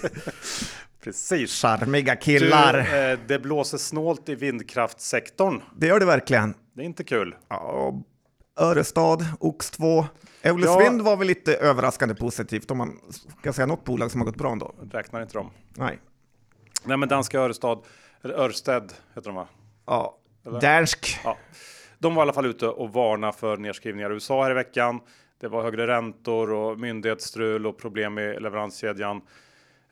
Precis. 1.05 1.63
Charmiga 1.63 2.17
killar. 2.17 2.73
Du, 2.73 3.13
eh, 3.13 3.19
det 3.27 3.39
blåser 3.39 3.79
snålt 3.79 4.29
i 4.29 4.35
vindkraftsektorn. 4.35 5.63
Det 5.77 5.87
gör 5.87 6.01
det 6.01 6.07
verkligen. 6.07 6.55
Det 6.75 6.83
är 6.83 6.87
inte 6.87 7.05
kul. 7.05 7.35
Ja, 7.49 8.03
Örestad, 8.61 9.25
Ox2. 9.41 10.05
Eolus 10.43 10.67
ja. 10.67 11.03
Var 11.03 11.17
väl 11.17 11.27
lite 11.27 11.55
överraskande 11.55 12.15
positivt 12.15 12.71
om 12.71 12.79
man 12.79 13.01
ska 13.41 13.53
säga 13.53 13.67
något 13.67 13.85
bolag 13.85 14.11
som 14.11 14.21
har 14.21 14.27
gått 14.27 14.37
bra 14.37 14.53
ändå. 14.53 14.75
Räknar 14.93 15.23
inte 15.23 15.35
dem. 15.35 15.51
Nej. 15.77 15.99
Nej, 16.85 16.97
men 16.97 17.09
danska 17.09 17.41
Örestad, 17.41 17.79
eller 18.23 18.35
Örsted 18.35 18.93
heter 19.15 19.29
de 19.29 19.35
va? 19.35 19.49
Ja, 19.87 20.19
eller? 20.47 20.61
dansk. 20.61 21.21
Ja. 21.25 21.37
De 21.99 22.15
var 22.15 22.23
i 22.23 22.25
alla 22.25 22.33
fall 22.33 22.47
ute 22.47 22.69
och 22.69 22.93
varna 22.93 23.33
för 23.33 23.57
nedskrivningar 23.57 24.11
i 24.11 24.15
USA 24.15 24.43
här 24.43 24.51
i 24.51 24.55
veckan. 24.55 25.01
Det 25.45 25.49
var 25.49 25.63
högre 25.63 25.87
räntor 25.87 26.53
och 26.53 26.79
myndighetsstrul 26.79 27.67
och 27.67 27.79
problem 27.79 28.19
i 28.19 28.41
leveranskedjan. 28.41 29.21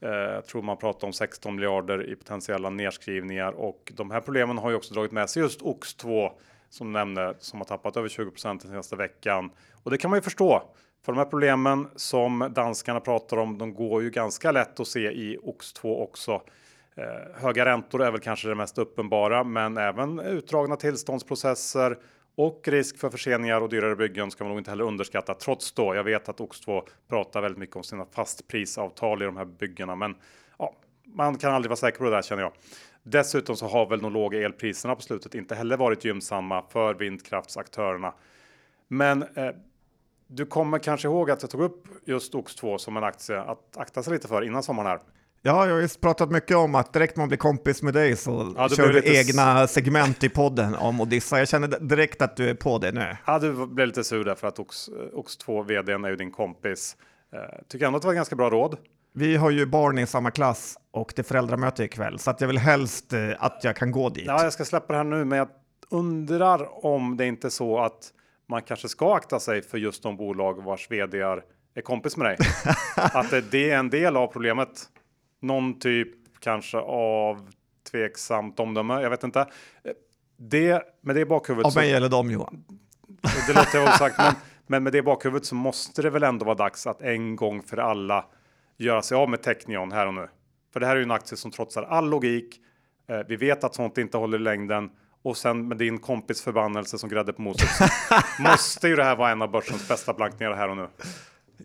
Eh, 0.00 0.10
jag 0.10 0.46
tror 0.46 0.62
man 0.62 0.76
pratar 0.76 1.06
om 1.06 1.12
16 1.12 1.54
miljarder 1.54 2.10
i 2.10 2.16
potentiella 2.16 2.70
nedskrivningar 2.70 3.52
och 3.52 3.92
de 3.96 4.10
här 4.10 4.20
problemen 4.20 4.58
har 4.58 4.70
ju 4.70 4.76
också 4.76 4.94
dragit 4.94 5.12
med 5.12 5.30
sig 5.30 5.42
just 5.42 5.60
OX2 5.60 6.30
som 6.70 6.92
nämnde 6.92 7.34
som 7.38 7.60
har 7.60 7.64
tappat 7.64 7.96
över 7.96 8.08
20% 8.08 8.48
den 8.48 8.60
senaste 8.60 8.96
veckan. 8.96 9.50
Och 9.82 9.90
det 9.90 9.98
kan 9.98 10.10
man 10.10 10.18
ju 10.18 10.22
förstå. 10.22 10.62
För 11.04 11.12
de 11.12 11.18
här 11.18 11.24
problemen 11.24 11.88
som 11.96 12.52
danskarna 12.54 13.00
pratar 13.00 13.36
om, 13.36 13.58
de 13.58 13.74
går 13.74 14.02
ju 14.02 14.10
ganska 14.10 14.52
lätt 14.52 14.80
att 14.80 14.88
se 14.88 15.00
i 15.00 15.38
OX2 15.42 16.02
också. 16.02 16.42
Eh, 16.94 17.42
höga 17.42 17.64
räntor 17.64 18.02
är 18.02 18.10
väl 18.10 18.20
kanske 18.20 18.48
det 18.48 18.54
mest 18.54 18.78
uppenbara, 18.78 19.44
men 19.44 19.76
även 19.76 20.20
utdragna 20.20 20.76
tillståndsprocesser 20.76 21.98
och 22.34 22.68
risk 22.68 22.98
för 22.98 23.10
förseningar 23.10 23.60
och 23.60 23.68
dyrare 23.68 23.96
byggen 23.96 24.30
ska 24.30 24.44
man 24.44 24.48
nog 24.50 24.60
inte 24.60 24.70
heller 24.70 24.84
underskatta. 24.84 25.34
Trots 25.34 25.72
då, 25.72 25.94
jag 25.94 26.04
vet 26.04 26.28
att 26.28 26.38
Ox2 26.38 26.82
pratar 27.08 27.42
väldigt 27.42 27.58
mycket 27.58 27.76
om 27.76 27.82
sina 27.82 28.04
fastprisavtal 28.04 29.22
i 29.22 29.24
de 29.24 29.36
här 29.36 29.44
byggena, 29.44 29.94
men 29.94 30.16
ja, 30.58 30.76
man 31.04 31.38
kan 31.38 31.54
aldrig 31.54 31.70
vara 31.70 31.76
säker 31.76 31.98
på 31.98 32.04
det 32.04 32.10
där 32.10 32.22
känner 32.22 32.42
jag. 32.42 32.52
Dessutom 33.02 33.56
så 33.56 33.66
har 33.66 33.86
väl 33.86 34.00
de 34.00 34.12
låga 34.12 34.44
elpriserna 34.44 34.94
på 34.94 35.02
slutet 35.02 35.34
inte 35.34 35.54
heller 35.54 35.76
varit 35.76 36.04
gynnsamma 36.04 36.62
för 36.68 36.94
vindkraftsaktörerna. 36.94 38.14
Men 38.88 39.22
eh, 39.22 39.50
du 40.26 40.46
kommer 40.46 40.78
kanske 40.78 41.08
ihåg 41.08 41.30
att 41.30 41.42
jag 41.42 41.50
tog 41.50 41.60
upp 41.60 41.88
just 42.04 42.34
Ox2 42.34 42.78
som 42.78 42.96
en 42.96 43.04
aktie 43.04 43.40
att 43.40 43.76
akta 43.76 44.02
sig 44.02 44.12
lite 44.12 44.28
för 44.28 44.44
innan 44.44 44.62
sommaren 44.62 44.86
här. 44.86 45.00
Ja, 45.44 45.66
jag 45.66 45.74
har 45.74 45.80
ju 45.80 45.88
pratat 45.88 46.30
mycket 46.30 46.56
om 46.56 46.74
att 46.74 46.92
direkt 46.92 47.16
man 47.16 47.28
blir 47.28 47.38
kompis 47.38 47.82
med 47.82 47.94
dig 47.94 48.16
så 48.16 48.52
ja, 48.56 48.68
kör 48.68 48.86
du 48.86 48.92
lite... 48.92 49.08
egna 49.08 49.66
segment 49.66 50.24
i 50.24 50.28
podden 50.28 50.74
om 50.74 51.00
Odissa. 51.00 51.38
Jag 51.38 51.48
känner 51.48 51.68
direkt 51.68 52.22
att 52.22 52.36
du 52.36 52.50
är 52.50 52.54
på 52.54 52.78
det 52.78 52.92
nu. 52.92 53.16
Ja, 53.26 53.38
du 53.38 53.66
blev 53.66 53.86
lite 53.86 54.04
sur 54.04 54.24
där 54.24 54.34
för 54.34 54.48
att 54.48 54.58
Ox, 54.58 54.88
Ox2 55.12 55.64
vdn 55.64 56.04
är 56.04 56.08
ju 56.08 56.16
din 56.16 56.30
kompis. 56.30 56.96
Uh, 57.34 57.40
tycker 57.68 57.86
ändå 57.86 57.96
att 57.96 58.02
det 58.02 58.08
var 58.08 58.14
ganska 58.14 58.36
bra 58.36 58.50
råd. 58.50 58.76
Vi 59.14 59.36
har 59.36 59.50
ju 59.50 59.66
barn 59.66 59.98
i 59.98 60.06
samma 60.06 60.30
klass 60.30 60.76
och 60.90 61.12
det 61.16 61.22
är 61.22 61.24
föräldramöte 61.24 61.84
ikväll 61.84 62.18
så 62.18 62.30
att 62.30 62.40
jag 62.40 62.48
vill 62.48 62.58
helst 62.58 63.12
uh, 63.12 63.34
att 63.38 63.60
jag 63.62 63.76
kan 63.76 63.90
gå 63.90 64.08
dit. 64.08 64.24
Ja, 64.26 64.42
jag 64.44 64.52
ska 64.52 64.64
släppa 64.64 64.92
det 64.92 64.96
här 64.96 65.04
nu, 65.04 65.24
men 65.24 65.38
jag 65.38 65.48
undrar 65.90 66.86
om 66.86 67.16
det 67.16 67.26
inte 67.26 67.48
är 67.48 67.50
så 67.50 67.78
att 67.78 68.12
man 68.48 68.62
kanske 68.62 68.88
ska 68.88 69.14
akta 69.14 69.40
sig 69.40 69.62
för 69.62 69.78
just 69.78 70.02
de 70.02 70.16
bolag 70.16 70.64
vars 70.64 70.90
vd 70.90 71.20
är 71.74 71.80
kompis 71.84 72.16
med 72.16 72.26
dig. 72.26 72.36
att 72.96 73.50
det 73.50 73.70
är 73.70 73.78
en 73.78 73.90
del 73.90 74.16
av 74.16 74.26
problemet 74.26 74.88
någon 75.42 75.78
typ 75.78 76.08
kanske 76.40 76.78
av 76.78 77.50
tveksamt 77.90 78.60
omdöme. 78.60 79.00
Jag 79.02 79.10
vet 79.10 79.24
inte. 79.24 79.46
Det 80.36 80.82
med 81.00 81.16
det 81.16 81.20
i 81.20 81.24
bakhuvudet. 81.24 81.66
Av 81.66 81.74
mig 81.74 81.92
eller 81.92 82.08
dem 82.08 82.30
Johan. 82.30 82.64
Det 83.46 83.52
låter 83.54 83.78
jag 83.78 83.98
sagt, 83.98 84.18
men, 84.18 84.34
men 84.66 84.82
med 84.82 84.92
det 84.92 84.98
i 84.98 85.02
bakhuvudet 85.02 85.46
så 85.46 85.54
måste 85.54 86.02
det 86.02 86.10
väl 86.10 86.22
ändå 86.22 86.44
vara 86.44 86.54
dags 86.54 86.86
att 86.86 87.02
en 87.02 87.36
gång 87.36 87.62
för 87.62 87.76
alla 87.76 88.24
göra 88.78 89.02
sig 89.02 89.16
av 89.16 89.28
med 89.30 89.42
Technion 89.42 89.92
här 89.92 90.06
och 90.06 90.14
nu. 90.14 90.28
För 90.72 90.80
det 90.80 90.86
här 90.86 90.92
är 90.92 90.98
ju 90.98 91.02
en 91.04 91.10
aktie 91.10 91.36
som 91.36 91.50
trotsar 91.50 91.82
all 91.82 92.10
logik. 92.10 92.60
Eh, 93.08 93.18
vi 93.28 93.36
vet 93.36 93.64
att 93.64 93.74
sånt 93.74 93.98
inte 93.98 94.18
håller 94.18 94.38
i 94.38 94.42
längden 94.42 94.90
och 95.22 95.36
sen 95.36 95.68
med 95.68 95.76
din 95.76 95.98
kompis 95.98 96.42
förbannelse 96.42 96.98
som 96.98 97.08
grädde 97.10 97.32
på 97.32 97.42
moset 97.42 97.68
måste 98.38 98.88
ju 98.88 98.96
det 98.96 99.04
här 99.04 99.16
vara 99.16 99.30
en 99.30 99.42
av 99.42 99.50
börsens 99.50 99.88
bästa 99.88 100.12
blankningar 100.14 100.52
här 100.52 100.68
och 100.68 100.76
nu. 100.76 100.88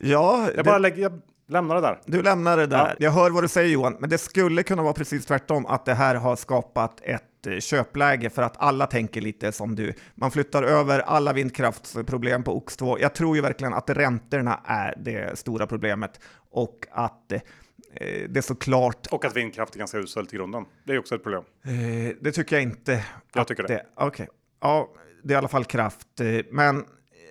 Ja, 0.02 0.46
Jag 0.48 0.56
det- 0.56 0.64
bara 0.64 0.78
lägger, 0.78 1.02
jag 1.02 1.22
lämnar 1.48 1.76
det 1.76 1.82
där. 1.82 2.00
Du 2.06 2.22
lämnar 2.22 2.58
det 2.58 2.66
där. 2.68 2.88
Ja. 2.88 2.96
Jag 3.00 3.12
hör 3.12 3.30
vad 3.32 3.44
du 3.44 3.48
säger 3.48 3.70
Johan, 3.74 3.98
men 4.00 4.10
det 4.10 4.18
skulle 4.18 4.64
kunna 4.64 4.84
vara 4.84 4.94
precis 4.94 5.26
tvärtom, 5.26 5.66
att 5.66 5.86
det 5.86 5.94
här 5.94 6.16
har 6.16 6.36
skapat 6.36 7.02
ett 7.04 7.48
eh, 7.48 7.60
köpläge 7.60 8.30
för 8.30 8.42
att 8.42 8.56
alla 8.58 8.88
tänker 8.88 9.22
lite 9.22 9.52
som 9.52 9.76
du. 9.76 9.94
Man 10.16 10.32
flyttar 10.32 10.64
över 10.64 11.00
alla 11.00 11.34
vindkraftsproblem 11.34 12.44
på 12.44 12.60
Ox2. 12.62 12.98
Jag 13.02 13.16
tror 13.16 13.36
ju 13.36 13.42
verkligen 13.42 13.74
att 13.74 13.90
räntorna 13.90 14.60
är 14.66 14.94
det 14.98 15.40
stora 15.40 15.68
problemet 15.68 16.20
och 16.52 16.86
att 16.92 17.32
eh, 17.32 17.42
det 18.30 18.42
såklart, 18.42 19.08
Och 19.12 19.26
att 19.26 19.36
vindkraft 19.36 19.76
är 19.76 19.80
ganska 19.80 19.98
uselt 19.98 20.34
i 20.34 20.36
grunden. 20.36 20.66
Det 20.84 20.94
är 20.94 21.00
också 21.00 21.16
ett 21.16 21.24
problem. 21.24 21.44
eh, 21.66 22.16
det 22.22 22.32
tycker 22.32 22.56
jag 22.56 22.64
inte. 22.64 23.06
Jag 23.34 23.48
tycker 23.48 23.64
det. 23.64 23.86
Okej, 23.96 24.28
ja, 24.62 24.90
det 25.24 25.34
är 25.34 25.36
i 25.36 25.38
alla 25.38 25.48
fall 25.48 25.66
kraft, 25.66 26.08
men 26.52 26.86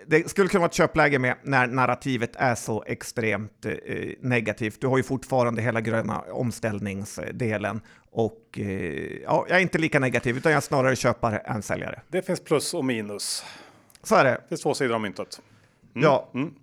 det 0.07 0.31
skulle 0.31 0.49
kunna 0.49 0.61
vara 0.61 0.69
ett 0.69 0.75
köpläge 0.75 1.19
med 1.19 1.37
när 1.43 1.67
narrativet 1.67 2.37
är 2.37 2.55
så 2.55 2.85
extremt 2.87 3.67
eh, 3.67 3.75
negativt. 4.21 4.81
Du 4.81 4.87
har 4.87 4.97
ju 4.97 5.03
fortfarande 5.03 5.63
hela 5.63 5.81
gröna 5.81 6.21
omställningsdelen 6.91 7.81
och 8.11 8.59
eh, 8.59 8.65
ja, 9.25 9.47
jag 9.49 9.57
är 9.59 9.63
inte 9.63 9.79
lika 9.79 9.99
negativ 10.01 10.37
utan 10.37 10.53
jag 10.53 10.57
är 10.57 10.61
snarare 10.61 10.97
köpare 10.97 11.39
än 11.39 11.63
säljare. 11.63 12.01
Det 12.09 12.23
finns 12.23 12.41
plus 12.41 12.75
och 12.75 12.85
minus. 12.85 13.45
Så 14.03 14.15
är 14.17 14.25
det. 14.25 14.31
Det 14.31 14.49
finns 14.49 14.61
två 14.63 14.75
sidor 14.75 14.95
av 14.95 15.01
myntet. 15.01 15.41
Ja, 15.93 16.31
Mm. 16.35 16.55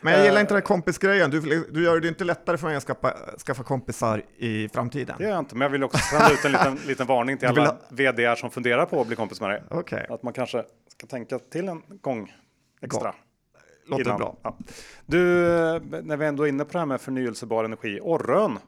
men 0.00 0.12
jag 0.12 0.22
gillar 0.24 0.36
Eh. 0.36 0.40
inte 0.40 0.54
den 0.54 0.62
här 0.62 0.66
kompisgrejen. 0.66 1.30
Du, 1.30 1.40
du 1.70 1.84
gör 1.84 2.00
det 2.00 2.08
inte 2.08 2.24
lättare 2.24 2.56
för 2.58 2.66
mig 2.66 2.76
att 2.76 2.82
skaffa, 2.84 3.14
skaffa 3.46 3.62
kompisar 3.62 4.22
i 4.38 4.68
framtiden. 4.68 5.14
Det 5.18 5.24
gör 5.24 5.30
jag 5.30 5.38
inte, 5.38 5.54
men 5.54 5.62
jag 5.62 5.70
vill 5.70 5.84
också 5.84 5.98
sända 5.98 6.32
ut 6.32 6.44
en 6.44 6.52
liten, 6.52 6.78
liten 6.86 7.06
varning 7.06 7.38
till 7.38 7.48
alla 7.48 7.66
ha- 7.66 7.76
VDR 7.90 8.34
som 8.34 8.50
funderar 8.50 8.86
på 8.86 9.00
att 9.00 9.06
bli 9.06 9.16
kompis 9.16 9.40
med 9.40 9.50
dig. 9.50 9.62
Okej, 9.70 10.06
Att 10.10 10.22
man 10.22 10.32
kanske 10.32 10.64
ska 10.88 11.06
tänka 11.06 11.38
till 11.38 11.68
en 11.68 11.82
gång 12.00 12.32
extra. 12.82 13.02
Gång. 13.02 13.14
låter 13.98 14.16
bra. 14.16 14.36
Ja. 14.42 14.58
Du, 15.06 15.46
eh, 15.46 15.82
när 16.02 16.16
vi 16.16 16.26
ändå 16.26 16.42
är 16.42 16.48
inne 16.48 16.64
på 16.64 16.72
det 16.72 16.78
här 16.78 16.86
med 16.86 17.00
förnyelsebar 17.00 17.64
energi, 17.64 18.00
Orrön. 18.02 18.58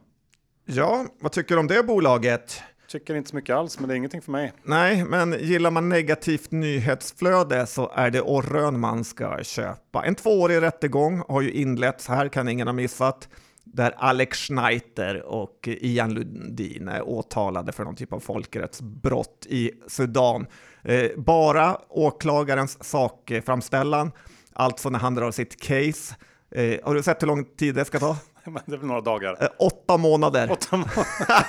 Ja, 0.65 1.05
vad 1.19 1.31
tycker 1.31 1.55
du 1.55 1.59
om 1.59 1.67
det 1.67 1.83
bolaget? 1.83 2.61
Tycker 2.87 3.15
inte 3.15 3.29
så 3.29 3.35
mycket 3.35 3.55
alls, 3.55 3.79
men 3.79 3.87
det 3.89 3.93
är 3.93 3.95
ingenting 3.95 4.21
för 4.21 4.31
mig. 4.31 4.53
Nej, 4.63 5.05
men 5.05 5.35
gillar 5.39 5.71
man 5.71 5.89
negativt 5.89 6.51
nyhetsflöde 6.51 7.65
så 7.65 7.91
är 7.95 8.11
det 8.11 8.21
Orrön 8.21 8.79
man 8.79 9.03
ska 9.03 9.43
köpa. 9.43 10.05
En 10.05 10.15
tvåårig 10.15 10.61
rättegång 10.61 11.23
har 11.27 11.41
ju 11.41 11.51
inletts 11.51 12.07
här, 12.07 12.27
kan 12.27 12.47
ingen 12.47 12.67
ha 12.67 12.73
missat, 12.73 13.29
där 13.63 13.91
Alex 13.97 14.37
Schneiter 14.37 15.21
och 15.21 15.67
Ian 15.67 16.13
Lundin 16.13 16.87
är 16.87 17.01
åtalade 17.01 17.71
för 17.71 17.83
någon 17.83 17.95
typ 17.95 18.13
av 18.13 18.19
folkrättsbrott 18.19 19.45
i 19.49 19.71
Sudan. 19.87 20.45
Eh, 20.85 21.09
bara 21.17 21.77
åklagarens 21.89 22.83
sakframställan, 22.83 24.11
alltså 24.53 24.89
när 24.89 24.99
han 24.99 25.15
drar 25.15 25.31
sitt 25.31 25.61
case. 25.61 26.15
Eh, 26.55 26.79
har 26.83 26.95
du 26.95 27.03
sett 27.03 27.21
hur 27.21 27.27
lång 27.27 27.45
tid 27.45 27.75
det 27.75 27.85
ska 27.85 27.99
ta? 27.99 28.17
Det 28.65 28.73
är 28.73 28.77
väl 28.77 28.87
några 28.87 29.01
dagar. 29.01 29.37
Eh, 29.41 29.47
åtta 29.59 29.97
månader. 29.97 30.51
Åtta 30.51 30.77
månader. 30.77 31.05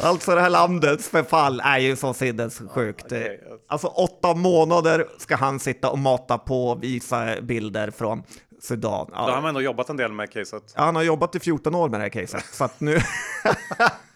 Alltså 0.00 0.34
det 0.34 0.40
här 0.40 0.50
landets 0.50 1.08
förfall 1.08 1.60
är 1.64 1.78
ju 1.78 1.96
så 1.96 2.14
sinnessjukt. 2.14 3.04
Okej. 3.06 3.40
Alltså 3.68 3.86
åtta 3.86 4.34
månader 4.34 5.06
ska 5.18 5.36
han 5.36 5.58
sitta 5.60 5.90
och 5.90 5.98
mata 5.98 6.38
på 6.38 6.68
och 6.68 6.82
visa 6.82 7.40
bilder 7.42 7.90
från 7.90 8.22
Sudan. 8.62 9.06
Då 9.10 9.16
har 9.16 9.28
Ja, 9.30 9.34
man 9.40 9.48
ändå 9.48 9.60
jobbat 9.60 9.88
en 9.88 9.96
del 9.96 10.12
med 10.12 10.32
caset. 10.32 10.62
han 10.76 10.96
har 10.96 11.02
jobbat 11.02 11.34
i 11.34 11.40
14 11.40 11.74
år 11.74 11.88
med 11.88 12.00
det 12.00 12.04
här 12.04 12.10
caset, 12.10 12.44
så 12.52 12.64
att 12.64 12.80
nu... 12.80 12.98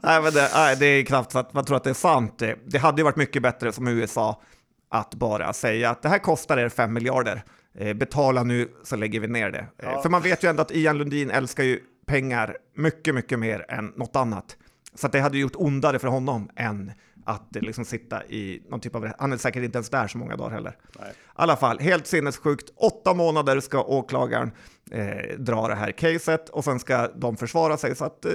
nej, 0.00 0.22
men 0.22 0.32
det, 0.32 0.50
nej, 0.54 0.76
det 0.76 0.86
är 0.86 1.04
knappt 1.04 1.32
så 1.32 1.38
att 1.38 1.54
man 1.54 1.64
tror 1.64 1.76
att 1.76 1.84
det 1.84 1.90
är 1.90 1.94
sant. 1.94 2.42
Det, 2.66 2.78
hade 2.78 3.00
ju 3.00 3.04
varit 3.04 3.16
mycket 3.16 3.42
bättre 3.42 3.72
som 3.72 3.88
USA 3.88 4.42
att 4.88 5.14
bara 5.14 5.52
säga 5.52 5.90
att 5.90 6.02
det 6.02 6.08
här 6.08 6.18
kostar 6.18 6.58
er 6.58 6.68
5 6.68 6.92
miljarder. 6.92 7.42
Eh, 7.78 7.94
betala 7.94 8.42
nu 8.42 8.68
så 8.82 8.96
lägger 8.96 9.20
vi 9.20 9.26
ner 9.28 9.50
det. 9.50 9.58
Eh, 9.58 9.66
Ja. 9.78 10.02
För 10.02 10.08
man 10.08 10.22
vet 10.22 10.44
ju 10.44 10.48
ändå 10.50 10.62
att 10.62 10.70
Ian 10.70 10.98
Lundin 10.98 11.30
älskar 11.30 11.64
ju 11.64 11.80
pengar 12.06 12.56
mycket, 12.76 13.14
mycket 13.14 13.38
mer 13.38 13.64
än 13.68 13.92
något 13.96 14.16
annat. 14.16 14.56
Så 14.94 15.08
det 15.08 15.20
hade 15.20 15.38
gjort 15.38 15.56
ondare 15.56 15.98
för 15.98 16.08
honom 16.08 16.48
än 16.56 16.92
att 17.26 17.48
liksom 17.50 17.84
sitta 17.84 18.24
i 18.24 18.62
någon 18.68 18.80
typ 18.80 18.94
av... 18.94 19.08
Han 19.18 19.32
är 19.32 19.36
säkert 19.36 19.62
inte 19.62 19.76
ens 19.78 19.90
där 19.90 20.06
så 20.08 20.18
många 20.18 20.36
dagar 20.36 20.50
heller. 20.50 20.76
Nej. 21.00 21.10
I 21.10 21.14
alla 21.34 21.56
fall, 21.56 21.78
helt 21.78 22.06
sinnessjukt. 22.06 22.70
Åtta 22.76 23.14
månader 23.14 23.60
ska 23.60 23.82
åklagaren 23.82 24.50
eh, 24.90 25.38
dra 25.38 25.68
det 25.68 25.74
här 25.74 25.92
caset 25.92 26.48
och 26.48 26.64
sen 26.64 26.78
ska 26.80 27.08
de 27.08 27.36
försvara 27.36 27.76
sig 27.76 27.96
så 27.96 28.04
att 28.04 28.24
eh, 28.24 28.32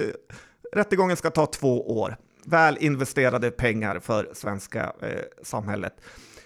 rättegången 0.72 1.16
ska 1.16 1.30
ta 1.30 1.46
två 1.46 2.00
år. 2.00 2.16
Väl 2.44 2.78
investerade 2.80 3.50
pengar 3.50 3.98
för 3.98 4.30
svenska 4.34 4.92
eh, 5.02 5.08
samhället. 5.42 5.92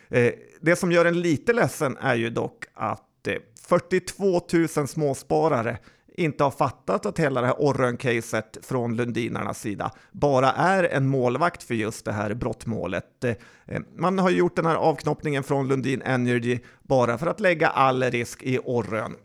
Eh, 0.09 0.33
det 0.61 0.77
som 0.77 0.93
gör 0.93 1.05
en 1.05 1.21
lite 1.21 1.53
ledsen 1.53 1.97
är 1.97 2.15
ju 2.15 2.31
dock 2.31 2.65
att 2.75 3.27
eh, 3.27 3.35
42 3.69 4.41
000 4.77 4.89
småsparare 4.89 5.79
inte 6.17 6.45
har 6.45 6.51
fattat 6.51 7.07
att 7.07 7.19
hela 7.19 7.41
det 7.41 7.47
här 7.47 7.57
Orrön-caset 7.59 8.59
från 8.63 8.97
Lundinarnas 8.97 9.61
sida 9.61 9.91
bara 10.13 10.53
är 10.53 10.85
en 10.85 11.07
målvakt 11.07 11.63
för 11.63 11.75
just 11.75 12.05
det 12.05 12.13
här 12.13 12.35
brottmålet. 12.35 13.25
Eh, 13.25 13.35
eh, 13.67 13.81
man 13.97 14.19
har 14.19 14.31
gjort 14.31 14.57
den 14.57 14.67
här 14.67 14.77
avknoppningen 14.77 15.43
från 15.43 15.69
Lundin 15.69 16.03
Energy 16.03 16.59
bara 16.83 17.19
för 17.19 17.27
att 17.27 17.41
lägga 17.41 17.69
all 17.69 18.03
risk 18.03 18.43
i 18.43 18.59
Orrön. 18.65 19.17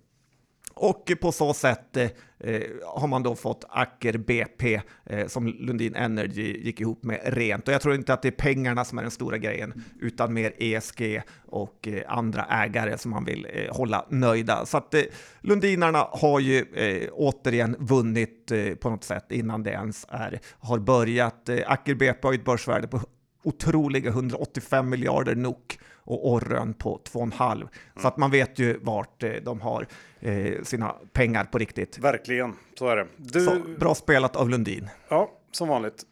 Och 0.82 1.12
på 1.22 1.32
så 1.32 1.54
sätt 1.54 1.98
eh, 1.98 2.10
eh 2.40 2.62
har 2.86 3.08
man 3.08 3.24
då 3.24 3.36
fått 3.36 3.66
Acker 3.70 4.18
BP 4.18 4.82
eh, 5.06 5.28
som 5.28 5.48
Lundin 5.48 5.96
Energy 5.96 6.62
gick 6.64 6.82
ihop 6.82 7.04
med 7.04 7.20
rent. 7.24 7.68
Och 7.68 7.74
jag 7.74 7.82
tror 7.82 7.96
inte 7.96 8.14
att 8.14 8.22
det 8.22 8.28
är 8.28 8.32
pengarna 8.32 8.86
som 8.86 8.98
är 8.98 9.02
den 9.02 9.12
stora 9.12 9.38
grejen, 9.38 9.84
utan 10.02 10.34
mer 10.34 10.54
ESG 10.58 11.22
och 11.46 11.88
eh, 11.88 12.02
andra 12.08 12.46
ägare 12.46 12.98
som 12.98 13.12
man 13.12 13.26
vill 13.26 13.48
eh, 13.54 13.76
hålla 13.76 14.06
nöjda. 14.10 14.66
Så 14.66 14.78
att 14.78 14.94
eh, 14.94 15.02
Lundinarna 15.42 16.08
har 16.12 16.40
ju 16.40 16.66
eh, 16.74 17.10
återigen 17.14 17.76
vunnit 17.80 18.52
eh, 18.52 18.76
på 18.76 18.90
något 18.90 19.04
sätt 19.04 19.26
innan 19.32 19.64
det 19.64 19.72
ens 19.72 20.06
är, 20.10 20.40
har 20.60 20.80
börjat. 20.80 21.50
Eh, 21.50 21.60
Acker 21.66 21.96
BP 21.96 22.20
har 22.24 22.32
ju 22.32 22.40
ett 22.40 22.46
börsvärde 22.46 22.88
på 22.88 23.00
otroliga 23.44 24.10
185 24.10 24.90
miljarder 24.90 25.36
NOK 25.36 25.80
och 26.10 26.30
Orrön 26.32 26.74
på 26.74 27.02
2,5. 27.12 27.68
Så 28.02 28.08
att 28.08 28.18
man 28.18 28.32
vet 28.32 28.60
ju 28.60 28.80
vart 28.82 29.24
eh, 29.24 29.32
de 29.32 29.62
har 29.62 29.88
eh, 30.20 30.64
sina 30.64 30.96
pengar 31.14 31.44
på 31.44 31.58
riktigt. 31.58 31.98
Verkligen, 31.98 32.56
så 32.80 32.88
är 32.88 32.96
det. 32.96 33.08
Du, 33.18 33.46
Så, 33.46 33.60
bra 33.80 33.96
spelat 33.96 34.36
av 34.36 34.50
Lundin. 34.50 34.90
ja, 35.10 35.32
som 35.52 35.68
vanligt. 35.68 36.04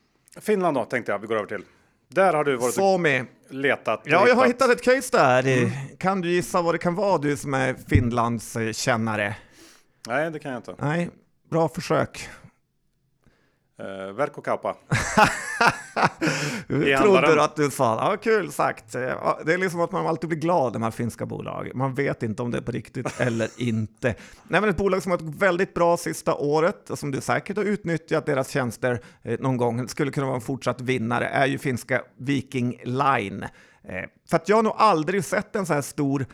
Finland 0.41 0.77
då, 0.77 0.85
tänkte 0.85 1.11
jag 1.11 1.19
vi 1.19 1.27
går 1.27 1.35
över 1.35 1.47
till. 1.47 1.63
Där 2.09 2.33
har 2.33 2.43
du 2.43 2.55
varit 2.55 2.77
och 3.49 3.53
letat. 3.55 4.01
och 4.01 4.07
Ja, 4.09 4.27
jag 4.27 4.35
har 4.35 4.47
hittat 4.47 4.69
ett 4.69 4.83
case 4.83 5.17
där. 5.17 5.47
Eh, 5.63 5.71
Kan 5.97 6.21
du 6.21 6.29
gissa 6.31 6.61
vad 6.61 6.73
det 6.73 6.77
kan 6.77 6.95
vara, 6.95 7.17
du 7.17 7.37
som 7.37 7.53
är 7.53 7.73
Finlands 7.87 8.55
eh, 8.55 8.71
kännare? 8.71 9.35
Nej, 10.07 10.31
det 10.31 10.39
kan 10.39 10.51
jag 10.51 10.59
inte. 10.59 10.75
Nej, 10.79 11.09
bra 11.49 11.69
försök. 11.69 12.29
Uh, 13.79 14.13
Verkko 14.13 14.41
Kauppa. 14.41 14.75
Jag 16.67 16.83
I 16.89 16.97
trodde 16.97 17.35
du 17.35 17.41
att 17.41 17.55
du 17.55 17.69
sa 17.71 18.11
ja, 18.11 18.17
kul 18.17 18.51
sagt. 18.51 18.95
Eh, 18.95 19.01
Det 19.45 19.53
är 19.53 19.57
liksom 19.57 19.81
att 19.81 19.91
man 19.91 20.07
alltid 20.07 20.29
blir 20.29 20.39
glad 20.39 20.73
när 20.73 20.79
man 20.79 20.91
finska 20.91 21.25
bolag. 21.25 21.71
Man 21.75 21.93
vet 21.93 22.23
inte 22.23 22.41
om 22.41 22.51
det 22.51 22.57
är 22.57 22.61
på 22.61 22.71
riktigt 22.71 23.19
eller 23.19 23.49
inte. 23.57 24.15
Nej, 24.47 24.61
men 24.61 24.69
ett 24.69 24.77
bolag 24.77 25.03
som 25.03 25.11
har 25.11 25.17
gått 25.17 25.35
väldigt 25.35 25.73
bra 25.73 25.97
sista 25.97 26.35
året 26.35 26.89
och 26.89 26.99
som 26.99 27.11
du 27.11 27.21
säkert 27.21 27.57
har 27.57 27.63
utnyttjat 27.63 28.25
deras 28.25 28.49
tjänster 28.49 29.01
eh, 29.23 29.39
någon 29.39 29.57
gång 29.57 29.87
skulle 29.87 30.11
kunna 30.11 30.25
vara 30.25 30.35
en 30.35 30.41
fortsatt 30.41 30.81
vinnare 30.81 31.27
är 31.27 31.45
ju 31.45 31.57
finska 31.57 32.01
Viking 32.17 32.79
Line. 32.83 33.43
Eh, 33.83 34.05
för 34.29 34.35
att 34.35 34.49
jag 34.49 34.55
har 34.55 34.63
nog 34.63 34.73
aldrig 34.77 35.25
sett 35.25 35.55
en 35.55 35.65
så 35.65 35.73
här 35.73 35.81
stor 35.81 36.25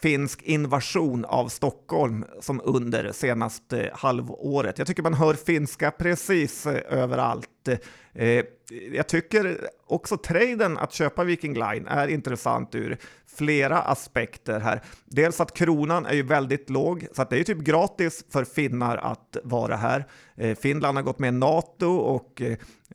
finsk 0.00 0.42
invasion 0.42 1.24
av 1.24 1.48
Stockholm 1.48 2.24
som 2.40 2.60
under 2.64 3.12
senaste 3.12 3.90
halvåret. 3.94 4.78
Jag 4.78 4.86
tycker 4.86 5.02
man 5.02 5.14
hör 5.14 5.34
finska 5.34 5.90
precis 5.90 6.66
eh, 6.66 6.98
överallt. 7.02 7.68
Eh, 8.14 8.44
jag 8.92 9.06
tycker 9.06 9.68
också 9.86 10.16
traden 10.16 10.78
att 10.78 10.92
köpa 10.92 11.24
Viking 11.24 11.54
Line 11.54 11.86
är 11.86 12.08
intressant 12.08 12.74
ur 12.74 12.98
flera 13.36 13.78
aspekter 13.78 14.60
här. 14.60 14.82
Dels 15.04 15.40
att 15.40 15.54
kronan 15.54 16.06
är 16.06 16.14
ju 16.14 16.22
väldigt 16.22 16.70
låg, 16.70 17.06
så 17.12 17.22
att 17.22 17.30
det 17.30 17.36
är 17.36 17.38
ju 17.38 17.44
typ 17.44 17.58
gratis 17.58 18.24
för 18.30 18.44
finnar 18.44 18.96
att 18.96 19.36
vara 19.44 19.76
här. 19.76 20.06
Eh, 20.36 20.56
Finland 20.56 20.98
har 20.98 21.02
gått 21.02 21.18
med 21.18 21.28
i 21.28 21.36
NATO 21.36 21.86
och 21.86 22.42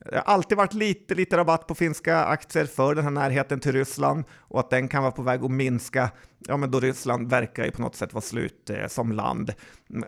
det 0.10 0.16
har 0.16 0.24
alltid 0.24 0.58
varit 0.58 0.74
lite, 0.74 1.16
lite 1.16 1.38
rabatt 1.38 1.68
på 1.68 1.76
finska 1.76 2.18
aktier 2.18 2.66
för 2.66 2.96
den 2.96 3.04
här 3.04 3.12
närheten 3.12 3.60
till 3.60 3.72
Ryssland 3.72 4.24
och 4.38 4.60
att 4.60 4.70
den 4.70 4.88
kan 4.88 5.04
vara 5.04 5.12
på 5.12 5.22
väg 5.22 5.44
att 5.44 5.52
minska, 5.52 6.10
ja 6.40 6.58
men 6.58 6.72
då 6.72 6.80
Ryssland 6.80 7.30
verkar 7.30 7.66
ju 7.66 7.72
på 7.72 7.82
något 7.82 7.96
sätt 7.96 8.14
vara 8.14 8.22
slut 8.22 8.70
eh, 8.70 8.88
som 8.88 9.12
land. 9.12 9.54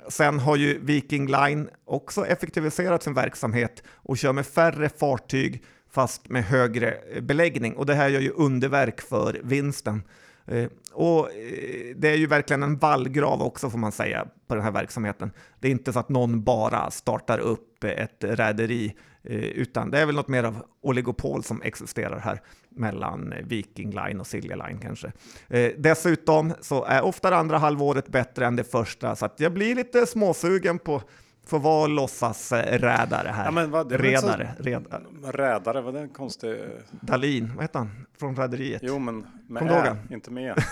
Sen 0.10 0.40
har 0.40 0.56
ju 0.56 0.80
Viking 0.80 1.28
Line 1.28 1.70
också 1.86 2.26
effektiviserat 2.26 3.04
sin 3.04 3.14
verksamhet 3.14 3.84
och 3.88 4.18
kör 4.18 4.34
med 4.34 4.46
färre 4.46 4.90
fartyg 4.90 5.64
fast 5.90 6.30
med 6.30 6.44
högre 6.44 6.92
eh, 6.92 7.22
beläggning 7.22 7.76
och 7.76 7.86
det 7.86 7.96
här 7.96 8.10
gör 8.10 8.22
ju 8.22 8.32
underverk 8.32 9.02
för 9.02 9.40
vinsten. 9.44 10.04
Eh, 10.48 10.70
och 10.94 11.32
eh, 11.32 11.96
det 11.96 12.10
är 12.10 12.16
ju 12.16 12.28
verkligen 12.28 12.64
en 12.64 12.78
vallgrav 12.78 13.42
också 13.42 13.70
får 13.70 13.78
man 13.78 13.92
säga 13.92 14.28
på 14.48 14.56
den 14.56 14.64
här 14.64 14.72
verksamheten. 14.72 15.32
Det 15.60 15.68
är 15.68 15.72
inte 15.72 15.94
så 15.94 16.00
att 16.00 16.10
någon 16.10 16.44
bara 16.44 16.92
startar 16.92 17.40
upp 17.40 17.84
ett 17.84 18.18
räderi, 18.20 18.96
utan 19.34 19.92
det 19.92 20.00
är 20.00 20.06
väl 20.06 20.16
något 20.16 20.28
mer 20.28 20.44
av 20.44 20.66
oligopol 20.82 21.44
som 21.44 21.62
existerar 21.62 22.20
här 22.20 22.42
mellan 22.70 23.34
Viking 23.44 23.92
Line 23.92 24.20
och 24.20 24.28
Silja 24.28 24.56
Line 24.56 24.80
kanske. 24.80 25.12
Eh, 25.48 25.72
dessutom 25.78 26.54
så 26.62 26.86
är 26.86 27.02
ofta 27.02 27.30
det 27.30 27.36
andra 27.38 27.58
halvåret 27.58 28.08
bättre 28.08 28.46
än 28.46 28.56
det 28.56 28.64
första, 28.64 29.16
så 29.16 29.30
jag 29.38 29.54
blir 29.54 29.76
lite 29.76 30.06
småsugen 30.06 30.80
på 30.80 31.02
Får 31.48 31.60
vara 31.60 31.88
låtsasrädare 31.88 33.30
här. 33.30 33.46
Ja, 33.46 33.52
men 33.52 33.72
vad, 33.72 33.92
redare, 33.92 34.54
så- 34.58 34.64
redare. 34.64 35.04
Rädare, 35.24 35.82
vad 35.82 35.96
är 35.96 36.00
det 36.00 36.04
en 36.04 36.10
konstig... 36.10 36.56
Dalin, 36.92 37.52
vad 37.56 37.64
heter 37.64 37.80
han? 37.80 38.06
Från 38.20 38.36
Rederiet? 38.36 38.82
Jo, 38.86 39.00
men 39.00 39.26
med 39.48 39.60
Kom 39.60 39.70
ä, 39.70 39.98
inte 40.10 40.32
med. 40.32 40.64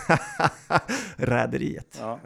Rederiet. 1.18 2.00
Ja. 2.02 2.20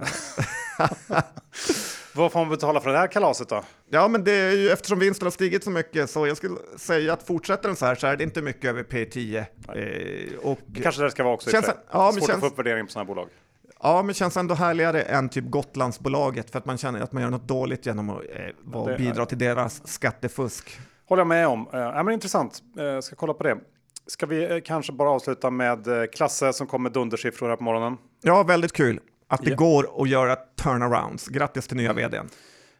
Vad 2.18 2.32
får 2.32 2.40
man 2.40 2.50
betala 2.50 2.80
för 2.82 2.90
det 2.90 2.98
här 2.98 3.08
kalaset 3.08 3.50
då? 3.50 3.64
Ja, 3.90 4.08
men 4.08 4.24
det 4.24 4.32
är 4.32 4.52
ju 4.56 4.70
eftersom 4.70 5.00
vinsten 5.00 5.26
har 5.26 5.32
stigit 5.32 5.64
så 5.64 5.70
mycket 5.70 6.10
så 6.10 6.28
jag 6.28 6.38
skulle 6.38 6.56
säga 6.78 7.14
att 7.14 7.24
fortsätter 7.24 7.68
den 7.70 7.76
så 7.76 7.86
här 7.86 7.96
så 7.96 8.08
är 8.08 8.18
det 8.18 8.24
inte 8.24 8.42
mycket 8.42 8.66
över 8.66 8.84
P10. 8.84 9.38
Eh, 9.38 10.38
och, 10.44 10.60
Det 10.66 10.82
kanske 10.82 11.04
det 11.04 11.12
ska 11.12 11.24
vara 11.24 11.34
också. 11.34 11.50
Känns- 11.50 11.70
ja, 11.92 12.12
Svårt 12.12 12.22
att 12.24 12.28
känns- 12.30 12.40
få 12.40 12.48
upp 12.48 12.60
värdering 12.60 12.86
på 12.86 12.92
sådana 12.92 13.04
här 13.10 13.16
bolag. 13.16 13.30
ja, 13.84 14.04
men 14.04 14.14
känns 14.16 14.38
ändå 14.38 14.56
härligare 14.56 15.02
än 15.02 15.30
typ 15.30 15.46
Gotlandsbolaget 15.50 16.50
för 16.52 16.58
att 16.60 16.66
man 16.66 16.78
känner 16.78 17.02
att 17.02 17.12
man 17.12 17.24
gör 17.24 17.30
något 17.30 17.48
dåligt 17.48 17.86
genom 17.86 18.10
att 18.10 18.22
eh, 18.76 18.86
det- 18.86 18.98
bidra 18.98 19.26
till 19.26 19.38
deras 19.38 19.88
skattefusk. 19.88 20.80
Håller 21.10 21.20
jag 21.20 21.28
med 21.28 21.48
om. 21.48 21.68
Eh, 21.74 21.80
ja, 21.80 22.04
men 22.04 22.14
intressant. 22.14 22.62
Eh, 22.80 23.00
ska 23.02 23.16
kolla 23.16 23.34
på 23.34 23.44
det. 23.44 23.58
Ska 24.08 24.26
vi 24.26 24.52
eh, 24.52 24.58
kanske 24.66 24.94
bara 24.94 25.10
avsluta 25.10 25.50
med 25.50 25.88
Klasse 26.16 26.54
som 26.54 26.68
kom 26.68 26.84
med 26.84 26.92
dundersiffror 26.92 27.50
här 27.50 27.56
på 27.56 27.64
morgonen? 27.64 27.98
Ja, 28.22 28.44
väldigt 28.44 28.74
kul 28.74 29.00
att 29.28 29.42
det 29.44 29.50
Ja. 29.50 29.56
går 29.56 30.02
att 30.02 30.10
göra 30.10 30.36
turnarounds. 30.36 31.28
Grattis 31.28 31.68
till 31.68 31.78
nya 31.78 31.94
vdn. 31.94 32.30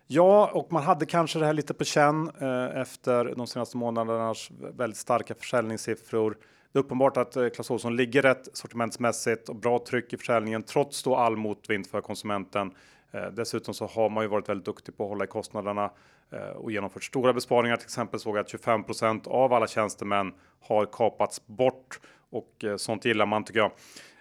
Ja, 0.08 0.50
och 0.54 0.72
man 0.72 0.84
hade 0.84 1.06
kanske 1.06 1.40
det 1.40 1.46
här 1.46 1.54
lite 1.54 1.74
på 1.74 1.84
känn 1.84 2.32
eh, 2.42 2.82
efter 2.82 3.34
de 3.36 3.48
senaste 3.48 3.78
månadernas 3.78 4.50
väldigt 4.78 4.98
starka 5.00 5.36
försäljningssiffror. 5.36 6.38
Det 6.74 6.80
är 6.80 6.84
uppenbart 6.84 7.18
att 7.18 7.36
eh, 7.36 7.48
Clas 7.50 7.72
Ohlson 7.72 7.96
ligger 7.96 8.22
rätt 8.22 8.48
sortimentsmässigt 8.54 9.50
och 9.50 9.56
bra 9.56 9.80
tryck 9.90 10.14
i 10.14 10.18
försäljningen 10.18 10.64
trots 10.64 11.04
då 11.04 11.16
all 11.16 11.38
motvind 11.38 11.88
för 11.88 12.02
konsumenten. 12.02 12.72
Eh, 13.12 13.22
dessutom 13.34 13.74
så 13.74 13.86
har 13.88 14.10
man 14.10 14.24
ju 14.24 14.28
varit 14.28 14.50
väldigt 14.50 14.66
duktig 14.66 14.98
på 14.98 15.04
att 15.04 15.10
hålla 15.10 15.24
i 15.24 15.28
kostnaderna 15.28 15.92
eh, 16.32 16.40
och 16.40 16.72
genomfört 16.72 17.04
stora 17.04 17.34
besparingar. 17.34 17.78
Till 17.78 17.86
exempel 17.86 18.20
såg 18.20 18.38
jag 18.38 18.42
att 18.42 18.54
25% 18.54 19.28
av 19.28 19.54
alla 19.54 19.68
tjänstemän 19.68 20.34
har 20.62 20.86
kapats 20.86 21.48
bort 21.48 22.00
och 22.30 22.64
eh, 22.64 22.76
sånt 22.78 23.06
gillar 23.06 23.26
man 23.26 23.44
tycker 23.44 23.60
jag. 23.60 23.72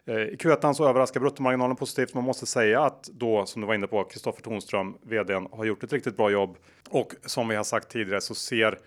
Eh, 0.07 0.17
I 0.17 0.37
Q1 0.37 0.73
så 0.73 0.89
överraskar 0.89 1.21
bruttomarginalen 1.21 1.77
positivt. 1.77 2.15
Man 2.15 2.25
måste 2.25 2.47
säga 2.47 2.83
att 2.83 3.05
då, 3.05 3.47
som 3.47 3.61
du 3.61 3.67
var 3.67 3.75
inne 3.75 3.87
på, 3.87 4.05
Kristoffer 4.05 4.43
Tonström, 4.43 4.97
vdn, 5.03 5.49
har 5.53 5.65
gjort 5.65 5.83
ett 5.83 5.93
riktigt 5.93 6.17
bra 6.17 6.31
jobb. 6.31 6.57
Och 6.91 7.15
som 7.25 7.49
vi 7.49 7.57
har 7.57 7.65
sagt 7.65 7.89
tidigare 7.89 8.21
så 8.21 8.35
ser, 8.35 8.79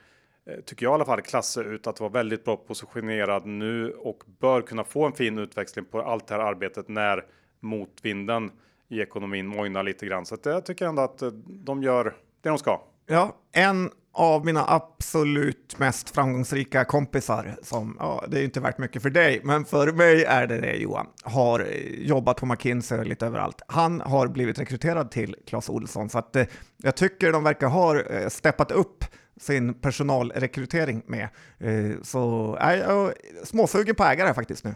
eh, 0.45 0.59
tycker 0.65 0.85
jag 0.85 0.91
i 0.91 0.93
alla 0.93 1.05
fall, 1.05 1.21
Klasse 1.21 1.61
ut 1.61 1.87
att 1.87 1.99
vara 1.99 2.09
väldigt 2.09 2.45
bra 2.45 2.57
positionerad 2.57 3.45
nu 3.45 3.91
och 3.91 4.23
bör 4.39 4.61
kunna 4.61 4.83
få 4.83 5.05
en 5.05 5.13
fin 5.13 5.37
utväxling 5.37 5.85
på 5.85 6.01
allt 6.01 6.27
det 6.27 6.35
här 6.35 6.41
arbetet 6.41 6.87
när 6.87 7.25
motvinden 7.59 8.51
i 8.87 9.01
ekonomin 9.01 9.47
mojnar 9.47 9.83
lite 9.83 10.05
grann. 10.05 10.25
Så 10.25 10.35
att 10.35 10.45
jag 10.45 10.65
tycker 10.65 10.85
ändå 10.85 11.01
att 11.01 11.21
eh, 11.21 11.29
de 11.45 11.83
gör 11.83 12.03
det 12.41 12.49
de 12.49 12.57
ska. 12.57 12.81
Ja, 13.05 13.35
en 13.51 13.91
av 14.13 14.45
mina 14.45 14.65
absolut 14.67 15.79
mest 15.79 16.09
framgångsrika 16.09 16.85
kompisar, 16.85 17.55
som, 17.63 17.97
ja, 17.99 18.25
det 18.27 18.37
är 18.37 18.39
ju 18.39 18.45
inte 18.45 18.59
värt 18.59 18.77
mycket 18.77 19.01
för 19.01 19.09
dig, 19.09 19.41
men 19.43 19.65
för 19.65 19.91
mig 19.91 20.23
är 20.23 20.47
det 20.47 20.61
det 20.61 20.75
Johan, 20.75 21.07
har 21.23 21.59
eh, 21.59 22.07
jobbat 22.07 22.37
på 22.37 22.45
McKinsey 22.45 22.99
och 22.99 23.05
lite 23.05 23.25
överallt. 23.25 23.61
Han 23.67 24.01
har 24.01 24.27
blivit 24.27 24.59
rekryterad 24.59 25.11
till 25.11 25.35
Clas 25.47 25.69
Ohlson, 25.69 26.09
så 26.09 26.19
att 26.19 26.35
eh, 26.35 26.45
jag 26.77 26.95
tycker 26.95 27.31
de 27.31 27.43
verkar 27.43 27.67
ha 27.67 27.99
eh, 28.01 28.29
steppat 28.29 28.71
upp 28.71 29.05
sin 29.39 29.73
personalrekrytering 29.73 31.01
med. 31.05 31.29
Eh, 31.59 32.01
så 32.03 32.55
eh, 32.59 32.67
är 32.67 32.77
jag 32.77 33.13
småsugen 33.43 33.95
på 33.95 34.03
ägare 34.03 34.33
faktiskt 34.33 34.63
nu. 34.63 34.75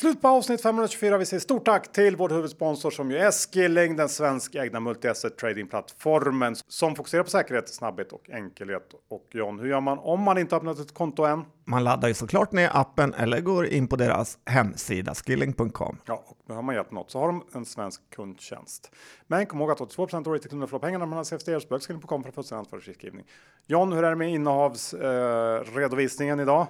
Slut 0.00 0.22
på 0.22 0.28
avsnitt 0.28 0.62
524. 0.62 1.18
Vi 1.18 1.26
säger 1.26 1.40
stort 1.40 1.64
tack 1.64 1.92
till 1.92 2.16
vår 2.16 2.28
huvudsponsor 2.28 2.90
som 2.90 3.10
ju 3.10 3.16
är 3.16 3.30
Skilling, 3.30 3.96
den 3.96 4.08
svenskägda 4.08 4.80
multi-asset 4.80 5.36
tradingplattformen 5.36 6.56
som 6.68 6.96
fokuserar 6.96 7.22
på 7.22 7.30
säkerhet, 7.30 7.68
snabbhet 7.68 8.12
och 8.12 8.30
enkelhet. 8.30 8.94
Och 9.10 9.28
John, 9.32 9.58
hur 9.58 9.68
gör 9.68 9.80
man 9.80 9.98
om 9.98 10.20
man 10.20 10.38
inte 10.38 10.56
öppnat 10.56 10.78
ett 10.78 10.94
konto 10.94 11.24
än? 11.24 11.44
Man 11.64 11.84
laddar 11.84 12.08
ju 12.08 12.14
såklart 12.14 12.52
ner 12.52 12.70
appen 12.72 13.14
eller 13.14 13.40
går 13.40 13.66
in 13.66 13.88
på 13.88 13.96
deras 13.96 14.38
hemsida 14.46 15.14
skilling.com. 15.14 15.98
Ja, 16.06 16.24
och 16.26 16.36
behöver 16.46 16.62
man 16.62 16.74
hjälp 16.74 16.90
med 16.90 16.94
något 16.94 17.10
så 17.10 17.18
har 17.18 17.26
de 17.26 17.44
en 17.54 17.64
svensk 17.64 18.10
kundtjänst. 18.10 18.90
Men 19.26 19.46
kom 19.46 19.60
ihåg 19.60 19.70
att 19.70 19.78
82% 19.78 20.26
av 20.26 20.32
retailkunder 20.32 20.66
förlorar 20.66 20.86
pengarna 20.86 21.04
när 21.04 21.10
man 21.10 21.16
har 21.16 21.24
CFD 21.24 21.60
så 21.60 21.78
skilling.com 21.78 22.22
för 22.22 22.28
att 22.28 22.34
få 22.34 22.42
sin 22.42 22.58
ansvarig 22.58 22.88
riskskrivning. 22.88 23.24
John, 23.66 23.92
hur 23.92 24.04
är 24.04 24.10
det 24.10 24.16
med 24.16 24.30
innehavsredovisningen 24.30 26.38
eh, 26.38 26.42
idag? 26.42 26.66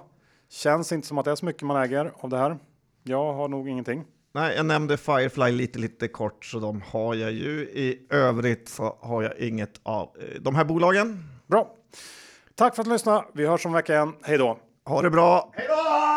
Känns 0.49 0.91
inte 0.91 1.07
som 1.07 1.17
att 1.17 1.25
det 1.25 1.31
är 1.31 1.35
så 1.35 1.45
mycket 1.45 1.61
man 1.61 1.83
äger 1.83 2.11
av 2.15 2.29
det 2.29 2.37
här. 2.37 2.57
Jag 3.03 3.33
har 3.33 3.47
nog 3.47 3.69
ingenting. 3.69 4.03
Nej, 4.33 4.55
jag 4.55 4.65
nämnde 4.65 4.97
Firefly 4.97 5.51
lite, 5.51 5.79
lite 5.79 6.07
kort, 6.07 6.45
så 6.45 6.59
de 6.59 6.81
har 6.81 7.15
jag 7.15 7.31
ju. 7.31 7.61
I 7.61 8.07
övrigt 8.09 8.69
så 8.69 8.97
har 9.01 9.23
jag 9.23 9.37
inget 9.37 9.79
av 9.83 10.09
eh, 10.19 10.41
de 10.41 10.55
här 10.55 10.65
bolagen. 10.65 11.23
Bra. 11.47 11.75
Tack 12.55 12.75
för 12.75 12.81
att 12.81 12.85
du 12.87 12.93
lyssnade. 12.93 13.25
Vi 13.33 13.47
hörs 13.47 13.65
om 13.65 13.71
en 13.71 13.75
vecka 13.75 13.93
igen. 13.93 14.13
Hej 14.23 14.37
då! 14.37 14.59
Ha 14.85 15.01
det 15.01 15.09
bra! 15.09 15.51
Hej 15.55 15.65
då! 15.69 16.10